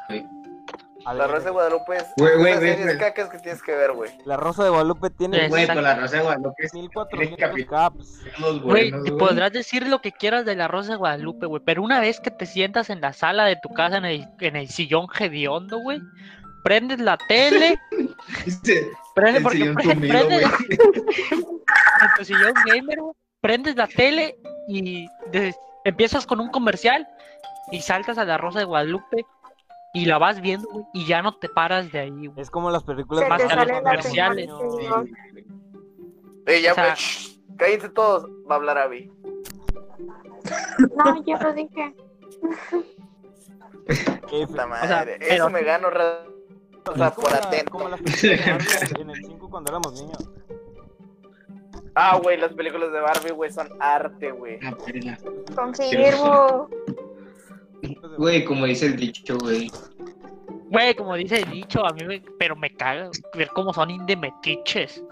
La 1.06 1.26
Rosa 1.26 1.46
de 1.46 1.50
Guadalupe 1.52 1.96
es 1.96 2.04
Güey, 2.16 2.36
güey, 2.36 2.50
esas 2.52 2.60
güey, 2.60 2.70
series 2.72 2.86
güey. 2.86 2.98
cacas 2.98 3.28
que 3.30 3.38
tienes 3.38 3.62
que 3.62 3.74
ver, 3.74 3.92
güey. 3.92 4.10
La 4.24 4.36
Rosa 4.36 4.64
de 4.64 4.70
Guadalupe 4.70 5.10
tiene 5.10 5.48
Güey, 5.48 5.66
pero 5.66 5.80
la 5.80 5.94
Rosa 5.96 6.16
de 6.18 6.22
Guadalupe 6.22 6.64
es 6.64 6.74
1400 6.74 7.38
capítulos. 7.38 7.70
caps. 7.70 8.62
Güey, 8.62 8.92
te 9.04 9.12
podrás 9.12 9.52
decir 9.52 9.86
lo 9.86 10.00
que 10.00 10.12
quieras 10.12 10.44
de 10.44 10.54
la 10.56 10.68
Rosa 10.68 10.92
de 10.92 10.96
Guadalupe, 10.98 11.46
güey, 11.46 11.62
pero 11.64 11.82
una 11.82 12.00
vez 12.00 12.20
que 12.20 12.30
te 12.30 12.44
sientas 12.46 12.90
en 12.90 13.00
la 13.00 13.12
sala 13.12 13.46
de 13.46 13.56
tu 13.62 13.70
casa 13.70 13.96
en 13.98 14.04
el, 14.04 14.28
en 14.40 14.56
el 14.56 14.68
sillón 14.68 15.06
hediondo, 15.18 15.78
güey, 15.78 16.00
prendes 16.62 16.98
la 17.00 17.16
tele, 17.16 17.80
Dice, 18.44 18.90
prende, 19.14 19.38
el 19.38 19.42
porque 19.42 19.74
prendes 20.08 20.28
güey. 20.28 20.44
en 21.30 22.08
tu 22.18 22.24
sillón 22.24 22.52
gamer, 22.66 23.00
güey, 23.00 23.14
prendes 23.40 23.76
la 23.76 23.86
tele 23.86 24.36
y 24.68 25.06
de- 25.30 25.54
empiezas 25.84 26.26
con 26.26 26.40
un 26.40 26.50
comercial 26.50 27.08
y 27.70 27.80
saltas 27.80 28.18
a 28.18 28.24
la 28.24 28.36
Rosa 28.36 28.58
de 28.58 28.64
Guadalupe 28.66 29.24
y 29.94 30.04
la 30.04 30.18
vas 30.18 30.40
viendo, 30.40 30.68
güey, 30.70 30.84
y 30.94 31.06
ya 31.06 31.22
no 31.22 31.36
te 31.38 31.48
paras 31.48 31.90
de 31.92 31.98
ahí, 32.00 32.10
güey. 32.26 32.32
Es 32.40 32.50
como 32.50 32.70
las 32.70 32.84
películas 32.84 33.28
más 33.28 33.42
comerciales. 33.42 34.50
Sí, 36.46 36.62
ya, 36.62 36.72
O 36.72 36.74
sea- 36.74 36.84
pues, 36.94 37.40
cállense 37.56 37.88
todos, 37.90 38.26
va 38.48 38.54
a 38.54 38.56
hablar 38.56 38.78
Abby. 38.78 39.10
No, 40.96 41.24
ya 41.24 41.38
lo 41.42 41.52
dije. 41.52 41.94
F. 44.30 44.46
Puta 44.46 44.66
madre, 44.66 44.88
sea, 44.88 45.02
eso 45.02 45.18
pero- 45.28 45.50
me 45.50 45.62
gano, 45.62 45.90
ra- 45.90 46.24
o 46.90 46.94
sea, 46.96 47.10
por 47.10 47.32
atento. 47.34 47.70
como 47.72 47.88
las 47.88 48.00
películas 48.02 48.22
de 48.22 48.52
Barbie 48.52 49.02
en 49.02 49.10
el 49.10 49.24
5 49.24 49.50
cuando 49.50 49.70
éramos 49.70 49.92
niños. 50.00 50.30
Ah, 51.94 52.18
güey, 52.22 52.36
las 52.38 52.52
películas 52.52 52.92
de 52.92 53.00
Barbie, 53.00 53.32
güey, 53.32 53.50
son 53.50 53.68
arte, 53.80 54.30
güey. 54.30 54.58
Confirmo. 55.56 56.68
Güey, 58.16 58.44
como 58.44 58.66
dice 58.66 58.86
el 58.86 58.96
dicho, 58.96 59.38
güey. 59.38 59.70
Güey, 60.70 60.94
como 60.94 61.14
dice 61.14 61.40
el 61.40 61.50
dicho, 61.50 61.84
a 61.86 61.92
mí 61.92 62.04
me, 62.04 62.20
pero 62.38 62.54
me 62.56 62.70
caga 62.70 63.10
ver 63.34 63.48
cómo 63.48 63.72
son 63.72 63.90
indemetiches. 63.90 65.02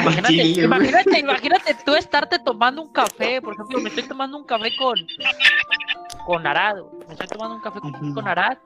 Imagínate, 0.00 0.28
sí, 0.28 0.60
imagínate, 0.60 1.18
imagínate 1.20 1.76
tú 1.84 1.94
estarte 1.94 2.38
tomando 2.38 2.82
un 2.82 2.88
café, 2.92 3.40
por 3.40 3.54
ejemplo, 3.54 3.80
me 3.80 3.90
estoy 3.90 4.04
tomando 4.04 4.38
un 4.38 4.44
café 4.44 4.74
con 4.76 4.98
con 6.26 6.46
Arad, 6.46 6.76
me 7.06 7.12
estoy 7.12 7.28
tomando 7.28 7.56
un 7.56 7.60
café 7.60 7.80
con, 7.80 8.14
con 8.14 8.26
Arad 8.26 8.56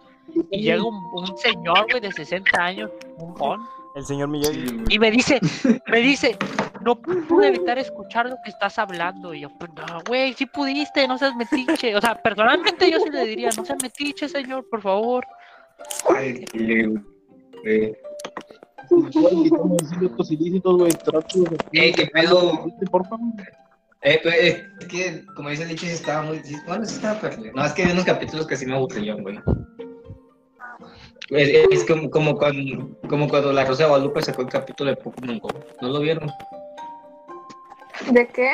y 0.50 0.62
llega 0.62 0.82
un, 0.82 0.94
un 1.12 1.36
señor, 1.36 1.86
güey, 1.90 2.00
de 2.00 2.12
60 2.12 2.62
años, 2.62 2.90
un 3.18 3.34
con, 3.34 3.60
El 3.98 4.06
señor 4.06 4.28
Miyagi. 4.28 4.84
y 4.90 4.98
me 5.00 5.10
dice, 5.10 5.40
me 5.88 5.98
dice, 5.98 6.36
no 6.82 7.02
pude 7.02 7.48
evitar 7.48 7.78
escuchar 7.80 8.26
lo 8.26 8.36
que 8.44 8.50
estás 8.50 8.78
hablando, 8.78 9.34
y 9.34 9.40
yo, 9.40 9.48
pues 9.58 9.72
no, 9.74 10.00
güey, 10.06 10.34
sí 10.34 10.46
pudiste, 10.46 11.08
no 11.08 11.18
seas 11.18 11.34
metiche, 11.34 11.96
o 11.96 12.00
sea, 12.00 12.14
personalmente 12.22 12.88
yo 12.92 13.00
sí 13.00 13.10
le 13.10 13.24
diría, 13.24 13.50
no 13.56 13.64
seas 13.64 13.82
metiche, 13.82 14.28
señor, 14.28 14.64
por 14.70 14.82
favor. 14.82 15.26
Ay, 16.16 16.44
güey. 21.42 21.58
Ey, 21.72 21.92
qué 21.92 22.06
pedo. 22.06 22.66
Por 22.92 23.04
favor. 23.08 23.26
Eh, 24.02 24.20
pues, 24.22 24.34
eh, 24.36 24.64
es 24.78 24.86
que, 24.86 25.24
como 25.34 25.50
dice 25.50 25.64
el 25.64 25.70
dicho, 25.70 25.86
sí 25.86 25.92
estaba 25.92 26.22
muy. 26.22 26.40
Bueno, 26.68 26.84
sí 26.84 26.94
estaba 26.94 27.20
perfecto. 27.20 27.50
No, 27.52 27.66
es 27.66 27.72
que 27.72 27.82
hay 27.82 27.90
unos 27.90 28.04
capítulos 28.04 28.46
que 28.46 28.56
sí 28.56 28.64
me 28.64 28.76
aburrieron, 28.76 29.22
güey. 29.22 29.40
Es, 31.30 31.68
es 31.70 31.84
como, 31.84 32.10
como, 32.10 32.36
cuando, 32.36 32.88
como 33.08 33.28
cuando 33.28 33.52
la 33.52 33.64
Rosa 33.64 33.82
de 33.84 33.88
Guadalupe 33.90 34.22
sacó 34.22 34.42
el 34.42 34.48
capítulo 34.48 34.90
de 34.90 34.96
Pokémon 34.96 35.38
Go. 35.38 35.48
¿No 35.82 35.88
lo 35.88 36.00
vieron? 36.00 36.30
¿De 38.10 38.26
qué? 38.28 38.52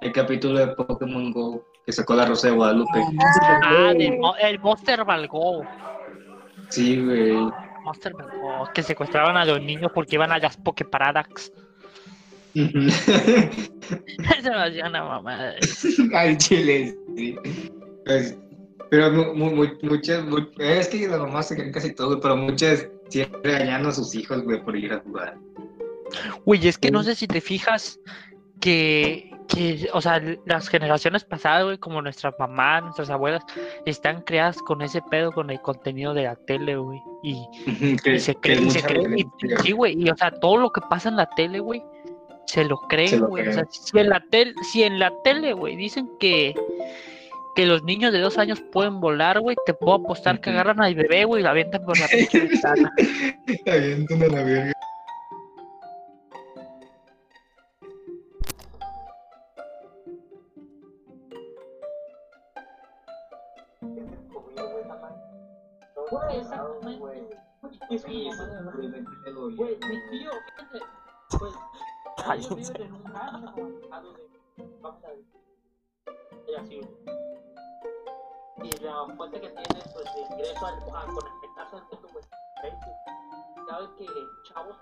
El 0.00 0.12
capítulo 0.12 0.58
de 0.58 0.68
Pokémon 0.68 1.30
Go 1.32 1.64
que 1.84 1.92
sacó 1.92 2.14
la 2.14 2.24
Rosa 2.26 2.48
de 2.48 2.54
Guadalupe. 2.54 3.04
Ah, 3.62 3.92
mo- 4.18 4.36
el 4.36 4.58
Monster 4.60 5.04
Valgo. 5.04 5.62
Sí, 6.70 7.04
güey. 7.04 7.34
Monster 7.84 8.12
Valgo, 8.14 8.68
que 8.72 8.82
secuestraban 8.82 9.36
a 9.36 9.44
los 9.44 9.60
niños 9.60 9.90
porque 9.92 10.14
iban 10.14 10.30
a 10.32 10.38
las 10.38 10.56
Poképaradox. 10.56 11.52
Se 12.54 14.50
me 14.50 14.62
hacía 14.62 14.86
una 14.86 15.04
mamada. 15.04 15.54
Al 16.14 16.36
chile, 16.38 16.94
sí. 17.16 17.36
Pues, 18.04 18.38
pero 18.92 19.10
mu- 19.10 19.32
mu- 19.32 19.50
mu- 19.56 19.78
muchas, 19.84 20.22
mu- 20.26 20.46
es 20.58 20.88
que 20.88 21.08
las 21.08 21.18
mamás 21.18 21.48
se 21.48 21.56
creen 21.56 21.72
casi 21.72 21.94
todo, 21.94 22.08
güey, 22.08 22.20
pero 22.20 22.36
muchas 22.36 22.86
siempre 23.08 23.52
regañando 23.52 23.88
a 23.88 23.92
sus 23.92 24.14
hijos, 24.14 24.42
güey, 24.42 24.62
por 24.62 24.76
ir 24.76 24.92
a 24.92 24.98
jugar. 24.98 25.38
Uy, 26.44 26.60
es 26.68 26.76
que 26.76 26.90
no 26.90 27.02
sé 27.02 27.14
si 27.14 27.26
te 27.26 27.40
fijas 27.40 27.98
que, 28.60 29.30
que, 29.48 29.88
o 29.94 30.02
sea, 30.02 30.20
las 30.44 30.68
generaciones 30.68 31.24
pasadas, 31.24 31.64
güey, 31.64 31.78
como 31.78 32.02
nuestras 32.02 32.34
mamás, 32.38 32.82
nuestras 32.82 33.08
abuelas, 33.08 33.42
están 33.86 34.20
creadas 34.20 34.58
con 34.58 34.82
ese 34.82 35.00
pedo, 35.10 35.32
con 35.32 35.48
el 35.48 35.62
contenido 35.62 36.12
de 36.12 36.24
la 36.24 36.36
tele, 36.36 36.76
güey. 36.76 37.00
Y, 37.22 37.96
que, 38.04 38.16
y 38.16 38.20
se 38.20 38.34
creen, 38.34 38.70
se 38.70 38.82
creen, 38.82 39.18
y- 39.18 39.24
sí, 39.62 39.72
güey, 39.72 39.94
y 39.98 40.10
o 40.10 40.16
sea, 40.16 40.32
todo 40.32 40.58
lo 40.58 40.70
que 40.70 40.82
pasa 40.90 41.08
en 41.08 41.16
la 41.16 41.30
tele, 41.30 41.60
güey, 41.60 41.82
se 42.46 42.66
lo 42.66 42.76
creen, 42.90 43.20
güey. 43.20 43.48
O 43.48 43.52
sea, 43.54 43.64
si 43.70 43.98
en 43.98 44.10
la 44.10 44.22
tele, 44.30 44.52
si 44.70 44.82
en 44.82 44.98
la 44.98 45.10
tele, 45.24 45.54
güey, 45.54 45.76
dicen 45.76 46.10
que 46.20 46.54
que 47.54 47.66
los 47.66 47.82
niños 47.82 48.12
de 48.12 48.20
dos 48.20 48.38
años 48.38 48.60
pueden 48.72 49.00
volar, 49.00 49.40
güey, 49.40 49.56
te 49.66 49.74
puedo 49.74 49.94
apostar 49.94 50.40
que 50.40 50.50
agarran 50.50 50.80
al 50.80 50.94
bebé, 50.94 51.24
güey, 51.24 51.40
y 51.40 51.44
la 51.44 51.50
avientan 51.50 51.84
por 51.84 51.98
la 51.98 52.08
pinche 52.08 52.40
ventana. 52.48 52.92
Avientan 53.66 54.22
a 54.22 54.26
la 54.28 54.42
verga. 54.42 54.72
Güey, 66.10 66.38
exactamente. 66.38 67.36
Sí, 67.98 68.30
la 78.82 79.06
fuente 79.16 79.40
que 79.40 79.48
tiene, 79.48 79.84
pues, 79.92 80.14
de 80.14 80.20
ingreso 80.20 80.66
al, 80.66 80.74
a 80.74 81.06
conectarse 81.06 81.76
al 81.76 81.82
mundo, 81.82 82.08
pues, 82.12 82.28
Facebook. 82.60 83.68
Sabes 83.68 83.90
que 83.98 84.06
chavos, 84.48 84.76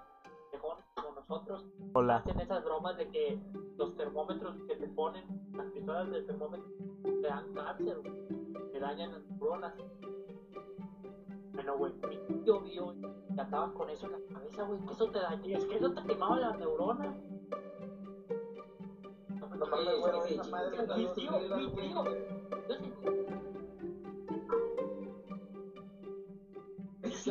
mejores 0.52 0.84
como 0.94 1.12
nosotros, 1.12 1.64
Hola. 1.94 2.16
hacen 2.16 2.40
esas 2.40 2.64
bromas 2.64 2.96
de 2.96 3.08
que 3.08 3.38
los 3.76 3.96
termómetros 3.96 4.56
que 4.66 4.76
te 4.76 4.88
ponen, 4.88 5.24
las 5.54 5.66
pistolas 5.72 6.10
del 6.10 6.26
termómetro, 6.26 6.66
te 7.02 7.28
dan 7.28 7.54
cáncer, 7.54 8.00
te 8.72 8.80
dañan 8.80 9.12
las 9.12 9.22
neuronas. 9.24 9.74
Bueno, 11.52 11.76
güey, 11.76 11.92
mi 12.08 12.16
tío 12.42 12.60
vio 12.60 12.94
y 12.94 13.38
andabas 13.38 13.72
con 13.72 13.90
eso 13.90 14.06
en 14.06 14.12
la 14.12 14.34
cabeza, 14.34 14.62
güey, 14.62 14.80
que 14.86 14.92
eso 14.92 15.10
te 15.10 15.20
dañó, 15.20 15.58
es 15.58 15.64
que 15.66 15.76
eso 15.76 15.92
te 15.92 16.02
quemaba 16.04 16.40
las 16.40 16.58
neuronas. 16.58 17.16
No 19.58 19.66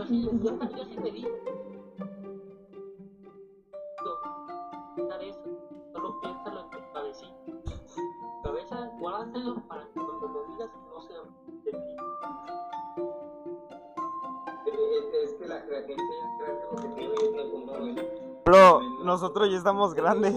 sí, 0.10 0.24
yo, 0.24 0.60
yo 0.60 0.86
sí 0.86 0.98
me 1.02 1.12
di. 1.12 1.28
Pensar 4.96 5.24
eso, 5.24 5.40
solo 5.94 6.20
piénsalo 6.20 6.62
en 6.62 6.70
tu 6.72 6.78
cabecita. 6.94 7.36
Cabeza, 8.44 8.92
guárdatelo 9.00 9.56
para 9.68 9.86
que 9.86 9.94
cuando 9.94 10.28
lo 10.28 10.44
digas 10.48 10.70
no 10.90 11.02
se 11.02 11.14
de 11.14 11.72
ti. 11.72 11.96
Es 15.24 15.34
que 15.36 15.48
la, 15.48 15.60
gente 15.62 15.96
cree 15.96 15.98
que 16.38 16.76
lo 16.76 16.82
que 16.82 16.88
tiene 16.96 17.14
es 17.14 17.52
como, 17.52 17.74
güey. 17.78 17.96
Bro, 18.46 18.82
nosotros 19.04 19.52
ya 19.52 19.58
estamos 19.58 19.94
grandes. 19.94 20.34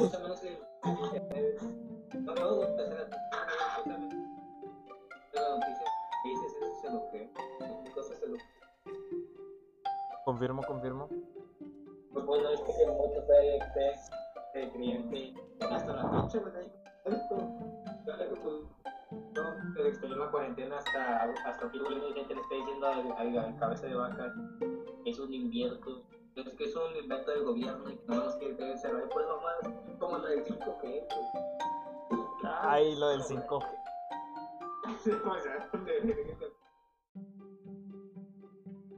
Y 27.80 28.36
que. 28.38 28.52
Pues 29.12 29.26
nomás, 29.26 29.56
como 29.98 30.18
lo 30.18 30.26
del 30.26 30.44
5 30.44 30.78
que 30.80 31.06
Ay, 32.44 32.96
lo 32.96 33.08
del 33.08 33.22
5. 33.22 33.56
O 33.56 33.62
sea, 35.40 35.70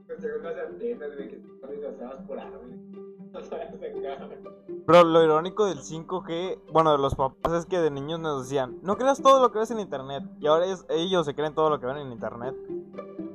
Conseguir 0.07 0.37
unas 0.39 0.57
antenas, 0.57 1.15
güey, 1.15 1.29
que 1.29 1.35
están 1.35 1.71
disfrazadas 1.71 2.25
por 2.25 2.39
árboles. 2.39 2.79
No 3.31 3.41
sabes 3.41 3.73
acá. 3.73 4.29
Pero 4.87 5.03
lo 5.03 5.23
irónico 5.23 5.65
del 5.65 5.79
5G, 5.79 6.61
bueno, 6.71 6.91
de 6.91 6.97
los 6.99 7.15
papás 7.15 7.53
es 7.53 7.65
que 7.65 7.79
de 7.79 7.91
niños 7.91 8.19
nos 8.19 8.43
decían, 8.43 8.79
no 8.81 8.97
creas 8.97 9.21
todo 9.21 9.41
lo 9.41 9.51
que 9.51 9.59
ves 9.59 9.71
en 9.71 9.79
internet. 9.79 10.23
Y 10.39 10.47
ahora 10.47 10.65
es- 10.67 10.85
ellos 10.89 11.25
se 11.25 11.35
creen 11.35 11.53
todo 11.55 11.69
lo 11.69 11.79
que 11.79 11.85
ven 11.87 11.97
en 11.97 12.11
internet. 12.11 12.55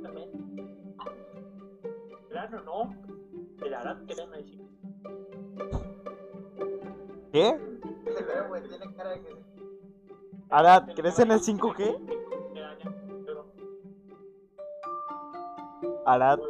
También. 0.03 0.31
Claro, 2.31 2.63
no. 2.63 2.95
El 3.65 3.75
Arad 3.75 3.99
creen 4.07 4.33
ahí 4.33 4.45
sí. 4.45 4.67
¿Qué? 7.33 7.59
Pero, 8.05 8.49
güey, 8.49 8.63
tiene 8.69 8.95
cara 8.95 9.11
de 9.11 9.21
que 9.23 9.29
sí. 9.35 9.41
Arad, 10.51 10.89
¿crees 10.97 11.19
en 11.21 11.31
el 11.31 11.41
5G? 11.41 11.99
Ya, 12.55 12.77
ya, 12.79 12.95
pero- 13.25 13.47
Arad, 16.07 16.41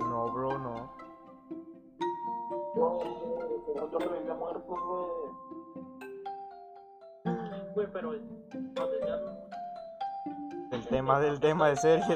no, 0.00 0.26
bro, 0.32 0.58
no. 0.58 0.90
No, 2.76 3.00
yo 3.90 3.98
me 3.98 4.06
veía 4.18 4.34
muertos, 4.34 4.64
güey. 4.86 5.06
Güey, 7.74 7.86
pero 7.92 8.12
cuando 8.76 9.00
ya 9.06 9.18
El 10.70 10.86
tema 10.88 11.18
del 11.20 11.40
tema 11.40 11.68
de 11.68 11.76
series. 11.76 12.06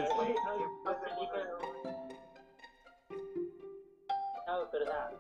No, 4.46 4.60
o 4.60 4.70
sea, 4.70 5.10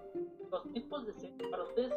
los 0.50 0.72
tipos 0.72 1.06
de 1.06 1.12
series, 1.14 1.50
para 1.50 1.62
ustedes, 1.64 1.92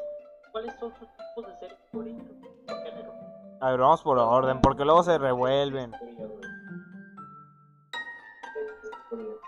¿cuáles 0.52 0.74
son 0.80 0.94
sus 0.98 1.08
tipos 1.10 1.48
de 1.48 1.56
series 1.60 1.80
favoritos? 1.92 2.36
Género. 2.84 3.14
A 3.62 3.72
ver, 3.72 3.80
vamos 3.80 4.02
por 4.04 4.18
orden, 4.18 4.62
porque 4.62 4.86
luego 4.86 5.04
se 5.04 5.18
revuelven. 5.18 5.92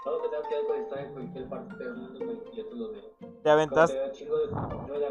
Todo 0.03 0.21
que 0.21 0.29
tenga 0.29 0.47
que 0.49 0.55
ver 0.55 0.65
con 0.67 0.81
historia 0.81 1.03
en 1.05 1.13
cualquier 1.13 1.49
parte 1.49 1.83
del 1.83 1.93
mundo, 1.95 2.19
güey, 2.25 2.55
yo 2.55 2.65
te 2.67 2.75
lo 2.75 2.91
veo. 2.91 3.03
Te 3.43 3.49
aventas. 3.49 3.89
Como 3.91 4.01
te 4.01 4.07
da 4.07 4.11
chingo 4.13 4.38
de- 4.38 4.51
no 4.51 4.95
era- 4.95 5.07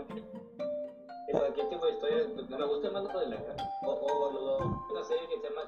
En 1.28 1.38
cualquier 1.38 1.68
tipo 1.68 1.84
de 1.86 1.92
historia, 1.92 2.16
me 2.58 2.66
gusta 2.66 2.90
más 2.90 3.02
lo 3.04 3.20
de 3.20 3.26
la 3.26 3.36
O, 3.82 3.90
o, 3.92 4.32
lo- 4.32 4.58
una 4.92 5.04
serie 5.04 5.28
que 5.28 5.40
se 5.40 5.48
llama 5.48 5.62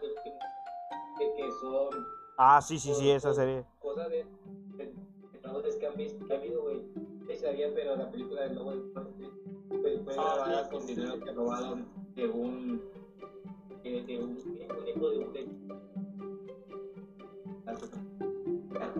que, 1.18 1.34
que, 1.34 1.50
son 1.60 2.06
Ah, 2.36 2.60
sí, 2.62 2.78
sí, 2.78 2.94
sí, 2.94 3.10
esa 3.10 3.34
serie. 3.34 3.64
cosas 3.80 4.08
de, 4.10 4.24
de, 4.76 4.94
que 5.78 5.86
han 5.86 5.96
visto, 5.96 6.26
que 6.26 6.34
ha 6.34 6.38
habido, 6.38 6.62
güey. 6.62 6.82
Sí 7.28 7.36
sabía, 7.36 7.68
pero 7.74 7.96
la 7.96 8.10
película 8.10 8.42
del 8.42 8.54
lobo 8.54 8.70
de 8.72 8.78
Wall 8.78 9.06
Street 9.08 9.30
fue, 9.68 9.98
fue 10.04 10.14
Ah, 10.16 10.34
grabada 10.34 10.64
sí, 10.64 10.70
con 10.70 10.80
sí, 10.82 10.94
dinero 10.94 11.14
sí. 11.14 11.20
que 11.20 11.32
robaron 11.32 11.86
de 12.14 12.28
un 12.28 12.82
de, 13.82 14.02
de 14.02 14.18
un, 14.18 14.30
un 14.30 14.88
hijo 14.88 15.10
de 15.10 15.18
un 15.18 15.32
de 15.32 15.48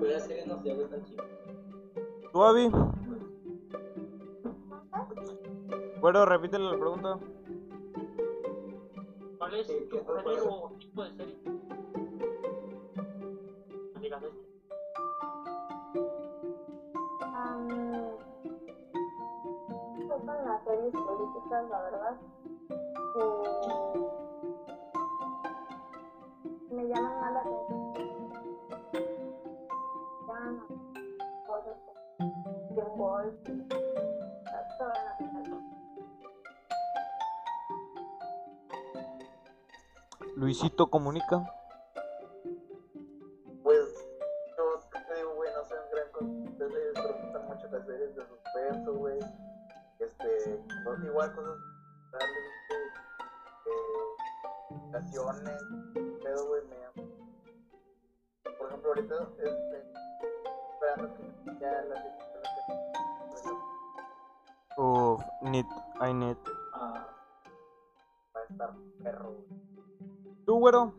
la 0.09 0.21
serie 0.21 0.47
no 0.47 0.63
se 0.63 0.75
ve 0.75 0.85
tan 0.85 1.05
chido. 1.05 1.25
¿Tú, 2.33 2.45
Abby? 2.45 2.71
Bueno, 6.01 6.25
repítele 6.27 6.65
la 6.65 6.79
pregunta. 6.79 7.19
¿Cuál 9.39 9.55
es 9.55 9.67
tu 9.67 9.89
¿qué 9.89 9.99
fue 9.99 10.23
género 10.23 10.55
o 10.55 10.71
tipo 10.79 11.05
de 11.05 11.11
serie? 11.13 11.37
No 14.11 14.17
digas 14.17 14.23
este. 14.23 14.49
son 20.25 20.45
las 20.47 20.65
series 20.65 20.93
políticas, 20.95 21.69
la 21.69 21.81
verdad. 21.83 22.17
Eh, 23.17 23.43
me 26.71 26.89
llaman 26.89 27.21
más 27.21 27.33
la 27.33 27.41
atención. 27.41 28.33
Llaman 30.27 30.55
cosas 31.47 31.77
como 31.85 32.01
Game 32.71 32.97
Boy, 32.97 33.27
todo. 34.79 34.93
Luisito 40.37 40.89
comunica. 40.89 41.58
Estar 68.51 68.75
perro, 69.03 69.33
güey. 69.33 69.47
¿Tú, 70.45 70.59
güero? 70.59 70.93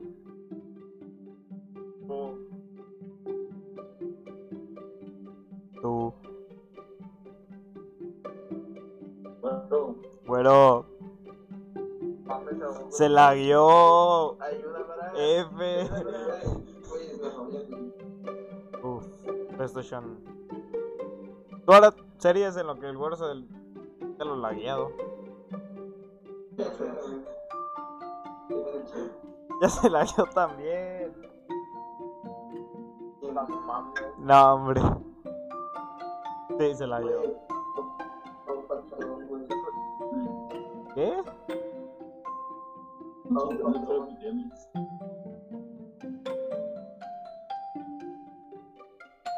Tú. 5.82 6.14
Bueno, 9.42 9.86
Güero. 10.26 10.86
se 12.90 13.10
la 13.10 13.34
guió. 13.34 14.42
Ayuda, 14.42 14.88
para. 14.88 15.14
F. 15.16 15.90
Uf, 18.84 19.06
PlayStation. 19.56 20.20
¿Tú 21.66 21.74
ahora 21.74 21.94
series 22.18 22.58
en 22.58 22.68
lo 22.68 22.80
que 22.80 22.88
el 22.88 22.98
güero 22.98 23.16
se, 23.16 23.24
se 24.18 24.26
lo 24.26 24.36
lagueado? 24.36 24.92
Ya 29.62 29.68
se 29.68 29.90
la 29.90 30.06
guió 30.06 30.24
también. 30.34 31.14
No 34.20 34.54
hombre. 34.54 34.82
Sí, 36.58 36.76
se 36.76 36.88
la 36.88 37.02
guió. 37.02 37.22
¿Qué? 40.96 41.24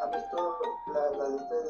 ¿Has 0.02 0.12
visto 0.12 0.58
la, 0.94 1.10
la 1.18 1.30
lista 1.30 1.56
de 1.56 1.62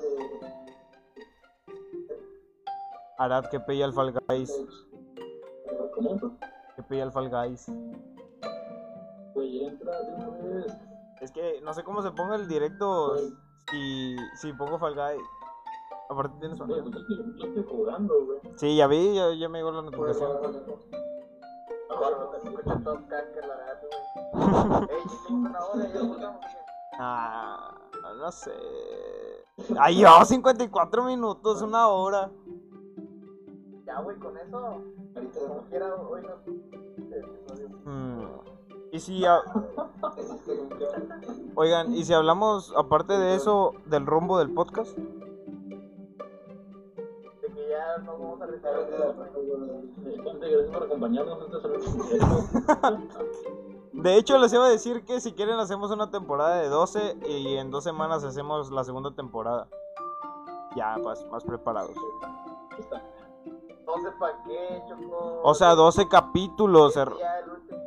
Arad, 3.18 3.46
que 3.46 3.60
pilla 3.60 3.86
el 3.86 3.94
Fall 3.94 4.14
Guys. 4.28 4.52
Pilla 6.92 7.04
el 7.06 7.12
Fall 7.14 7.30
Guys. 7.30 7.72
Güey, 9.34 9.66
entra 9.66 9.98
de 10.02 10.14
una 10.14 10.28
vez. 10.30 10.78
Es 11.22 11.32
que 11.32 11.62
no 11.62 11.74
sé 11.74 11.86
cómo 11.86 12.02
se 12.02 12.12
ponga 12.12 12.36
el 12.36 12.50
directo 12.50 13.16
si, 13.72 14.18
si 14.36 14.52
pongo 14.52 14.78
Fall 14.78 14.96
Guys. 14.96 15.26
Aparte 16.10 16.36
tienes 16.42 16.60
Güey, 16.60 16.82
pues 16.82 16.94
yo 16.94 17.00
estoy, 17.00 17.36
yo 17.38 17.48
estoy 17.48 17.64
jugando, 17.64 18.26
güey. 18.26 18.40
Sí, 18.58 18.76
ya 18.76 18.88
vi, 18.88 19.16
ya, 19.16 19.34
ya 19.34 19.48
me 19.48 19.60
llegó 19.60 19.72
la 19.72 19.84
notificación. 19.84 20.32
Ah, 27.00 27.74
no 28.18 28.32
sé. 28.34 28.52
Ahí 29.80 29.96
llevamos 29.96 30.28
54 30.28 31.06
minutos, 31.06 31.62
una 31.62 31.88
hora. 31.88 32.30
Ya, 33.86 34.02
güey, 34.02 34.18
con 34.18 34.38
eso. 34.38 34.84
Como 35.14 35.62
quiera, 35.70 35.96
hoy 35.96 36.22
no. 36.22 36.81
Y 38.92 39.00
si 39.00 39.24
a- 39.26 39.42
Oigan, 41.56 41.94
y 41.94 42.04
si 42.04 42.14
hablamos 42.14 42.74
aparte 42.76 43.18
de 43.18 43.36
eso 43.36 43.74
del 43.86 44.06
rumbo 44.06 44.38
del 44.40 44.54
podcast, 44.54 44.98
De 44.98 45.08
que 47.54 47.70
ya 47.70 47.98
nos 48.04 48.20
vamos 48.20 48.42
a 48.42 48.46
retirar 48.48 48.90
de 48.90 48.98
gracias 50.52 50.72
por 50.74 50.84
acompañarnos 50.84 51.40
hecho, 54.18 54.38
les 54.40 54.52
iba 54.54 54.66
a 54.66 54.70
decir 54.70 55.06
que 55.06 55.20
si 55.22 55.34
quieren 55.34 55.60
hacemos 55.60 55.92
una 55.92 56.10
temporada 56.10 56.56
de 56.62 56.70
12 56.70 57.18
y 57.28 57.58
en 57.58 57.70
dos 57.72 57.84
semanas 57.84 58.24
hacemos 58.24 58.72
la 58.72 58.84
segunda 58.84 59.14
temporada. 59.14 59.68
Ya, 60.76 60.98
más, 60.98 61.24
más 61.30 61.44
preparados. 61.44 61.92
No 63.86 63.94
sé 64.02 64.10
para 64.20 64.42
qué, 64.44 64.82
Choco. 64.88 65.42
O 65.44 65.54
sea, 65.54 65.76
12 65.76 66.08
capítulos. 66.08 66.96
her- 66.96 67.14
Ya 67.20 67.40
el 67.40 67.50
último, 67.52 67.81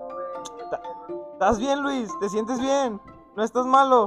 ¿Estás 1.34 1.58
bien, 1.58 1.82
Luis? 1.82 2.08
¿Te 2.20 2.28
sientes 2.28 2.60
bien? 2.60 3.00
¿No 3.34 3.42
estás 3.42 3.66
malo? 3.66 4.06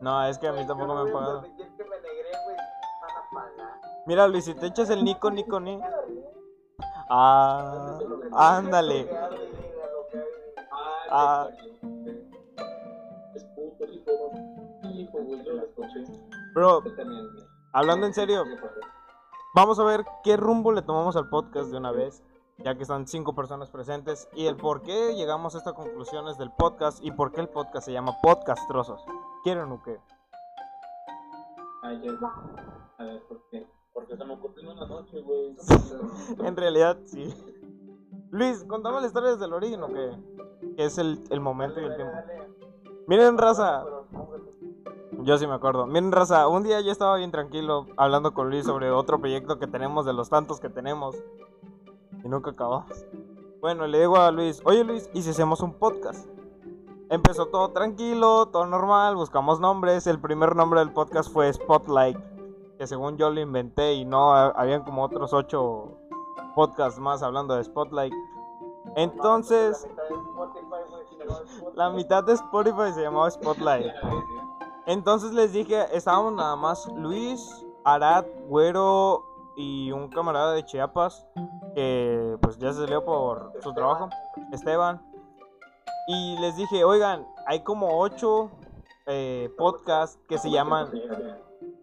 No, 0.00 0.24
es 0.24 0.38
que 0.38 0.46
a 0.46 0.52
mí 0.52 0.64
tampoco 0.68 0.94
me 0.94 1.00
han 1.00 1.12
pagado. 1.12 1.42
Mira, 4.06 4.28
Luis, 4.28 4.44
si 4.44 4.54
te 4.54 4.66
echas 4.66 4.88
el 4.90 5.02
Nico, 5.02 5.32
Nico, 5.32 5.58
ni. 5.58 5.80
Ah, 7.10 7.98
ándale. 8.30 9.10
Ah, 11.10 11.48
bro, 16.54 16.84
hablando 17.72 18.06
en 18.06 18.14
serio, 18.14 18.44
vamos 19.54 19.78
a 19.78 19.84
ver 19.84 20.04
qué 20.22 20.36
rumbo 20.36 20.72
le 20.72 20.82
tomamos 20.82 21.16
al 21.16 21.28
podcast 21.28 21.70
de 21.70 21.76
una 21.76 21.92
vez, 21.92 22.22
ya 22.58 22.74
que 22.74 22.82
están 22.82 23.06
cinco 23.06 23.34
personas 23.34 23.70
presentes, 23.70 24.28
y 24.34 24.46
el 24.46 24.56
por 24.56 24.82
qué 24.82 25.14
llegamos 25.14 25.54
a 25.54 25.58
estas 25.58 25.74
conclusiones 25.74 26.38
del 26.38 26.50
podcast 26.52 27.02
y 27.02 27.10
por 27.10 27.32
qué 27.32 27.40
el 27.42 27.48
podcast 27.48 27.86
se 27.86 27.92
llama 27.92 28.16
Podcast 28.22 28.66
Trozos. 28.68 29.04
¿Quieren 29.42 29.70
o 29.70 29.82
qué? 29.82 29.98
Ay, 31.82 32.00
ya. 32.04 32.12
A 32.98 33.04
ver, 33.04 33.22
¿por 33.26 33.42
qué? 33.50 33.66
Porque 33.92 34.16
se 34.16 34.24
me 34.24 34.34
ocurrió 34.34 34.70
en 34.70 34.78
la 34.78 34.86
noche, 34.86 35.20
güey. 35.20 35.56
En 36.46 36.56
realidad, 36.56 36.98
sí. 37.04 37.34
Luis, 38.30 38.64
contame 38.64 39.00
la 39.00 39.06
historia 39.06 39.32
desde 39.32 39.44
el 39.44 39.52
origen 39.52 39.82
o 39.82 39.88
qué? 39.88 40.10
Que 40.76 40.84
es 40.84 40.96
el, 40.96 41.22
el 41.30 41.40
momento 41.40 41.80
y 41.80 41.84
el 41.84 41.96
tiempo. 41.96 42.16
Miren, 43.06 43.36
raza. 43.36 43.84
Yo 45.24 45.38
sí 45.38 45.46
me 45.46 45.54
acuerdo. 45.54 45.86
Miren, 45.86 46.10
raza, 46.12 46.48
un 46.48 46.62
día 46.64 46.80
yo 46.80 46.90
estaba 46.90 47.16
bien 47.16 47.30
tranquilo 47.30 47.86
hablando 47.96 48.34
con 48.34 48.50
Luis 48.50 48.64
sobre 48.64 48.90
otro 48.90 49.18
proyecto 49.20 49.58
que 49.58 49.66
tenemos 49.66 50.04
de 50.04 50.12
los 50.12 50.28
tantos 50.30 50.58
que 50.60 50.68
tenemos. 50.68 51.16
Y 52.24 52.28
nunca 52.28 52.50
acabamos. 52.50 53.04
Bueno, 53.60 53.86
le 53.86 54.00
digo 54.00 54.16
a 54.16 54.30
Luis, 54.32 54.60
oye 54.64 54.82
Luis, 54.84 55.08
¿y 55.12 55.22
si 55.22 55.30
hacemos 55.30 55.60
un 55.60 55.74
podcast? 55.74 56.26
Empezó 57.10 57.46
todo 57.46 57.68
tranquilo, 57.70 58.46
todo 58.46 58.66
normal, 58.66 59.14
buscamos 59.16 59.60
nombres. 59.60 60.06
El 60.06 60.18
primer 60.18 60.56
nombre 60.56 60.80
del 60.80 60.92
podcast 60.92 61.30
fue 61.32 61.52
Spotlight, 61.52 62.18
que 62.78 62.86
según 62.86 63.16
yo 63.16 63.30
lo 63.30 63.40
inventé 63.40 63.92
y 63.94 64.04
no, 64.04 64.32
ha- 64.34 64.48
habían 64.50 64.82
como 64.82 65.04
otros 65.04 65.32
ocho 65.32 65.92
podcasts 66.56 66.98
más 66.98 67.22
hablando 67.22 67.54
de 67.54 67.62
Spotlight. 67.64 68.14
Entonces, 68.96 69.86
la 71.74 71.90
mitad 71.90 72.24
de 72.24 72.32
Spotify 72.32 72.92
se 72.94 73.02
llamaba 73.02 73.30
Spotlight. 73.30 73.86
Entonces 74.86 75.32
les 75.32 75.52
dije, 75.52 75.86
estábamos 75.96 76.32
nada 76.32 76.56
más 76.56 76.86
Luis, 76.96 77.64
Arad, 77.84 78.24
Güero 78.48 79.24
y 79.56 79.92
un 79.92 80.08
camarada 80.08 80.52
de 80.52 80.64
Chiapas 80.64 81.26
que 81.74 82.36
pues 82.40 82.58
ya 82.58 82.72
se 82.72 82.80
salió 82.80 83.04
por 83.04 83.52
su 83.62 83.72
trabajo, 83.72 84.08
Esteban. 84.52 85.00
Y 86.08 86.36
les 86.40 86.56
dije, 86.56 86.84
oigan, 86.84 87.26
hay 87.46 87.60
como 87.60 88.00
ocho 88.00 88.50
eh, 89.06 89.52
podcasts 89.56 90.18
que 90.28 90.38
se 90.38 90.50
llaman 90.50 90.90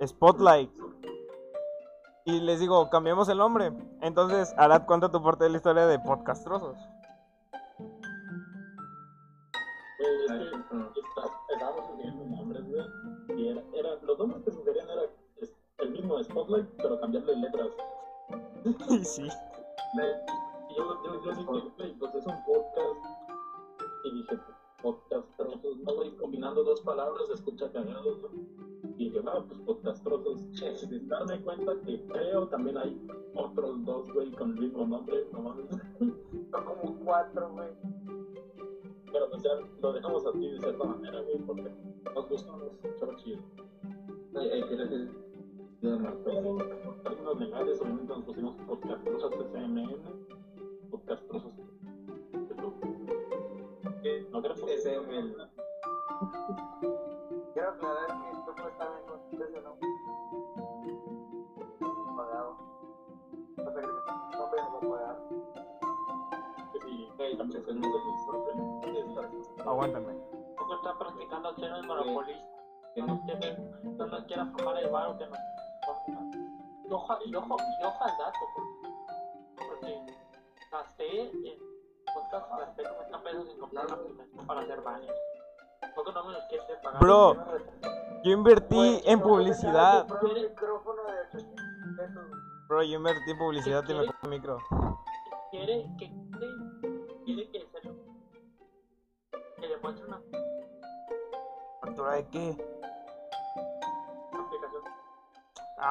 Spotlight. 0.06 0.72
Y 2.26 2.42
les 2.42 2.60
digo, 2.60 2.90
cambiemos 2.90 3.30
el 3.30 3.38
nombre. 3.38 3.72
Entonces, 4.02 4.54
Arad, 4.58 4.86
cuenta 4.86 5.10
tu 5.10 5.24
parte 5.24 5.46
de 5.46 5.52
la 5.52 5.58
historia 5.58 5.88
de 5.88 6.00
Podcast 6.00 6.46
los 14.10 14.18
nombres 14.18 14.44
que 14.44 14.52
sugerían 14.52 14.90
era 14.90 15.04
es- 15.38 15.56
el 15.78 15.92
mismo 15.92 16.22
Spotlight, 16.24 16.68
pero 16.78 17.00
cambiarle 17.00 17.36
letras. 17.38 17.70
Sí. 19.06 19.24
Y 19.24 20.76
yo, 20.78 21.04
yo, 21.04 21.24
yo 21.24 21.32
dije, 21.32 21.96
pues 22.00 22.16
es 22.16 22.26
un 22.28 22.44
podcast. 22.46 23.06
Y 24.04 24.12
dije, 24.16 24.38
podcast 24.82 25.28
trozos, 25.38 25.78
no, 25.80 25.96
güey, 25.96 26.16
combinando 26.18 26.64
dos 26.64 26.82
palabras 26.82 27.28
se 27.28 27.34
escucha 27.34 27.72
cagado, 27.72 28.18
¿no? 28.18 28.30
Y 28.98 29.06
dije, 29.10 29.22
ah, 29.28 29.44
pues 29.48 29.60
podcast 29.62 30.04
trozos. 30.04 30.42
Sin 30.54 31.08
darme 31.08 31.42
cuenta 31.42 31.74
que 31.86 32.04
creo 32.08 32.48
también 32.50 32.78
hay 32.78 33.08
otros 33.36 33.84
dos, 33.86 34.12
güey, 34.14 34.32
con 34.32 34.52
el 34.52 34.60
mismo 34.60 34.86
nombre, 34.86 35.26
no 35.32 35.40
mames. 35.40 35.66
Son 36.52 36.66
como 36.66 37.00
cuatro, 37.06 37.52
güey. 37.54 37.70
Pero 39.12 39.30
pues 39.30 39.42
ya 39.44 39.52
lo 39.82 39.94
dejamos 39.94 40.26
así 40.26 40.48
de 40.52 40.60
cierta 40.60 40.84
manera, 40.84 41.22
güey, 41.22 41.38
porque 41.40 41.72
nos 42.14 42.30
gustan 42.30 42.60
chidos. 44.34 45.10
Pero 45.82 45.98
por 46.84 47.04
términos 47.04 47.40
legales, 47.40 47.82
obviamente 47.82 48.14
nos 48.14 48.24
pusimos 48.26 48.56
podcast 48.68 49.04
trozos 49.04 49.34
SMN, 49.52 49.90
podcast 50.92 51.28
trozos. 51.28 51.52
¿Qué? 54.04 54.26
¿No 54.32 54.42
queremos? 54.42 54.70
SMN. 54.70 55.49
Quiere 74.30 74.44
aflojar 74.44 74.78
el 74.78 74.90
varo 74.92 75.18
que 75.18 75.26
nos 75.26 75.40
y 76.88 76.94
ojo, 76.94 77.18
y 77.26 77.36
ojo, 77.36 77.58
y 77.58 77.86
ojo 77.86 78.04
al 78.04 78.18
dato, 78.18 78.40
porque, 78.56 79.68
porque 79.68 80.14
gasté 80.72 81.22
en 81.22 81.60
podcast, 82.14 82.50
gasté 82.60 82.84
90 82.84 83.24
pesos 83.24 83.50
en 83.50 83.60
comprar 83.60 83.86
una 83.86 83.96
aplicación 83.96 84.48
para 84.48 84.62
hacer 84.62 84.82
banners. 84.82 85.20
Porque 85.96 86.12
no 86.12 86.24
me 86.26 86.34
los 86.34 86.44
quiere 86.46 86.64
pagar. 86.84 87.02
Bro, 87.02 87.36
yo 88.24 88.32
invertí 88.32 89.02
en 89.06 89.20
publicidad. 89.20 90.08
Compré 90.08 90.28
un 90.28 90.50
micrófono 90.50 91.04
de 91.04 91.22
800 91.22 91.66
pesos. 91.98 92.26
Bro, 92.68 92.84
yo 92.84 92.96
invertí 92.98 93.32
en 93.32 93.38
publicidad 93.38 93.84
y 93.88 93.94
me 93.94 94.06
compré 94.06 94.20
un 94.24 94.30
micro. 94.30 94.58
quiere 95.52 95.90
que 95.98 96.12
quiere, 97.26 97.52
que 97.52 97.60
se 97.60 97.82
que 99.62 99.68
le 99.68 99.78
muestre 99.78 100.06
una 100.06 100.22
¿Factura 101.82 102.14
de 102.14 102.28
qué? 102.30 102.79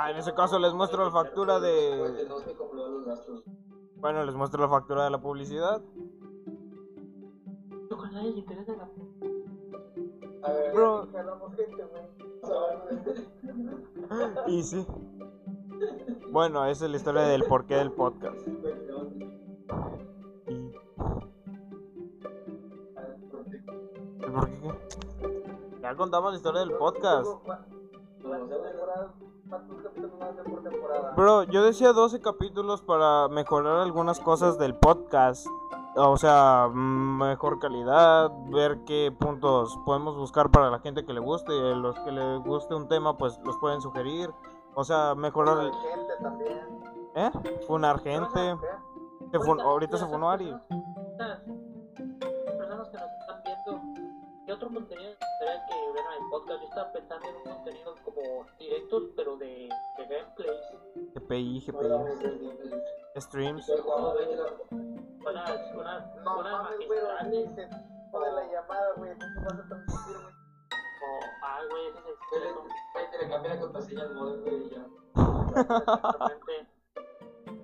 Ah, 0.01 0.13
en 0.13 0.17
ese 0.17 0.33
caso 0.33 0.61
les 0.61 0.73
muestro 0.73 1.05
la 1.05 1.11
factura 1.11 1.59
de... 1.59 2.29
Bueno, 3.97 4.25
les 4.25 4.33
muestro 4.37 4.63
la 4.63 4.69
factura 4.69 5.03
de 5.03 5.11
la 5.11 5.21
publicidad. 5.21 5.83
La 7.91 7.97
A 10.45 10.53
ver, 10.53 10.73
Bro, 10.73 11.09
gente, 11.57 11.85
güey. 11.85 12.05
y 14.59 14.63
sí. 14.63 14.87
Bueno, 16.31 16.65
esa 16.67 16.85
es 16.85 16.91
la 16.93 16.97
historia 16.97 17.23
del 17.23 17.43
porqué 17.43 17.75
del 17.75 17.91
podcast. 17.91 18.47
Y- 20.47 20.73
¿El 24.21 24.33
por 24.33 24.49
qué? 24.49 24.71
Ya 25.83 25.97
contamos 25.97 26.31
la 26.31 26.37
historia 26.37 26.61
del 26.61 26.75
podcast. 26.75 27.27
Bro, 31.19 31.43
yo 31.51 31.64
decía 31.64 31.93
12 31.93 32.21
capítulos 32.21 32.81
para 32.81 33.27
mejorar 33.27 33.81
algunas 33.81 34.21
cosas 34.21 34.57
del 34.57 34.77
podcast. 34.77 35.49
O 35.97 36.16
sea, 36.16 36.69
mm, 36.73 37.19
mejor 37.19 37.59
calidad, 37.59 38.31
ver 38.53 38.85
qué 38.87 39.12
puntos 39.19 39.77
podemos 39.85 40.16
buscar 40.16 40.49
para 40.53 40.71
la 40.71 40.79
gente 40.79 41.05
que 41.05 41.12
le 41.12 41.19
guste. 41.19 41.51
Los 41.75 41.99
que 41.99 42.12
le 42.12 42.37
guste 42.37 42.77
un 42.77 42.87
tema, 42.87 43.19
pues 43.19 43.37
los 43.45 43.57
pueden 43.57 43.81
sugerir. 43.81 44.31
O 44.75 44.85
sea, 44.85 45.16
mejorar 45.16 45.59
el... 45.59 45.73
gente 45.73 46.12
también. 46.23 46.61
¿Eh? 47.16 47.31
Funar 47.66 47.99
gente. 47.99 48.57
Se 49.33 49.41
fun- 49.41 49.61
Ahorita 49.61 49.97
se 49.97 50.07
funó 50.07 50.31
Ari. 50.31 50.55
Personas 51.19 52.89
que 52.91 52.97
nos 52.97 53.11
están 53.21 53.43
viendo, 53.45 53.83
¿qué 54.47 54.53
otro 54.53 54.69
contenido 54.69 55.11
gustaría 55.11 55.66
que 55.66 55.75
vieran 55.93 56.12
el 56.23 56.31
podcast? 56.31 56.61
Yo 56.62 56.69
estaba 56.69 56.93
pensando 56.93 57.27
en 57.27 57.35
un 57.39 57.43
contenido 57.57 57.95
como 58.05 58.21
directos, 58.61 59.03
pero. 59.16 59.28
GPI, 61.29 61.61
GPI. 61.61 63.20
Streams. 63.20 63.68
No 63.68 63.74
unas 66.39 66.53
mames, 66.53 66.87
güey, 66.87 67.01
magistrales. 67.03 67.55
se 67.55 67.68
jode 68.11 68.33
la 68.33 68.45
llamada, 68.51 68.93
güey. 68.97 69.12
¿Cómo 69.18 69.45
vas 69.45 69.59
a 69.59 69.68
transmitir, 69.68 70.16
güey? 70.16 70.35
O, 71.05 71.20
ay, 71.43 71.68
güey, 71.70 71.87
ese 71.89 71.99
es 71.99 72.07
el 72.07 72.16
secreto. 72.31 72.64
Te 73.12 73.18
le 73.18 73.29
cambia 73.29 73.55
la 73.55 73.61
contraseña 73.61 74.03
al 74.05 74.14
modem, 74.14 74.41
güey, 74.43 74.57
y 74.57 74.70
ya. 74.70 74.87
Exactamente. 75.49 76.66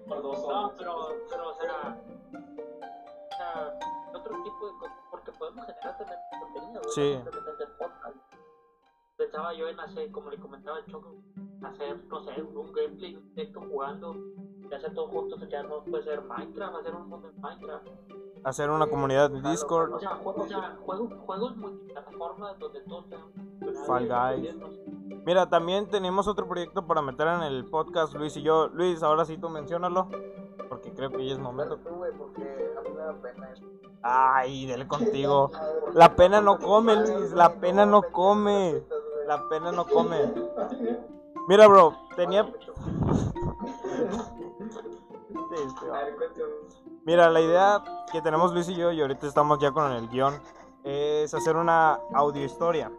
Por 0.09 0.23
dos 0.23 0.47
No, 0.47 0.73
pero, 0.77 1.09
pero, 1.31 1.49
o 1.49 1.55
sea, 1.55 1.99
o 2.33 3.37
sea, 3.37 3.79
otro 4.15 4.43
tipo 4.43 4.67
de 4.67 4.73
porque 5.11 5.33
podemos 5.33 5.67
generar 5.67 5.97
también 5.97 6.19
contenido, 6.41 6.83
güey, 6.83 6.95
Sí. 6.95 7.19
Pensaba 9.17 9.55
yo 9.55 9.69
en 9.69 9.81
hacer, 9.81 10.11
como 10.11 10.29
le 10.31 10.39
comentaba 10.39 10.79
el 10.81 10.87
Choco, 10.87 11.15
hacer, 11.67 12.05
no 12.09 12.23
sé, 12.23 12.43
un 12.43 12.73
gameplay, 12.73 13.17
un 13.17 13.35
directo 13.35 13.61
jugando, 13.61 14.17
y 14.71 14.75
hacer 14.75 14.95
todos 14.95 15.11
juntos, 15.11 15.41
ya 15.51 15.63
no 15.63 15.83
puede 15.85 16.03
ser 16.05 16.23
Minecraft, 16.23 16.77
hacer 16.77 16.95
un 16.95 17.09
mundo 17.09 17.29
en 17.29 17.41
Minecraft. 17.41 17.87
Hacer 18.45 18.71
una 18.71 18.87
comunidad 18.87 19.31
de 19.31 19.39
O 19.39 19.51
Discord. 19.51 19.99
sea, 20.01 20.21
o 20.23 20.47
sea 20.47 20.77
juegos, 20.85 21.13
juegos 21.25 21.57
multiplataformas 21.57 22.59
donde 22.59 22.81
todos 22.83 23.07
sean 23.09 23.23
Fall 23.87 24.07
Guys. 24.07 24.55
Mira, 25.25 25.49
también 25.49 25.89
tenemos 25.89 26.29
otro 26.29 26.47
proyecto 26.47 26.87
para 26.87 27.01
meter 27.01 27.27
en 27.29 27.43
el 27.43 27.65
podcast, 27.65 28.15
Luis 28.15 28.37
y 28.37 28.43
yo. 28.43 28.69
Luis, 28.69 29.03
ahora 29.03 29.25
sí 29.25 29.39
tú 29.39 29.49
menciónalo. 29.49 30.09
Porque 30.69 30.93
creo 30.93 31.11
que 31.11 31.27
ya 31.27 31.33
es 31.33 31.39
momento. 31.39 31.79
tú, 31.79 31.95
güey, 31.95 32.13
porque 32.13 32.43
a 32.77 32.83
mí 32.83 32.91
me 32.91 33.01
da 33.01 33.15
pena 33.15 33.51
eso. 33.51 33.65
Ay, 34.03 34.67
dele 34.67 34.87
contigo. 34.87 35.51
La 35.95 36.15
pena 36.15 36.43
no 36.43 36.59
come, 36.59 36.97
Luis. 36.97 37.33
La 37.35 37.55
pena 37.55 37.87
no 37.87 38.03
come. 38.03 38.83
La 39.27 39.49
pena 39.49 39.73
no 39.73 39.87
come. 39.87 40.33
Mira, 41.47 41.67
bro, 41.67 41.95
tenía. 42.17 42.51
Mira, 47.05 47.29
la 47.31 47.41
idea 47.41 47.85
que 48.11 48.23
tenemos 48.23 48.53
Luis 48.53 48.69
y 48.69 48.75
yo, 48.75 48.91
y 48.93 49.01
ahorita 49.01 49.27
estamos 49.27 49.59
ya 49.59 49.71
con 49.73 49.93
el 49.93 50.09
guion, 50.09 50.41
es 50.83 51.35
hacer 51.35 51.57
una 51.57 51.99
audio 52.15 52.45
historia. 52.45 52.91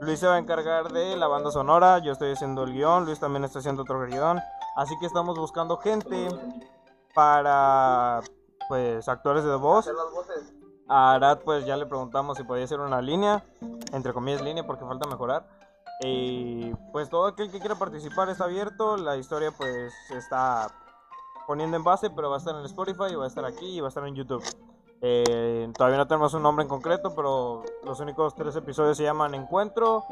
Luis 0.00 0.20
se 0.20 0.26
va 0.26 0.34
a 0.34 0.38
encargar 0.38 0.92
de 0.92 1.16
la 1.16 1.26
banda 1.28 1.50
sonora, 1.50 1.98
yo 2.00 2.12
estoy 2.12 2.32
haciendo 2.32 2.64
el 2.64 2.74
guion, 2.74 3.06
Luis 3.06 3.18
también 3.18 3.44
está 3.44 3.60
haciendo 3.60 3.82
otro 3.82 4.04
guion. 4.06 4.38
Así 4.76 4.94
que 4.98 5.06
estamos 5.06 5.38
buscando 5.38 5.78
gente 5.78 6.28
para, 7.14 8.20
pues, 8.68 9.08
actores 9.08 9.44
de 9.44 9.56
voz. 9.56 9.86
Hacer 9.86 9.94
las 9.94 10.12
voces. 10.12 10.54
A 10.88 11.14
Arad 11.14 11.38
pues 11.44 11.64
ya 11.64 11.76
le 11.76 11.86
preguntamos 11.86 12.36
si 12.36 12.44
podía 12.44 12.64
hacer 12.64 12.80
una 12.80 13.00
línea, 13.00 13.42
entre 13.92 14.12
comillas 14.12 14.42
línea 14.42 14.66
porque 14.66 14.84
falta 14.84 15.08
mejorar. 15.08 15.46
Y 16.02 16.74
pues 16.92 17.08
todo 17.08 17.26
aquel 17.26 17.50
que 17.50 17.60
quiera 17.60 17.76
participar 17.76 18.28
está 18.28 18.44
abierto, 18.44 18.96
la 18.96 19.16
historia 19.16 19.52
pues 19.56 19.92
se 20.08 20.18
está 20.18 20.68
poniendo 21.46 21.76
en 21.76 21.84
base, 21.84 22.10
pero 22.10 22.28
va 22.30 22.36
a 22.36 22.38
estar 22.38 22.54
en 22.56 22.64
Spotify, 22.64 23.14
va 23.14 23.24
a 23.24 23.28
estar 23.28 23.44
aquí 23.44 23.76
y 23.76 23.80
va 23.80 23.86
a 23.86 23.88
estar 23.88 24.06
en 24.06 24.14
YouTube. 24.14 24.42
Eh, 25.00 25.70
todavía 25.76 25.98
no 25.98 26.06
tenemos 26.06 26.34
un 26.34 26.42
nombre 26.42 26.62
en 26.62 26.68
concreto, 26.68 27.14
pero 27.14 27.62
los 27.84 28.00
únicos 28.00 28.34
tres 28.34 28.56
episodios 28.56 28.96
se 28.96 29.02
llaman 29.04 29.34
Encuentro. 29.34 30.04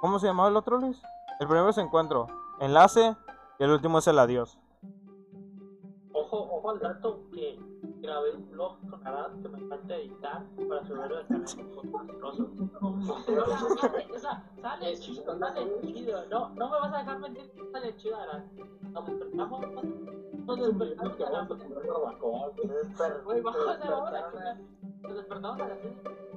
¿Cómo 0.00 0.18
se 0.18 0.26
llamaba 0.26 0.48
el 0.48 0.56
otro, 0.56 0.78
Luis? 0.78 1.00
El 1.40 1.48
primero 1.48 1.70
es 1.70 1.78
Encuentro, 1.78 2.26
Enlace 2.60 3.16
y 3.58 3.64
el 3.64 3.70
último 3.70 3.98
es 3.98 4.06
el 4.06 4.18
Adiós. 4.18 4.58
Ojo, 6.12 6.48
ojo 6.56 6.70
al 6.70 6.78
dato 6.78 7.20
que 7.32 7.58
grabé 8.00 8.34
un 8.34 8.50
vlog 8.50 8.78
con 8.88 9.06
Arad 9.06 9.32
que 9.42 9.48
me 9.48 9.68
falta 9.68 9.96
editar 9.96 10.44
para 10.68 10.84
subirlo 10.84 11.18
al 11.18 11.26
canal 11.26 11.46
de 13.26 14.12
O 14.14 14.18
sea, 14.18 14.44
sale 14.60 14.98
chido, 14.98 15.38
sale 15.38 15.80
chido. 15.82 16.26
No, 16.26 16.48
no 16.50 16.70
me 16.70 16.78
vas 16.80 16.92
a 16.94 16.98
dejar 16.98 17.18
mentir 17.20 17.50
que 17.50 17.70
sale 17.70 17.96
chido, 17.96 18.16
Arad. 18.16 18.42
Nos 18.92 19.06
despertamos, 19.06 19.60
nos 20.46 20.60
despertamos 20.60 21.20
a 21.20 21.30
las 21.30 21.48
Güey, 23.24 23.40
vamos 23.42 23.68
a 23.68 23.72
hacer 23.72 23.92
ahora, 23.92 24.30
chica. 24.30 24.58
Nos 25.02 25.14
despertamos 25.16 25.60
a 25.60 25.68
las 25.68 25.80
6 25.80 25.94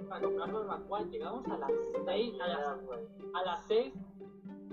para 0.10 0.22
comprar 0.22 0.52
barbacoa. 0.52 1.02
Llegamos 1.04 1.46
a 1.48 1.58
las 1.58 1.72
6, 2.06 2.42
a 2.42 2.48
las, 2.48 2.60
a 3.34 3.46
las 3.46 3.66
6, 3.68 3.94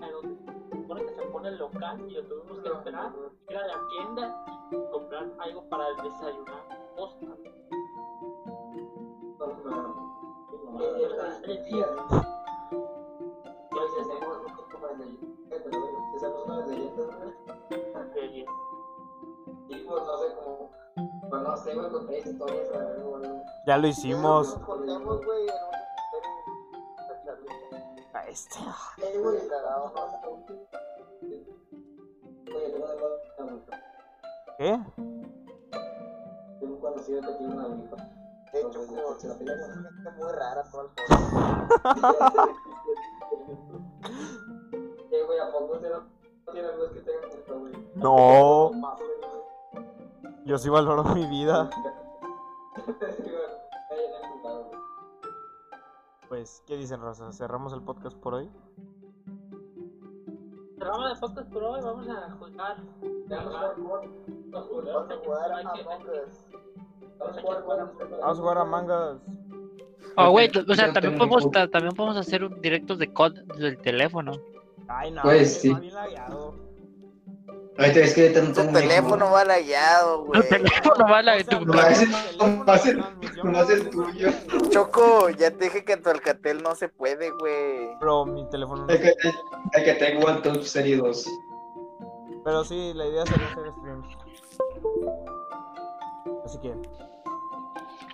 a 0.03 0.11
donde 0.11 0.36
se 0.70 0.76
supone 0.76 1.07
que 1.07 1.14
se 1.14 1.22
pone 1.22 1.49
el 1.49 1.59
local 1.59 2.01
y 2.07 2.11
lo 2.11 2.24
tuvimos 2.24 2.61
que 2.61 2.68
esperar. 2.68 3.12
Ir 3.49 3.57
a 3.57 3.66
la 3.66 3.88
tienda 3.88 4.44
y 4.70 4.92
comprar 4.92 5.32
algo 5.38 5.68
para 5.68 5.84
desayunar. 6.03 6.92
Posta. 6.97 7.26
Ya 23.66 23.78
lo 23.78 23.88
hicimos. 23.88 24.57
Un 28.37 28.43
este. 28.43 28.59
¿Qué? 34.59 34.78
De 38.53 38.61
hecho, 38.61 38.87
como 38.87 39.18
se 39.18 39.28
gente 39.28 39.53
muy 40.18 40.32
rara 40.32 40.62
todo 40.70 40.82
el 40.82 40.89
podcast. 40.89 41.22
No. 47.95 48.70
Yo 50.45 50.59
sí 50.59 50.68
valoro 50.68 51.05
mi 51.05 51.26
vida. 51.26 51.70
Pues, 56.29 56.62
¿qué 56.66 56.77
dicen, 56.77 57.01
Rosa? 57.01 57.33
¿Cerramos 57.33 57.72
el 57.72 57.83
podcast 57.83 58.16
por 58.16 58.35
hoy? 58.35 58.51
Cerramos 60.79 61.12
el 61.12 61.18
podcast 61.20 61.53
por 61.53 61.62
hoy. 61.64 61.81
Vamos 61.83 62.09
a 62.09 62.37
jugar. 62.37 62.77
Vamos 63.29 63.57
a 64.62 65.18
jugar 65.18 65.51
a 65.64 65.64
Us. 66.05 66.45
Vamos 67.18 68.39
a 68.39 68.41
jugar 68.41 68.59
a 68.59 68.64
mangas. 68.64 69.18
Oh, 70.16 70.31
güey, 70.31 70.51
o 70.68 70.74
sea, 70.74 70.93
también 70.93 71.18
podemos, 71.18 71.51
también 71.51 71.95
podemos 71.95 72.16
hacer 72.16 72.43
un 72.43 72.61
directos 72.61 72.99
de 72.99 73.12
COD 73.12 73.35
del 73.59 73.79
teléfono. 73.79 74.33
Ay, 74.89 75.11
no, 75.11 75.22
Pues, 75.22 75.61
sí. 75.61 75.74
bien 75.74 75.95
lagueado. 75.95 76.55
Ahorita 77.79 78.01
es 78.01 78.14
que 78.14 78.22
ahorita 78.22 78.41
no 78.43 78.49
Tu 78.49 78.55
tengo 78.55 78.72
teléfono 78.72 79.31
va 79.31 79.45
lagueado, 79.45 80.24
güey. 80.24 80.41
Tu 80.43 80.49
teléfono 80.49 81.05
va 81.11 81.18
a 81.18 81.22
la 81.22 81.33
O 81.35 81.37
sea, 81.41 81.59
tu- 81.59 81.64
No, 81.66 81.81
ese 81.83 82.07
teléfono, 82.07 82.57
no 82.57 82.64
va 82.64 82.74
a 82.74 82.79
ser- 82.79 82.97
transmisión, 82.97 83.47
no 83.47 83.53
va 83.59 83.61
a 83.61 83.66
ser 83.66 83.79
güey. 83.83 83.91
tuyo. 84.12 84.29
Choco, 84.70 85.29
ya 85.31 85.51
te 85.51 85.64
dije 85.64 85.85
que 85.85 85.93
en 85.93 86.03
tu 86.03 86.11
Alcatel 86.11 86.62
no 86.62 86.74
se 86.74 86.89
puede, 86.89 87.31
güey. 87.33 87.95
Bro, 88.01 88.27
mi 88.27 88.49
teléfono 88.49 88.87
no. 88.87 88.93
Es 88.93 89.01
que, 89.01 89.14
es 89.72 89.83
que 89.85 89.93
tengo 89.95 90.29
el 90.31 90.41
Touch 90.43 90.62
Serie 90.62 90.97
2. 90.97 91.27
Pero 92.45 92.64
sí, 92.64 92.93
la 92.95 93.07
idea 93.07 93.27
sería 93.27 93.47
hacer 93.47 93.72
streams. 93.72 94.07
Así 96.45 96.59
que. 96.61 96.74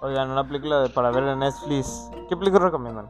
Oigan, 0.01 0.31
una 0.31 0.45
película 0.47 0.81
de- 0.83 0.89
para 0.89 1.11
ver 1.13 1.23
en 1.25 1.39
Netflix. 1.39 2.11
¿Qué 2.29 2.37
película 2.37 2.65
recomiendan? 2.65 3.09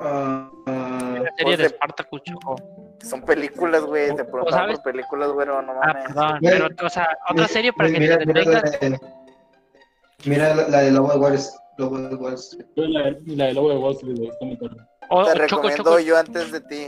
Ah, 0.00 0.48
ah, 0.66 1.18
la 1.22 1.30
serie 1.36 1.36
de 1.36 1.44
Pues 1.44 1.58
de- 1.58 1.68
Spartacus, 1.68 2.22
Choco. 2.22 2.56
Son 3.02 3.22
películas, 3.22 3.82
güey. 3.84 4.14
Te 4.14 4.24
preguntaban 4.24 4.66
¿sabes? 4.66 4.78
por 4.80 4.92
películas, 4.92 5.30
güey, 5.32 5.46
no 5.46 5.58
Ah, 5.58 5.62
mames. 5.62 6.04
perdón, 6.04 6.38
Güey, 6.40 6.52
pero, 6.58 6.86
o 6.86 6.88
sea, 6.90 7.08
otra 7.28 7.48
serie 7.48 7.72
para 7.72 7.90
que 7.90 7.98
mira, 7.98 8.18
te 8.18 8.26
mira 8.26 8.44
la 8.44 8.58
entretengas. 8.60 9.00
de, 9.00 10.30
mira 10.30 10.54
la, 10.54 10.78
de 10.82 10.90
Lobo 10.92 11.12
de 11.12 11.18
Wall 11.18 11.38
Lobo 11.78 11.98
de 11.98 12.14
Wall 12.14 12.34
Street. 12.34 12.66
La, 12.76 13.46
de 13.46 13.52
Lobo 13.54 13.70
de 13.70 13.76
Wall 13.76 13.94
Street, 13.94 14.16
Te 14.38 14.46
o 15.08 15.24
Choco, 15.24 15.34
recomiendo 15.34 15.84
Choco, 15.84 15.98
yo 16.00 16.16
antes 16.18 16.52
de 16.52 16.60
ti. 16.60 16.86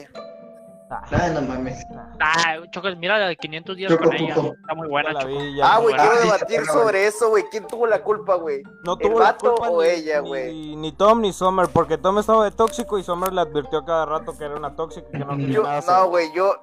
Ah, 0.90 1.28
no 1.32 1.40
mames. 1.42 1.84
ah, 2.20 2.56
Choco, 2.70 2.88
mira 2.96 3.18
la 3.18 3.28
de 3.28 3.36
500 3.36 3.76
días 3.76 3.90
Choco, 3.90 4.04
con 4.04 4.14
ella. 4.14 4.34
Está 4.34 4.74
muy 4.76 4.88
buena, 4.88 5.12
la 5.12 5.20
Choco. 5.22 5.32
vi, 5.38 5.60
Ah, 5.62 5.78
güey, 5.80 5.94
quiero 5.96 6.16
debatir 6.20 6.66
sobre 6.66 7.06
eso, 7.06 7.30
güey. 7.30 7.44
¿Quién 7.50 7.66
tuvo 7.66 7.86
la 7.86 8.02
culpa, 8.02 8.34
güey? 8.34 8.62
No 8.84 8.92
¿El 8.92 8.98
tuvo 9.00 9.18
la 9.18 9.24
vato 9.32 9.54
culpa 9.54 9.70
o 9.70 9.82
ni- 9.82 9.88
ella, 9.88 10.20
güey? 10.20 10.76
Ni 10.76 10.92
Tom 10.92 11.20
ni 11.22 11.32
Summer, 11.32 11.68
porque 11.72 11.98
Tom 11.98 12.18
estaba 12.18 12.44
de 12.44 12.50
tóxico 12.50 12.98
y 12.98 13.02
Summer 13.02 13.32
le 13.32 13.40
advirtió 13.40 13.78
a 13.80 13.84
cada 13.84 14.06
rato 14.06 14.36
que 14.36 14.44
era 14.44 14.54
una 14.56 14.76
tóxica 14.76 15.06
y 15.08 15.12
que 15.12 15.18
no 15.24 15.36
quería 15.36 15.48
Yo, 15.54 15.62
nada 15.62 15.82
no, 16.00 16.08
güey, 16.08 16.30
yo. 16.32 16.54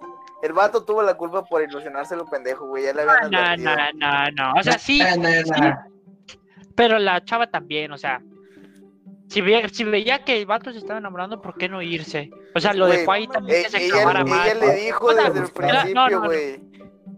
El 0.42 0.54
vato 0.54 0.84
tuvo 0.84 1.02
la 1.04 1.14
culpa 1.16 1.44
por 1.44 1.62
ilusionarse 1.62 2.16
lo 2.16 2.26
pendejo, 2.26 2.66
güey. 2.68 2.84
Ya 2.86 2.94
le 2.94 3.02
habían 3.04 3.30
No, 3.32 3.38
advertido. 3.40 3.72
no, 3.96 4.12
no, 4.12 4.32
no. 4.54 4.60
O 4.60 4.64
sea, 4.64 4.80
sí, 4.80 5.00
no, 5.18 5.30
no. 5.68 5.76
pero 6.76 6.98
la 7.00 7.24
chava 7.26 7.48
también, 7.48 7.92
o 7.92 7.98
sea. 7.98 8.22
Si, 9.32 9.40
ve- 9.40 9.70
si 9.72 9.86
veía 9.86 10.26
que 10.26 10.40
el 10.40 10.46
vato 10.46 10.72
se 10.74 10.80
estaba 10.80 11.00
enamorando, 11.00 11.42
¿por 11.42 11.56
qué 11.58 11.70
no 11.70 11.82
irse? 11.82 12.30
O 12.54 12.60
sea, 12.60 12.74
lo 12.74 12.86
Güey, 12.88 12.98
dejó 13.00 13.12
ahí 13.14 13.28
también 13.28 13.60
Eh, 13.60 13.64
que 13.64 13.70
se 13.70 13.86
ella, 13.86 14.24
más. 14.26 14.56
le 14.60 14.74
dijo 14.76 15.06
O 15.06 15.14
sea, 15.14 15.30
desde 15.30 15.40
el 15.40 15.46
no, 15.46 15.54
principio, 15.54 15.94
no, 15.96 16.10
no. 16.10 16.26
güey. 16.26 16.60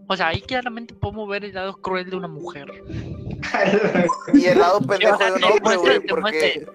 O 0.06 0.16
sea, 0.16 0.28
ahí 0.28 0.40
claramente 0.42 0.94
podemos 0.94 1.28
ver 1.28 1.44
el 1.44 1.54
lado 1.54 1.74
cruel 1.80 2.08
de 2.08 2.16
una 2.16 2.28
mujer. 2.28 2.70
Y 4.32 4.44
el 4.46 4.58
lado 4.58 4.80
pendejo 4.80 5.14
O 5.14 5.18
sea, 5.18 5.30
de 5.30 5.36
un 5.36 5.44
hombre, 5.44 5.76
güey, 5.76 6.00
porque. 6.06 6.66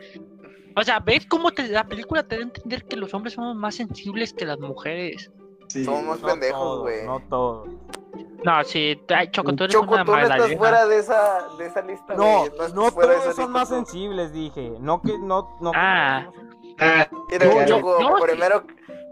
O 0.75 0.83
sea, 0.83 0.99
¿ves 0.99 1.25
cómo 1.25 1.51
te- 1.51 1.67
la 1.67 1.85
película 1.85 2.23
te 2.27 2.35
da 2.35 2.41
a 2.41 2.43
entender 2.45 2.83
que 2.85 2.95
los 2.97 3.13
hombres 3.13 3.33
somos 3.33 3.55
más 3.55 3.75
sensibles 3.75 4.33
que 4.33 4.45
las 4.45 4.59
mujeres? 4.59 5.31
Sí. 5.67 5.85
Somos 5.85 6.19
No 6.21 6.27
pendejos, 6.27 6.81
güey. 6.81 7.05
No 7.05 7.21
todos. 7.29 7.69
No, 8.43 8.63
sí, 8.63 9.01
ay, 9.09 9.29
Choco, 9.31 9.53
tú 9.53 9.63
eres 9.65 9.73
Choco, 9.75 9.93
una 9.95 10.05
tú 10.05 10.11
no 10.11 10.19
estás 10.19 10.55
fuera 10.57 10.85
de 10.85 10.97
esa, 10.99 11.47
de 11.57 11.65
esa 11.67 11.81
lista, 11.81 12.13
No, 12.15 12.39
güey. 12.39 12.73
no 12.73 12.91
fuera 12.91 13.13
de 13.13 13.17
todos 13.19 13.31
esa 13.31 13.35
son 13.35 13.45
lista 13.45 13.47
más 13.47 13.69
tú. 13.69 13.75
sensibles, 13.75 14.31
dije. 14.33 14.73
No 14.79 15.01
que 15.01 15.17
no, 15.17 15.57
no. 15.59 15.71
Ah. 15.75 16.29
Ah, 16.79 17.07
Mira, 17.29 17.65
Yo- 17.65 17.77
Choco, 17.79 17.97
primero, 18.21 18.63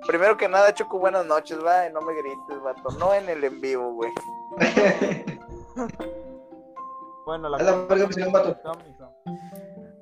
primero 0.07 0.37
que 0.37 0.47
nada, 0.47 0.73
Choco, 0.73 0.99
buenas 0.99 1.25
noches, 1.25 1.57
va, 1.65 1.89
no 1.89 1.99
me 2.01 2.13
grites, 2.13 2.61
vato. 2.63 2.89
No 2.97 3.13
en 3.13 3.27
el 3.29 3.43
en 3.43 3.59
vivo, 3.59 3.91
güey. 3.93 4.11
Bueno, 7.25 7.49
la 7.49 7.57
la 7.57 7.71
verga, 7.87 8.07
un 8.25 8.31
vato. 8.31 8.55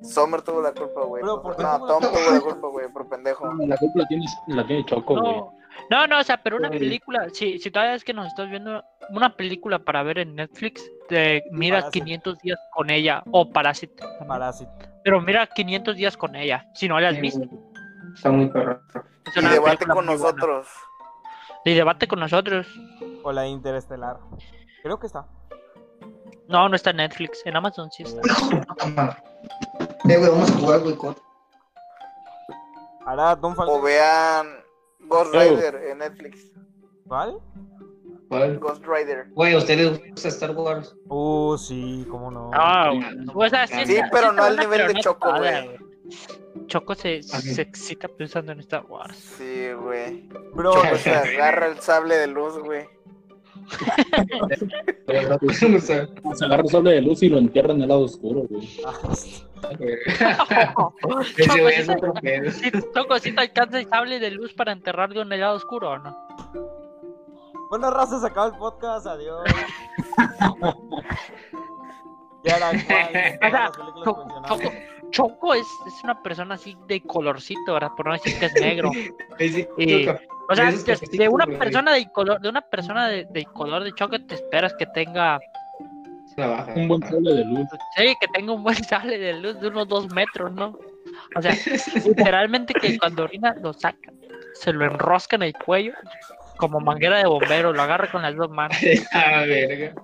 Sommer 0.02 0.40
tuvo 0.42 0.62
la 0.62 0.72
culpa, 0.72 1.00
güey. 1.02 1.22
Pero, 1.22 1.42
¿por 1.42 1.56
qué 1.56 1.62
No, 1.64 1.78
Tom 1.84 2.00
tuvo 2.00 2.30
la 2.34 2.40
culpa, 2.40 2.68
güey, 2.68 2.88
por 2.92 3.08
pendejo. 3.08 3.46
La 3.66 3.76
culpa 3.76 3.98
la 3.98 4.06
tiene, 4.06 4.24
la 4.46 4.64
tiene 4.66 4.84
Choco, 4.84 5.20
güey. 5.20 5.42
No, 5.90 6.06
no, 6.06 6.18
o 6.18 6.22
sea, 6.24 6.42
pero 6.42 6.56
una 6.56 6.70
película, 6.70 7.28
si, 7.30 7.58
si 7.58 7.70
todavía 7.70 7.94
es 7.94 8.04
que 8.04 8.12
nos 8.12 8.26
estás 8.26 8.50
viendo 8.50 8.82
una 9.10 9.36
película 9.36 9.78
para 9.78 10.02
ver 10.02 10.18
en 10.18 10.34
Netflix, 10.34 10.82
te 11.08 11.44
mira 11.52 11.78
Parásito. 11.78 12.04
500 12.04 12.38
días 12.40 12.58
con 12.74 12.90
ella, 12.90 13.22
o 13.30 13.50
Parásito. 13.52 14.04
Parásito. 14.26 14.72
pero 15.04 15.20
mira 15.20 15.46
500 15.46 15.96
días 15.96 16.16
con 16.16 16.34
ella, 16.34 16.66
si 16.74 16.88
no 16.88 16.98
la 16.98 17.08
has 17.10 17.14
Sí, 17.14 17.20
visto. 17.20 17.44
Está 18.14 18.30
muy 18.30 18.48
perro. 18.48 18.80
Es 19.26 19.36
Y 19.36 19.40
debate 19.46 19.86
con 19.86 20.06
muy 20.06 20.16
buena. 20.16 20.22
nosotros. 20.32 20.68
Y 21.64 21.74
debate 21.74 22.08
con 22.08 22.20
nosotros. 22.20 22.66
O 23.22 23.32
la 23.32 23.46
Interestelar. 23.46 24.16
Creo 24.82 24.98
que 24.98 25.06
está. 25.06 25.26
No, 26.48 26.68
no 26.68 26.76
está 26.76 26.90
en 26.90 26.98
Netflix, 26.98 27.44
en 27.44 27.56
Amazon 27.56 27.90
sí 27.90 28.04
está. 28.04 28.20
Eh, 30.08 30.16
güey, 30.16 30.30
vamos 30.30 30.50
a 30.50 30.54
jugar 30.58 30.80
boicot. 30.80 31.20
Ahora, 33.04 33.36
Tom 33.40 33.54
O 33.58 33.80
vean 33.82 34.46
Ghost 35.08 35.34
Oh. 35.34 35.38
Rider 35.40 35.74
en 35.90 35.98
Netflix. 35.98 36.50
¿Vale? 37.04 37.34
¿Cuál? 38.28 38.58
Ghost 38.58 38.84
Rider. 38.84 39.28
Güey, 39.30 39.54
¿a 39.54 39.58
ustedes 39.58 40.00
gusta 40.10 40.28
Star 40.28 40.50
Wars? 40.50 40.96
Uh, 41.08 41.56
sí, 41.56 42.04
cómo 42.10 42.30
no. 42.30 42.50
Ah, 42.54 42.90
o 43.32 43.48
sea, 43.48 43.66
sí, 43.66 43.98
pero 44.10 44.32
no 44.32 44.42
al 44.42 44.56
nivel 44.56 44.92
de 44.92 45.00
Choco, 45.00 45.32
güey. 45.38 45.76
Choco 46.66 46.94
se, 46.94 47.22
se 47.22 47.62
excita 47.62 48.08
pensando 48.08 48.50
en 48.52 48.60
Star 48.60 48.84
Wars. 48.86 49.16
Sí, 49.16 49.68
güey. 49.80 50.28
Bro, 50.54 50.72
Choco 50.74 50.96
se 50.98 51.10
agarra 51.10 51.66
el 51.68 51.78
sable 51.80 52.16
de 52.16 52.26
luz, 52.26 52.58
güey. 52.58 52.88
Se 53.66 53.74
agarra 56.44 56.62
el 56.62 56.68
sable 56.68 56.90
de 56.92 57.00
luz 57.02 57.22
y 57.22 57.28
lo 57.28 57.38
entierra 57.38 57.72
en 57.72 57.82
el 57.82 57.88
lado 57.88 58.02
oscuro, 58.02 58.42
güey. 58.48 58.66
Ese 61.36 61.60
güey 61.60 61.74
es 61.74 61.86
te- 61.86 61.92
otro 61.92 62.14
pedo. 62.14 62.50
sí, 62.50 62.70
Choco, 62.94 63.18
¿sí 63.18 63.32
te 63.32 63.40
alcanza 63.40 63.78
el 63.80 63.88
sable 63.88 64.18
de 64.20 64.30
luz 64.30 64.52
para 64.54 64.72
enterrar 64.72 65.12
de 65.12 65.20
un 65.22 65.32
helado 65.32 65.56
oscuro 65.56 65.90
o 65.90 65.98
no? 65.98 66.16
Bueno, 67.70 67.90
raza, 67.90 68.20
se 68.20 68.26
acaba 68.26 68.46
el 68.48 68.54
podcast. 68.54 69.06
Adiós. 69.06 69.42
ya 72.44 72.56
era 72.56 72.70
cual. 72.70 73.08
O 73.08 73.12
sea, 73.50 73.52
las 73.60 73.70
películas 73.76 74.04
Choco, 74.04 74.24
mencionadas. 74.24 74.60
Choco, 75.16 75.54
es, 75.54 75.66
es 75.86 76.04
una 76.04 76.22
persona 76.22 76.56
así 76.56 76.76
de 76.86 77.00
colorcito, 77.00 77.72
¿verdad? 77.72 77.90
Por 77.96 78.06
no 78.06 78.12
decir 78.12 78.38
que 78.38 78.46
es 78.46 78.54
negro. 78.60 78.90
Sí, 79.38 79.66
Choco. 80.04 80.20
O 80.48 80.54
sea, 80.54 80.70
de, 80.70 80.98
de 81.18 81.28
una 81.28 81.46
persona 81.46 81.92
de 81.92 82.06
color, 82.12 82.40
de 82.40 82.48
una 82.48 82.60
persona 82.60 83.08
de, 83.08 83.26
de 83.30 83.44
color 83.46 83.82
de 83.82 83.92
Choco 83.92 84.18
te 84.20 84.34
esperas 84.34 84.74
que 84.74 84.86
tenga. 84.86 85.40
Un 86.76 86.88
buen 86.88 87.02
sable 87.02 87.32
de 87.32 87.44
luz. 87.46 87.66
sí, 87.96 88.14
que 88.20 88.28
tenga 88.28 88.52
un 88.52 88.62
buen 88.62 88.76
sable 88.84 89.18
de 89.18 89.40
luz 89.40 89.58
de 89.60 89.68
unos 89.68 89.88
dos 89.88 90.12
metros, 90.12 90.52
¿no? 90.52 90.78
O 91.34 91.42
sea, 91.42 91.52
literalmente 92.04 92.74
que 92.74 92.98
cuando 92.98 93.24
orina 93.24 93.54
lo 93.60 93.72
saca, 93.72 94.12
se 94.52 94.72
lo 94.72 94.84
enrosca 94.84 95.36
en 95.36 95.44
el 95.44 95.54
cuello 95.54 95.94
como 96.56 96.80
manguera 96.80 97.18
de 97.18 97.26
bombero, 97.26 97.72
lo 97.72 97.82
agarra 97.82 98.10
con 98.10 98.22
las 98.22 98.34
dos 98.36 98.50
manos. 98.50 98.76
Ah, 99.12 99.44
verga. 99.46 99.94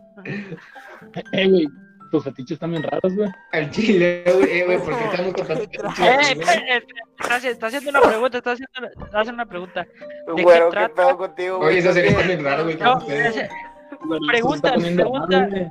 Eh, 1.33 1.49
güey, 1.49 1.69
tus 2.13 2.23
fetiches 2.25 2.53
están 2.53 2.71
bien 2.71 2.83
raros, 2.85 3.15
güey. 3.17 3.29
Al 3.53 3.71
chile, 3.71 4.23
güey, 4.33 4.51
eh, 4.61 4.65
güey, 4.67 4.79
¿por 4.79 4.89
qué 4.99 5.05
estamos 5.05 5.35
contando? 5.35 5.63
Eh, 5.65 5.69
está, 5.73 7.39
haci- 7.39 7.49
está 7.49 7.67
haciendo 7.67 7.91
una 7.91 8.01
pregunta, 8.03 8.39
está 8.39 8.53
haciendo, 8.53 8.89
está 9.05 9.21
haciendo 9.21 9.33
una 9.43 9.47
pregunta. 9.47 9.87
qué 10.37 10.43
Güero, 10.43 10.71
¿qué 10.71 10.77
trata? 10.77 10.95
pedo 10.95 11.17
contigo, 11.19 11.57
güey? 11.59 11.71
Oye, 11.71 11.79
eso 11.79 11.93
sería 11.93 12.17
¿Qué? 12.17 12.23
bien 12.25 12.45
raro, 12.45 12.65
güey. 12.65 12.77
No, 12.77 12.95
¿cómo 12.95 13.07
se- 13.07 13.27
ese- 13.29 13.49
Güey, 14.05 14.21
se 14.21 14.27
Pregunta, 14.29 14.57
está 14.69 14.75
poniendo 14.75 15.03
pregunta. 15.03 15.39
raro, 15.39 15.51
güey. 15.51 15.67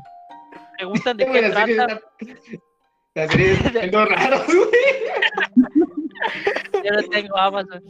preguntan 0.78 1.18
de 1.18 1.26
güey, 1.30 1.42
qué 1.42 1.48
la 1.50 1.56
serie 1.60 1.76
trata. 1.76 1.94
está- 1.94 2.62
La 3.14 3.28
serie 3.28 3.52
está 3.54 3.70
viendo 3.80 4.06
raro, 4.16 4.38
güey. 4.48 5.72
Yo 6.84 6.92
no 6.92 7.04
tengo 7.10 7.38
Amazon. 7.38 7.84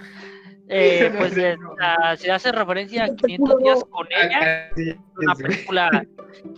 Eh, 0.73 1.13
pues 1.17 1.35
eh, 1.37 1.57
la- 1.79 2.15
se 2.17 2.31
hace 2.31 2.51
referencia 2.51 3.05
a 3.05 3.15
500 3.15 3.59
días 3.59 3.83
con 3.89 4.07
ella. 4.09 4.39
Ah, 4.41 4.73
sí, 4.75 4.95
Una 5.17 5.35
película. 5.35 6.05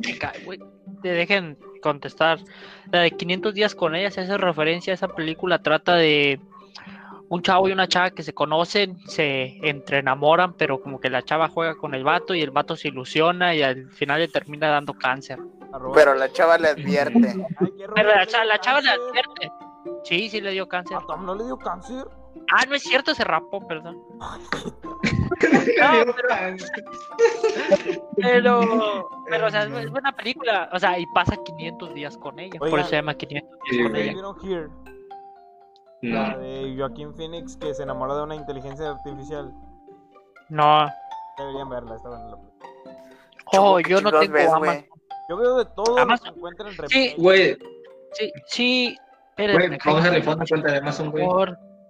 que 0.03 0.17
ca- 0.17 0.33
güey, 0.45 0.59
Te 1.01 1.09
dejen 1.09 1.57
contestar. 1.84 2.39
La 2.91 3.01
de 3.01 3.11
500 3.11 3.53
días 3.53 3.75
con 3.75 3.93
ella 3.95 4.09
se 4.09 4.21
hace 4.21 4.38
referencia 4.38 4.91
a 4.91 4.95
esa 4.95 5.07
película. 5.09 5.61
Trata 5.61 5.95
de 5.95 6.39
un 7.29 7.41
chavo 7.41 7.67
y 7.67 7.71
una 7.71 7.88
chava 7.88 8.11
que 8.11 8.23
se 8.23 8.34
conocen, 8.34 8.97
se 9.07 9.57
entre 9.67 9.99
enamoran, 9.99 10.53
pero 10.53 10.81
como 10.81 10.99
que 10.99 11.09
la 11.09 11.21
chava 11.23 11.47
juega 11.49 11.75
con 11.75 11.93
el 11.95 12.03
vato 12.03 12.34
y 12.36 12.41
el 12.41 12.51
vato 12.51 12.75
se 12.75 12.88
ilusiona 12.89 13.53
y 13.55 13.61
al 13.63 13.89
final 13.91 14.19
le 14.19 14.27
termina 14.27 14.69
dando 14.69 14.93
cáncer. 14.93 15.39
Pero 15.95 16.13
la 16.13 16.31
chava 16.31 16.57
le 16.57 16.67
advierte. 16.69 17.36
Pero 17.95 18.09
la, 18.09 18.15
rollo, 18.19 18.25
cha- 18.31 18.45
la 18.45 18.59
chava 18.59 18.81
le 18.81 18.89
advierte. 18.91 19.51
Sí, 20.03 20.29
sí 20.29 20.41
le 20.41 20.51
dio 20.51 20.67
cáncer. 20.67 20.97
¿A 20.97 21.01
Tom 21.07 21.25
no 21.25 21.34
le 21.36 21.43
dio 21.45 21.57
cáncer? 21.57 22.05
Ah, 22.51 22.65
no 22.67 22.75
es 22.75 22.84
cierto, 22.84 23.15
se 23.15 23.23
rapó, 23.23 23.65
perdón. 23.67 23.97
Pero- 25.75 26.13
Pero, 28.15 29.09
pero, 29.29 29.47
o 29.47 29.49
sea, 29.49 29.63
es 29.63 29.89
buena 29.91 30.11
película. 30.11 30.69
O 30.73 30.79
sea, 30.79 30.97
y 30.99 31.05
pasa 31.13 31.35
500 31.43 31.93
días 31.93 32.17
con 32.17 32.39
ella. 32.39 32.59
por 32.59 32.79
eso 32.79 32.89
se 32.89 32.95
llama 32.97 33.13
500 33.15 33.49
días 33.49 33.61
Sí, 33.69 33.83
con 33.83 33.91
güey. 33.91 34.09
ella. 34.09 34.69
La 36.01 36.29
No. 36.33 36.37
de 36.39 36.75
Joaquín 36.77 37.13
Phoenix 37.15 37.55
que 37.57 37.73
se 37.73 37.83
enamoró 37.83 38.17
de 38.17 38.23
una 38.23 38.35
inteligencia 38.35 38.89
artificial. 38.91 39.53
No. 40.49 40.85
Deberían 41.37 41.69
verla, 41.69 41.95
está 41.95 42.09
buena 42.09 42.25
la 42.29 42.35
película. 42.37 42.69
Oh, 43.57 43.77
¿qué 43.77 43.89
yo 43.89 44.01
no 44.01 44.11
tengo 44.11 44.33
ves, 44.33 44.47
Amazon. 44.49 44.59
güey? 44.65 44.89
Yo 45.29 45.37
veo 45.37 45.57
de 45.59 45.65
todo 45.75 45.95
lo 45.95 46.01
Amazon. 46.01 46.33
que 46.33 46.37
encuentro 46.37 46.67
en 46.67 46.89
Sí. 46.89 47.13
Güey, 47.17 47.57
Sí, 48.11 48.31
sí. 48.47 48.83
güey, 49.37 49.47
Espérenme, 49.47 49.77
vamos 49.85 50.05
a 50.05 50.45
cuenta 50.47 50.71
de 50.71 50.77
Amazon, 50.77 51.11
güey. 51.11 51.25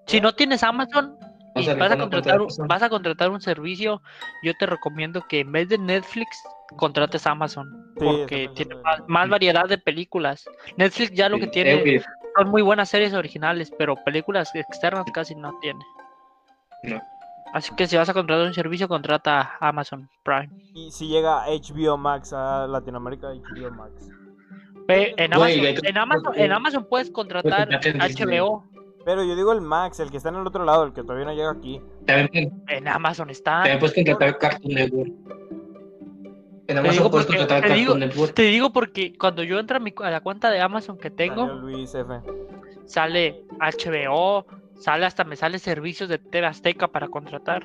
Si 0.05 0.21
no 0.21 0.33
tienes 0.35 0.61
Amazon 0.63 1.17
y 1.55 1.67
Vamos 1.67 1.69
a 1.69 1.75
vas 1.75 1.91
a, 1.91 1.97
contratar, 1.97 2.41
vas 2.67 2.83
a 2.83 2.89
contratar 2.89 3.29
un 3.29 3.41
servicio, 3.41 4.01
yo 4.41 4.53
te 4.55 4.65
recomiendo 4.65 5.21
que 5.27 5.41
en 5.41 5.51
vez 5.51 5.69
de 5.69 5.77
Netflix 5.77 6.41
contrates 6.77 7.27
Amazon. 7.27 7.93
Sí, 7.97 8.05
Porque 8.05 8.49
tiene 8.55 8.75
más, 9.07 9.29
variedad 9.29 9.67
de 9.67 9.77
películas. 9.77 10.45
Netflix 10.77 11.11
ya 11.11 11.29
lo 11.29 11.39
que 11.39 11.47
tiene 11.47 12.01
son 12.35 12.49
muy 12.49 12.61
buenas 12.61 12.89
series 12.89 13.13
originales, 13.13 13.71
pero 13.77 13.95
películas 14.03 14.53
externas 14.55 15.05
casi 15.13 15.35
no 15.35 15.57
tiene. 15.61 15.79
No. 16.83 17.01
Así 17.53 17.73
que 17.75 17.85
si 17.85 17.95
vas 17.95 18.09
a 18.09 18.13
contratar 18.13 18.47
un 18.47 18.53
servicio, 18.53 18.87
contrata 18.87 19.57
Amazon 19.59 20.09
Prime. 20.23 20.49
Y 20.73 20.89
si 20.89 21.07
llega 21.07 21.45
HBO 21.45 21.97
Max 21.97 22.33
a 22.33 22.65
Latinoamérica, 22.65 23.27
HBO 23.27 23.69
Max. 23.69 24.09
En, 24.87 25.33
Amazon, 25.33 25.65
en, 25.83 25.97
Amazon, 25.97 26.33
en 26.35 26.51
Amazon 26.51 26.87
puedes 26.89 27.11
contratar. 27.11 27.69
HBO. 27.69 28.65
Pero 29.05 29.23
yo 29.23 29.35
digo 29.35 29.51
el 29.51 29.61
Max, 29.61 29.99
el 29.99 30.09
que 30.11 30.17
está 30.17 30.29
en 30.29 30.35
el 30.35 30.47
otro 30.47 30.63
lado, 30.63 30.85
el 30.85 30.93
que 30.93 31.01
todavía 31.01 31.25
no 31.25 31.33
llega 31.33 31.51
aquí. 31.51 31.81
También, 32.05 32.63
En 32.67 32.87
Amazon 32.87 33.29
está. 33.29 33.57
también 33.63 33.79
puedes 33.79 33.95
contratar 33.95 34.37
Cartoon 34.37 34.73
Network. 34.73 35.09
En 36.65 36.67
Te 36.67 36.77
Amazon 36.77 37.11
puedes 37.11 37.25
porque- 37.25 37.37
contratar 37.39 37.61
Cartoon 37.61 37.77
digo- 37.79 37.97
Network. 37.97 38.33
Te 38.33 38.43
digo 38.43 38.71
porque 38.71 39.13
cuando 39.17 39.43
yo 39.43 39.59
entro 39.59 39.77
a, 39.77 39.79
mi, 39.81 39.93
a 40.01 40.09
la 40.09 40.21
cuenta 40.21 40.49
de 40.49 40.61
Amazon 40.61 40.97
que 40.97 41.09
tengo, 41.11 41.45
Luis 41.47 41.93
F. 41.93 42.07
sale 42.85 43.43
HBO, 43.59 44.45
sale 44.79 45.05
hasta 45.05 45.23
me 45.25 45.35
sale 45.35 45.59
servicios 45.59 46.07
de 46.07 46.19
TV 46.19 46.47
Azteca 46.47 46.87
para 46.87 47.09
contratar. 47.09 47.63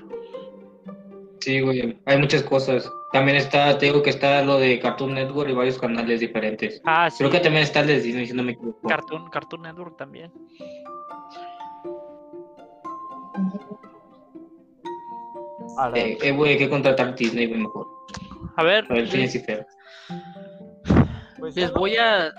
Sí, 1.41 1.61
güey, 1.61 1.97
hay 2.05 2.19
muchas 2.19 2.43
cosas. 2.43 2.91
También 3.13 3.37
está, 3.39 3.79
te 3.79 3.87
digo 3.87 4.03
que 4.03 4.11
está 4.11 4.43
lo 4.43 4.59
de 4.59 4.81
Cartoon 4.81 5.15
Network 5.15 5.49
y 5.49 5.55
varios 5.55 5.79
canales 5.79 6.19
diferentes. 6.21 6.83
Ah, 6.85 7.09
sí. 7.09 7.19
Creo 7.19 7.31
que 7.31 7.39
también 7.41 7.63
está 7.63 7.81
el 7.81 7.87
de 7.87 8.01
Disney, 8.01 8.27
si 8.27 8.35
no 8.35 8.43
me 8.43 8.53
equivoco. 8.53 8.87
Cartoon, 8.89 9.31
Cartoon 9.31 9.63
Network 9.63 9.97
también. 9.97 10.33
Ahora, 15.77 15.99
Eh, 15.99 16.19
eh, 16.23 16.33
güey, 16.33 16.53
hay 16.53 16.59
que 16.59 16.69
contratar 16.69 17.15
Disney, 17.15 17.47
güey, 17.47 17.61
mejor. 17.61 17.87
A 18.57 18.63
ver, 18.65 18.85
A 18.91 18.95
ver, 18.95 19.07
Ferb. 19.09 19.67
pues, 21.39 21.55
les 21.57 21.73
voy 21.73 21.97
a. 21.97 22.33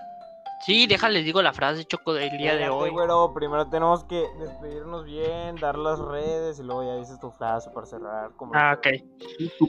Sí, 0.65 0.87
déjales, 0.87 1.23
digo 1.23 1.41
la 1.41 1.53
frase 1.53 1.85
choco 1.85 2.13
del 2.13 2.37
día 2.37 2.55
de 2.57 2.67
hoy. 2.69 2.89
güero, 2.89 3.33
primero 3.33 3.69
tenemos 3.69 4.03
que 4.03 4.25
despedirnos 4.39 5.05
bien, 5.05 5.55
dar 5.55 5.77
las 5.77 5.99
redes 5.99 6.59
y 6.59 6.63
luego 6.63 6.83
ya 6.83 6.95
dices 6.97 7.17
tu 7.21 7.31
frase 7.31 7.69
para 7.69 7.85
cerrar. 7.87 8.31
Como 8.35 8.51
Ah, 8.55 8.77
ok. 8.77 8.87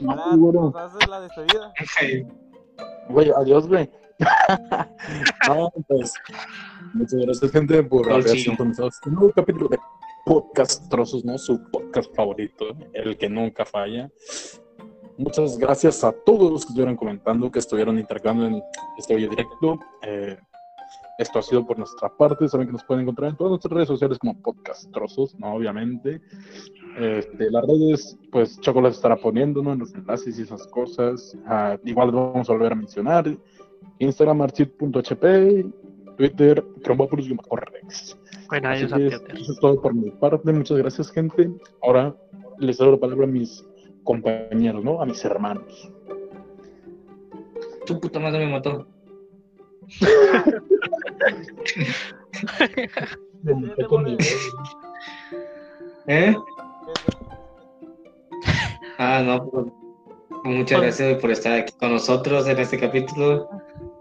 Ahora, 0.09 0.35
¿nos 0.35 0.75
haces 0.75 1.07
la 1.07 1.21
despedida? 1.21 1.71
Güey, 3.07 3.31
adiós, 3.37 3.67
güey. 3.69 3.89
no, 5.47 5.71
pues. 5.87 6.13
Muchas 6.93 7.19
gracias, 7.19 7.51
gente, 7.51 7.83
por 7.83 8.03
Pues 8.03 8.13
haber 8.25 8.29
sí. 8.37 8.43
sintonizado 8.43 8.89
este 8.89 9.09
nuevo 9.09 9.31
capítulo 9.31 9.67
de 9.69 9.79
Podcast 10.25 10.89
Trozos, 10.89 11.25
¿no? 11.25 11.37
Su 11.37 11.61
podcast 11.71 12.13
favorito, 12.15 12.65
el 12.93 13.17
que 13.17 13.29
nunca 13.29 13.65
falla. 13.65 14.09
muchas 15.17 15.57
gracias 15.57 16.03
a 16.03 16.11
todos 16.11 16.51
los 16.51 16.61
que 16.63 16.69
estuvieron 16.69 16.95
comentando, 16.95 17.51
que 17.51 17.59
estuvieron 17.59 17.97
intercambiando 17.97 18.57
en 18.57 18.63
este 18.97 19.15
video 19.15 19.29
directo. 19.29 19.79
Eh, 20.03 20.37
esto 21.17 21.39
ha 21.39 21.43
sido 21.43 21.65
por 21.65 21.77
nuestra 21.77 22.09
parte. 22.09 22.47
Saben 22.47 22.67
que 22.67 22.73
nos 22.73 22.83
pueden 22.83 23.03
encontrar 23.03 23.29
en 23.29 23.37
todas 23.37 23.51
nuestras 23.51 23.73
redes 23.73 23.87
sociales 23.87 24.17
como 24.17 24.41
Podcast 24.41 24.91
Trozos, 24.91 25.37
¿no? 25.39 25.53
Obviamente. 25.53 26.21
Este, 26.97 27.49
las 27.51 27.65
redes, 27.65 28.17
pues 28.31 28.59
Choco 28.59 28.81
las 28.81 28.95
estará 28.95 29.15
poniendo, 29.17 29.61
¿no? 29.61 29.73
En 29.73 29.79
los 29.79 29.93
enlaces 29.93 30.39
y 30.39 30.41
esas 30.41 30.65
cosas. 30.67 31.37
Ah, 31.45 31.77
igual 31.85 32.11
vamos 32.11 32.49
a 32.49 32.53
volver 32.53 32.71
a 32.71 32.75
mencionar. 32.75 33.37
Instagram, 33.99 34.41
archit.hp, 34.41 35.65
Twitter, 36.17 36.63
Cromopoulos-Rex. 36.83 38.17
Bueno, 38.49 38.69
adiós, 38.69 38.91
eso 38.91 39.51
es 39.53 39.59
todo 39.59 39.81
por 39.81 39.93
mi 39.93 40.11
parte. 40.11 40.51
Muchas 40.51 40.77
gracias, 40.77 41.11
gente. 41.11 41.49
Ahora 41.81 42.15
les 42.59 42.77
doy 42.77 42.91
la 42.91 42.97
palabra 42.97 43.25
a 43.25 43.29
mis 43.29 43.65
compañeros, 44.03 44.83
¿no? 44.83 45.01
A 45.01 45.05
mis 45.05 45.23
hermanos. 45.23 45.91
Tu 47.85 47.99
puta 47.99 48.19
madre 48.19 48.45
me 48.45 48.51
mató. 48.51 48.87
Conmigo. 53.87 54.17
¿Eh? 56.07 56.35
Ah, 58.97 59.23
no, 59.25 59.49
pues, 59.49 59.65
muchas 60.43 60.81
gracias 60.81 61.19
por 61.21 61.31
estar 61.31 61.53
aquí 61.59 61.73
con 61.79 61.91
nosotros 61.93 62.47
en 62.47 62.59
este 62.59 62.79
capítulo. 62.79 63.49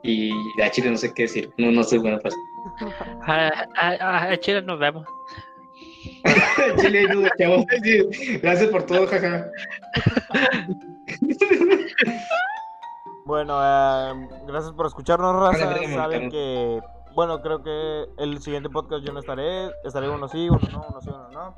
Y 0.02 0.30
a 0.62 0.70
Chile 0.70 0.90
no 0.90 0.96
sé 0.96 1.12
qué 1.12 1.22
decir. 1.22 1.52
No, 1.58 1.70
no 1.70 1.82
soy 1.84 1.98
buena 1.98 2.18
para 2.18 3.48
A, 3.76 3.94
a- 4.00 4.30
a 4.32 4.36
Chile 4.38 4.62
nos 4.62 4.78
vemos. 4.78 5.06
Chile, 6.80 7.06
no, 7.12 7.28
chavos. 7.38 7.64
Gracias 8.42 8.70
por 8.70 8.84
todo, 8.84 9.06
jaja. 9.06 9.46
Bueno, 13.26 13.60
eh, 13.62 14.28
gracias 14.46 14.72
por 14.72 14.86
escucharnos, 14.86 15.36
raza. 15.36 15.66
Vale, 15.66 15.94
Saben 15.94 16.30
que, 16.30 16.80
bueno, 17.14 17.40
creo 17.40 17.62
que 17.62 18.06
el 18.18 18.40
siguiente 18.42 18.68
podcast 18.70 19.04
yo 19.06 19.12
no 19.12 19.20
estaré. 19.20 19.68
Estaré 19.84 20.08
uno 20.08 20.26
sí, 20.26 20.48
uno 20.48 20.58
no, 20.72 20.86
uno 20.88 21.00
sí, 21.00 21.10
uno 21.10 21.28
no. 21.30 21.54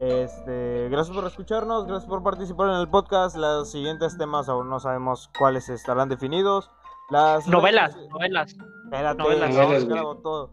Este, 0.00 0.88
gracias 0.90 1.14
por 1.16 1.26
escucharnos, 1.26 1.86
gracias 1.86 2.08
por 2.08 2.22
participar 2.22 2.68
en 2.70 2.76
el 2.76 2.88
podcast. 2.88 3.36
Los 3.36 3.70
siguientes 3.70 4.16
temas 4.16 4.48
aún 4.48 4.68
no 4.70 4.78
sabemos 4.80 5.30
cuáles 5.38 5.68
estarán 5.68 6.08
definidos. 6.08 6.70
Las 7.10 7.48
Novelas, 7.48 7.94
redes- 7.96 8.10
novelas. 8.10 8.56
Espérate, 8.84 9.18
Novelas. 9.22 9.54
no, 9.54 9.62
Novelas, 9.62 9.84
grabo 9.86 10.16
todo. 10.18 10.50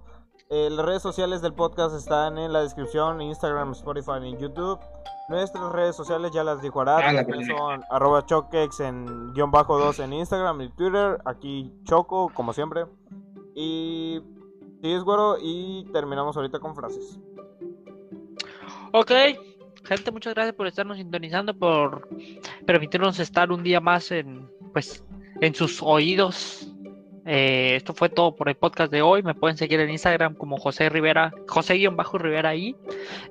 Eh, 0.49 0.69
las 0.71 0.85
redes 0.85 1.01
sociales 1.01 1.41
del 1.41 1.53
podcast 1.53 1.95
están 1.95 2.37
en 2.37 2.53
la 2.53 2.61
descripción, 2.61 3.21
Instagram, 3.21 3.71
Spotify 3.71 4.19
y 4.23 4.37
YouTube. 4.37 4.79
Nuestras 5.27 5.71
redes 5.71 5.95
sociales 5.95 6.31
ya 6.31 6.43
las 6.43 6.61
dijo 6.61 6.81
Arad, 6.81 6.99
Ah, 7.17 7.25
son 7.47 7.83
arroba 7.89 8.25
choquex 8.25 8.79
en 8.79 9.33
guion 9.33 9.49
bajo 9.51 9.77
2 9.79 9.99
en 9.99 10.13
Instagram 10.13 10.61
y 10.61 10.69
Twitter. 10.69 11.19
Aquí 11.25 11.73
Choco, 11.83 12.29
como 12.33 12.53
siempre. 12.53 12.85
Y 13.55 14.21
sí, 14.81 14.91
es 14.93 15.03
güero. 15.03 15.37
Y 15.41 15.85
terminamos 15.91 16.35
ahorita 16.37 16.59
con 16.59 16.75
frases. 16.75 17.19
Ok, 18.91 19.11
gente, 19.83 20.11
muchas 20.11 20.33
gracias 20.33 20.55
por 20.55 20.67
estarnos 20.67 20.97
sintonizando, 20.97 21.53
por 21.57 22.07
permitirnos 22.65 23.19
estar 23.19 23.51
un 23.51 23.63
día 23.63 23.79
más 23.79 24.11
en, 24.11 24.47
pues, 24.73 25.03
en 25.41 25.53
sus 25.55 25.81
oídos. 25.81 26.71
Eh, 27.27 27.75
esto 27.75 27.93
fue 27.93 28.09
todo 28.09 28.35
por 28.35 28.49
el 28.49 28.55
podcast 28.55 28.91
de 28.91 29.01
hoy. 29.01 29.23
Me 29.23 29.33
pueden 29.33 29.57
seguir 29.57 29.79
en 29.79 29.89
Instagram 29.89 30.35
como 30.35 30.57
José 30.57 30.89
Rivera, 30.89 31.33
José-Rivera 31.47 32.49
ahí. 32.49 32.75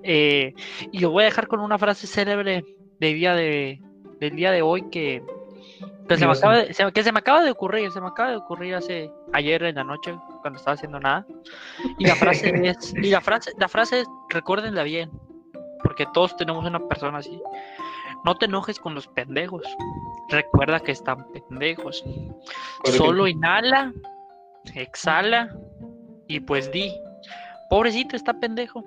Eh, 0.02 0.52
y 0.92 0.98
lo 0.98 1.10
voy 1.10 1.22
a 1.22 1.26
dejar 1.26 1.46
con 1.46 1.60
una 1.60 1.78
frase 1.78 2.06
célebre 2.06 2.64
del 2.98 3.14
día 3.14 3.34
de, 3.34 3.80
del 4.20 4.34
día 4.36 4.50
de 4.50 4.62
hoy 4.62 4.82
que, 4.90 5.22
que 6.08 6.16
se, 6.16 6.26
me 6.26 6.32
acaba 6.32 6.58
de, 6.58 6.74
se- 6.74 6.90
que 6.92 7.02
se 7.04 7.12
me 7.12 7.20
acaba 7.20 7.42
de 7.44 7.50
ocurrir, 7.52 7.90
se 7.92 8.00
me 8.00 8.08
acaba 8.08 8.30
de 8.30 8.36
ocurrir 8.36 8.74
hace 8.74 9.10
ayer 9.32 9.62
en 9.62 9.76
la 9.76 9.84
noche 9.84 10.12
cuando 10.42 10.58
estaba 10.58 10.74
haciendo 10.74 10.98
nada. 10.98 11.24
Y 11.98 12.06
la 12.06 12.16
frase 12.16 12.50
es, 12.68 12.94
y 12.96 13.10
la 13.10 13.20
frase, 13.20 13.52
la 13.58 13.68
frase 13.68 14.00
es, 14.00 14.08
recuérdenla 14.28 14.82
bien, 14.82 15.10
porque 15.84 16.06
todos 16.12 16.36
tenemos 16.36 16.64
una 16.64 16.80
persona 16.88 17.18
así. 17.18 17.40
No 18.24 18.34
te 18.34 18.46
enojes 18.46 18.80
con 18.80 18.94
los 18.94 19.06
pendejos. 19.06 19.62
Recuerda 20.30 20.80
que 20.80 20.92
están 20.92 21.30
pendejos. 21.32 22.02
Solo 22.96 23.28
inhala, 23.28 23.92
exhala 24.74 25.54
y 26.26 26.40
pues 26.40 26.72
di, 26.72 26.92
pobrecito 27.70 28.16
está 28.16 28.32
pendejo. 28.32 28.82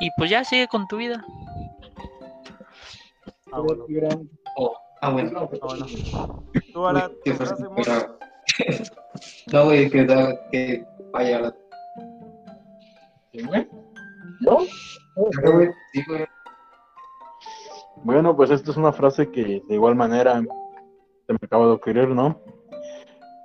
Y 0.00 0.10
pues 0.18 0.28
ya 0.30 0.44
sigue 0.44 0.66
con 0.68 0.86
tu 0.88 0.98
vida. 0.98 1.24
Ah, 3.52 3.60
bueno. 3.60 3.86
Oh, 4.56 4.76
ah, 5.00 5.10
bueno. 5.10 5.30
Ah, 5.38 5.48
bueno. 6.74 7.10
Tú, 7.24 7.32
frase, 7.32 7.54
fácil, 7.54 7.68
morro. 7.70 7.82
pero- 7.84 8.18
No, 9.52 9.64
güey, 9.64 9.88
que, 9.90 10.06
que 10.52 10.84
vaya. 11.12 11.54
¿Yo? 13.32 14.58
Bueno, 17.96 18.36
pues 18.36 18.50
esta 18.50 18.70
es 18.70 18.76
una 18.76 18.92
frase 18.92 19.30
que 19.30 19.62
de 19.66 19.74
igual 19.74 19.94
manera 19.94 20.40
se 21.26 21.32
me 21.32 21.38
acaba 21.42 21.66
de 21.66 21.72
ocurrir, 21.72 22.08
¿no? 22.08 22.40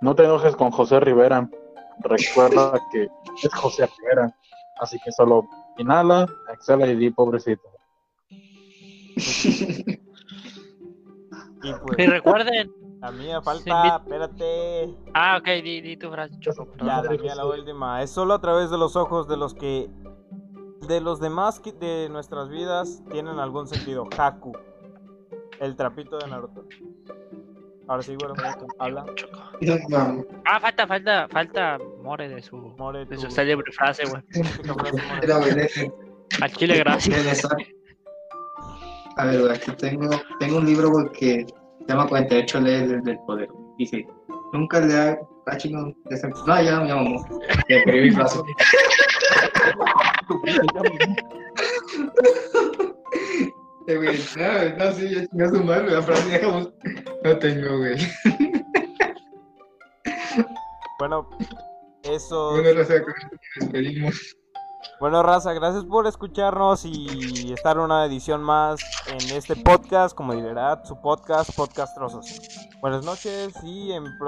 No 0.02 0.16
te 0.16 0.24
enojes 0.24 0.56
con 0.56 0.72
José 0.72 1.00
Rivera. 1.00 1.50
Recuerda 2.00 2.74
que 2.92 3.08
es 3.44 3.54
José 3.56 3.88
Rivera. 4.00 4.36
Así 4.80 4.98
que 5.04 5.12
solo 5.12 5.48
inhala, 5.78 6.28
exhala 6.54 6.88
y 6.88 6.96
di 6.96 7.10
pobrecito. 7.12 7.64
Y 8.30 9.16
Y 11.64 11.74
pues, 11.86 12.10
recuerden, 12.10 12.72
la 13.02 13.12
mía 13.12 13.38
Sí, 13.40 13.46
falta. 13.46 13.98
Espérate. 13.98 14.96
ah, 15.14 15.38
ok, 15.40 15.48
di, 15.64 15.82
di 15.82 15.98
tu 15.98 16.10
frase. 16.10 16.34
Ya, 16.84 17.02
la 17.04 17.12
mía, 17.12 17.36
la 17.36 17.46
última. 17.46 18.02
Es 18.02 18.12
solo 18.12 18.34
a 18.34 18.42
través 18.42 18.72
de 18.72 18.78
los 18.78 18.96
ojos 18.96 19.28
de 19.28 19.38
los 19.38 19.54
que. 19.54 19.90
De 20.92 21.00
los 21.00 21.22
demás 21.22 21.58
que 21.62 21.72
de 21.72 22.10
nuestras 22.10 22.50
vidas 22.50 23.02
tienen 23.10 23.40
algún 23.40 23.66
sentido. 23.66 24.10
Haku. 24.18 24.52
El 25.62 25.78
trapito 25.78 26.18
de 26.18 26.28
Naruto. 26.28 26.66
Ahora 27.88 28.04
sí, 28.04 28.18
bueno, 28.20 28.34
habla. 28.78 29.06
Ah, 30.44 30.60
falta, 30.60 30.86
falta, 30.86 31.30
falta 31.30 31.78
More 32.04 32.28
de 32.28 32.42
su, 32.42 32.58
More, 32.58 33.06
de 33.06 33.18
su 33.18 33.32
célebre 33.32 33.72
frase, 33.72 34.04
güey. 34.04 34.22
Al 36.42 36.52
chile, 36.52 36.80
gracias. 36.80 37.48
A 39.16 39.26
ver, 39.28 39.40
güey, 39.40 39.54
aquí 39.54 39.72
tengo, 39.72 40.10
tengo 40.42 40.58
un 40.58 40.66
libro, 40.66 40.90
güey, 40.90 41.10
que 41.14 41.46
se 41.46 41.88
llama 41.88 42.06
48 42.10 42.60
leyes 42.60 43.02
del 43.06 43.18
poder. 43.20 43.48
Dice, 43.78 44.06
nunca 44.52 44.82
le 44.82 44.94
ha... 44.94 45.18
Ah, 45.48 45.56
chingón, 45.56 45.96
ya 46.10 46.28
No, 46.28 46.62
ya 46.62 46.80
me 46.82 46.90
llamo. 46.90 47.26
Ya 47.70 47.78
perdí 47.86 48.02
mi 48.02 48.12
frase. 48.12 48.40
Eh, 53.88 53.96
güey, 53.98 54.20
no, 54.38 54.78
no, 54.86 54.92
sí, 54.94 55.10
ya 55.10 55.28
chingó 55.28 55.50
su 55.50 55.64
madre, 55.64 55.92
la 55.92 56.02
frase 56.02 56.30
dejamos. 56.30 56.70
No 57.24 57.38
tengo, 57.40 57.78
güey. 57.78 57.98
Bueno, 61.00 61.30
eso. 62.04 62.52
Bueno, 62.52 62.74
raza, 62.80 62.94
despedimos. 63.60 64.38
Bueno, 65.00 65.24
raza, 65.24 65.54
gracias 65.54 65.84
por 65.86 66.06
escucharnos 66.08 66.86
y 66.86 67.52
estar 67.54 67.76
en 67.78 67.84
una 67.84 68.06
edición 68.06 68.44
más 68.44 68.80
en 69.08 69.36
este 69.36 69.56
podcast, 69.56 70.16
como 70.16 70.34
dirá 70.36 70.84
su 70.86 71.00
podcast, 71.02 71.56
Podcast 71.56 71.96
Trozos. 71.96 72.40
Buenas 72.82 73.04
noches 73.04 73.54
y 73.64 73.92
en. 73.94 74.04
pro- 74.18 74.28